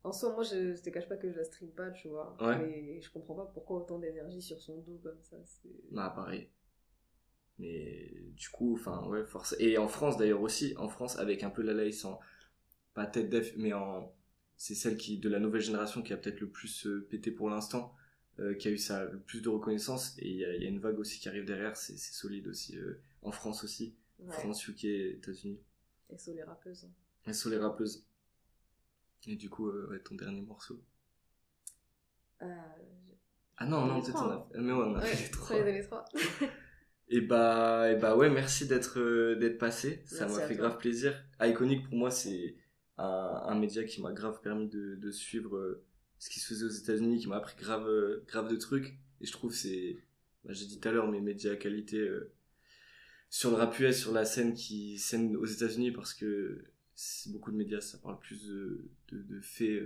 En 0.03 0.11
soi, 0.11 0.33
moi, 0.33 0.43
je, 0.43 0.75
je 0.75 0.81
te 0.81 0.89
cache 0.89 1.07
pas 1.07 1.15
que 1.17 1.29
je 1.31 1.37
la 1.37 1.43
stream 1.45 1.69
pas, 1.71 1.89
tu 1.91 2.07
vois. 2.07 2.35
Ouais. 2.41 2.57
Mais 2.57 3.01
je 3.01 3.09
comprends 3.11 3.35
pas 3.35 3.45
pourquoi 3.53 3.77
autant 3.81 3.99
d'énergie 3.99 4.41
sur 4.41 4.59
son 4.61 4.77
dos 4.79 4.99
comme 5.03 5.21
ça. 5.21 5.37
Non, 5.91 6.09
pareil. 6.15 6.49
Mais 7.61 8.11
du 8.35 8.49
coup, 8.49 8.73
enfin, 8.73 9.05
ouais, 9.07 9.23
force. 9.25 9.55
Et 9.59 9.77
en 9.77 9.87
France 9.87 10.17
d'ailleurs 10.17 10.41
aussi, 10.41 10.73
en 10.77 10.89
France, 10.89 11.17
avec 11.17 11.43
un 11.43 11.49
peu 11.49 11.61
la 11.61 11.73
laïs 11.73 12.03
en. 12.05 12.19
Pas 12.93 13.05
tête 13.05 13.29
def, 13.29 13.53
mais 13.57 13.71
en. 13.73 14.13
C'est 14.57 14.75
celle 14.75 14.97
qui, 14.97 15.17
de 15.19 15.29
la 15.29 15.39
nouvelle 15.39 15.61
génération 15.61 16.03
qui 16.03 16.13
a 16.13 16.17
peut-être 16.17 16.39
le 16.41 16.49
plus 16.49 16.85
euh, 16.85 17.07
pété 17.09 17.31
pour 17.31 17.49
l'instant, 17.49 17.95
euh, 18.39 18.53
qui 18.55 18.67
a 18.67 18.71
eu 18.71 18.77
ça, 18.77 19.05
le 19.05 19.19
plus 19.19 19.41
de 19.41 19.49
reconnaissance. 19.49 20.15
Et 20.19 20.29
il 20.29 20.35
y, 20.37 20.45
a- 20.45 20.55
il 20.55 20.61
y 20.61 20.65
a 20.65 20.69
une 20.69 20.79
vague 20.79 20.99
aussi 20.99 21.19
qui 21.19 21.29
arrive 21.29 21.45
derrière, 21.45 21.75
c'est 21.77 21.97
solide 21.97 22.47
aussi. 22.47 22.77
euh, 22.77 22.99
en 23.23 23.31
France 23.31 23.63
aussi. 23.63 23.95
Ouais. 24.19 24.31
France, 24.33 24.67
UK, 24.67 24.83
États-Unis. 24.85 25.59
Et 26.11 26.17
sur 26.17 26.33
les 26.35 26.43
rappeuses. 26.43 26.83
hein. 26.85 26.91
Elles 27.25 27.35
sont 27.35 27.49
les 27.49 27.57
rappeuses. 27.57 28.05
Et 29.27 29.35
du 29.35 29.49
coup, 29.49 29.69
ouais, 29.71 29.99
ton 29.99 30.15
dernier 30.15 30.41
morceau. 30.41 30.79
Ah 33.57 33.65
non, 33.65 33.85
non, 33.85 34.01
peut-être 34.01 34.15
on 34.23 34.29
a 34.31 34.47
fait. 34.51 34.59
Mais 34.59 34.71
ouais, 34.73 34.83
on 34.83 34.95
a 34.95 34.99
ouais, 34.99 35.05
fait 35.05 35.17
les 35.17 35.27
sur 35.83 35.87
trois. 35.87 36.05
les 37.11 37.19
années 37.19 37.27
3. 37.27 37.47
Et 37.87 37.91
bah, 37.91 37.91
et 37.91 37.95
bah 37.97 38.15
ouais, 38.15 38.29
merci 38.29 38.67
d'être 38.67 38.99
euh, 38.99 39.35
d'être 39.35 39.57
passé. 39.57 40.01
Ça 40.05 40.27
m'a 40.27 40.39
fait 40.41 40.55
toi. 40.55 40.67
grave 40.69 40.77
plaisir. 40.77 41.13
Iconic 41.41 41.83
pour 41.85 41.95
moi, 41.97 42.11
c'est 42.11 42.55
un, 42.97 43.05
un 43.47 43.55
média 43.59 43.83
qui 43.83 44.01
m'a 44.01 44.11
grave 44.13 44.41
permis 44.41 44.67
de, 44.69 44.95
de 44.95 45.11
suivre 45.11 45.57
euh, 45.57 45.83
ce 46.19 46.29
qui 46.29 46.39
se 46.39 46.47
faisait 46.47 46.65
aux 46.65 46.69
États-Unis, 46.69 47.19
qui 47.19 47.27
m'a 47.27 47.37
appris 47.37 47.55
grave 47.57 47.87
euh, 47.87 48.23
grave 48.27 48.49
de 48.49 48.55
trucs. 48.55 48.97
Et 49.21 49.25
je 49.25 49.31
trouve 49.31 49.53
c'est, 49.53 49.97
bah, 50.45 50.53
j'ai 50.53 50.65
dit 50.65 50.79
tout 50.79 50.87
à 50.87 50.91
l'heure, 50.91 51.07
mes 51.09 51.21
médias 51.21 51.53
à 51.53 51.55
qualité 51.55 52.07
sur 53.29 53.49
le 53.51 53.55
rap 53.55 53.79
US, 53.79 53.97
sur 53.97 54.11
la 54.11 54.25
scène 54.25 54.53
qui 54.53 54.97
scène 54.97 55.35
aux 55.37 55.45
États-Unis, 55.45 55.91
parce 55.91 56.13
que 56.13 56.65
beaucoup 57.27 57.51
de 57.51 57.57
médias, 57.57 57.81
ça 57.81 57.97
parle 57.97 58.19
plus 58.19 58.45
de, 58.47 58.89
de, 59.11 59.21
de 59.21 59.41
faits. 59.41 59.83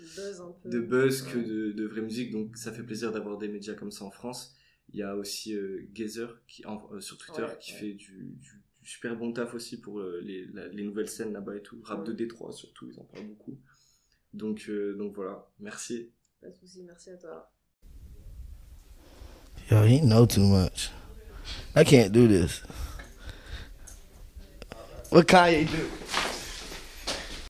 Buzz 0.00 0.40
un 0.40 0.52
peu. 0.62 0.68
de 0.68 0.80
buzz 0.80 1.22
que 1.22 1.38
de, 1.38 1.72
de 1.72 1.84
vraie 1.84 2.02
musique 2.02 2.30
donc 2.30 2.56
ça 2.56 2.72
fait 2.72 2.84
plaisir 2.84 3.10
d'avoir 3.10 3.36
des 3.36 3.48
médias 3.48 3.74
comme 3.74 3.90
ça 3.90 4.04
en 4.04 4.12
France 4.12 4.54
il 4.92 4.98
y 5.00 5.02
a 5.02 5.14
aussi 5.16 5.54
euh, 5.54 5.86
Gazer 5.92 6.28
qui 6.46 6.64
en- 6.66 6.88
euh, 6.92 7.00
sur 7.00 7.18
Twitter 7.18 7.42
Ouais, 7.42 7.58
qui 7.60 7.72
ouais. 7.72 7.78
fait 7.78 7.92
du, 7.94 8.36
du- 8.40 8.62
du 8.80 8.88
super 8.88 9.16
bon 9.16 9.32
taf 9.32 9.54
aussi 9.54 9.80
pour 9.80 10.00
euh, 10.00 10.20
les, 10.22 10.46
la- 10.46 10.68
les 10.68 10.82
nouvelles 10.82 11.08
scènes 11.10 11.32
là-bas 11.32 11.56
et 11.56 11.62
tout 11.62 11.80
rap 11.84 12.00
Ouais. 12.00 12.06
de 12.06 12.12
Détroit 12.12 12.52
surtout 12.52 12.90
ils 12.90 12.98
en 12.98 13.04
parlent 13.04 13.26
beaucoup 13.28 13.58
donc 14.32 14.66
euh, 14.68 14.94
donc 14.96 15.14
voilà 15.14 15.46
merci 15.58 16.12
Pas 16.40 16.48
de 16.50 16.54
soucis, 16.54 16.82
merci 16.84 17.10
à 17.10 17.16
toi. 17.16 17.52
Yo, 19.70 19.82
he 19.84 20.00
know 20.00 20.24
too 20.24 20.40
much. 20.46 20.90
I 21.76 21.84
can't 21.84 22.10
do 22.12 22.26
this. 22.28 22.62
What 25.10 25.24
Kanye 25.26 25.64
do? 25.66 25.84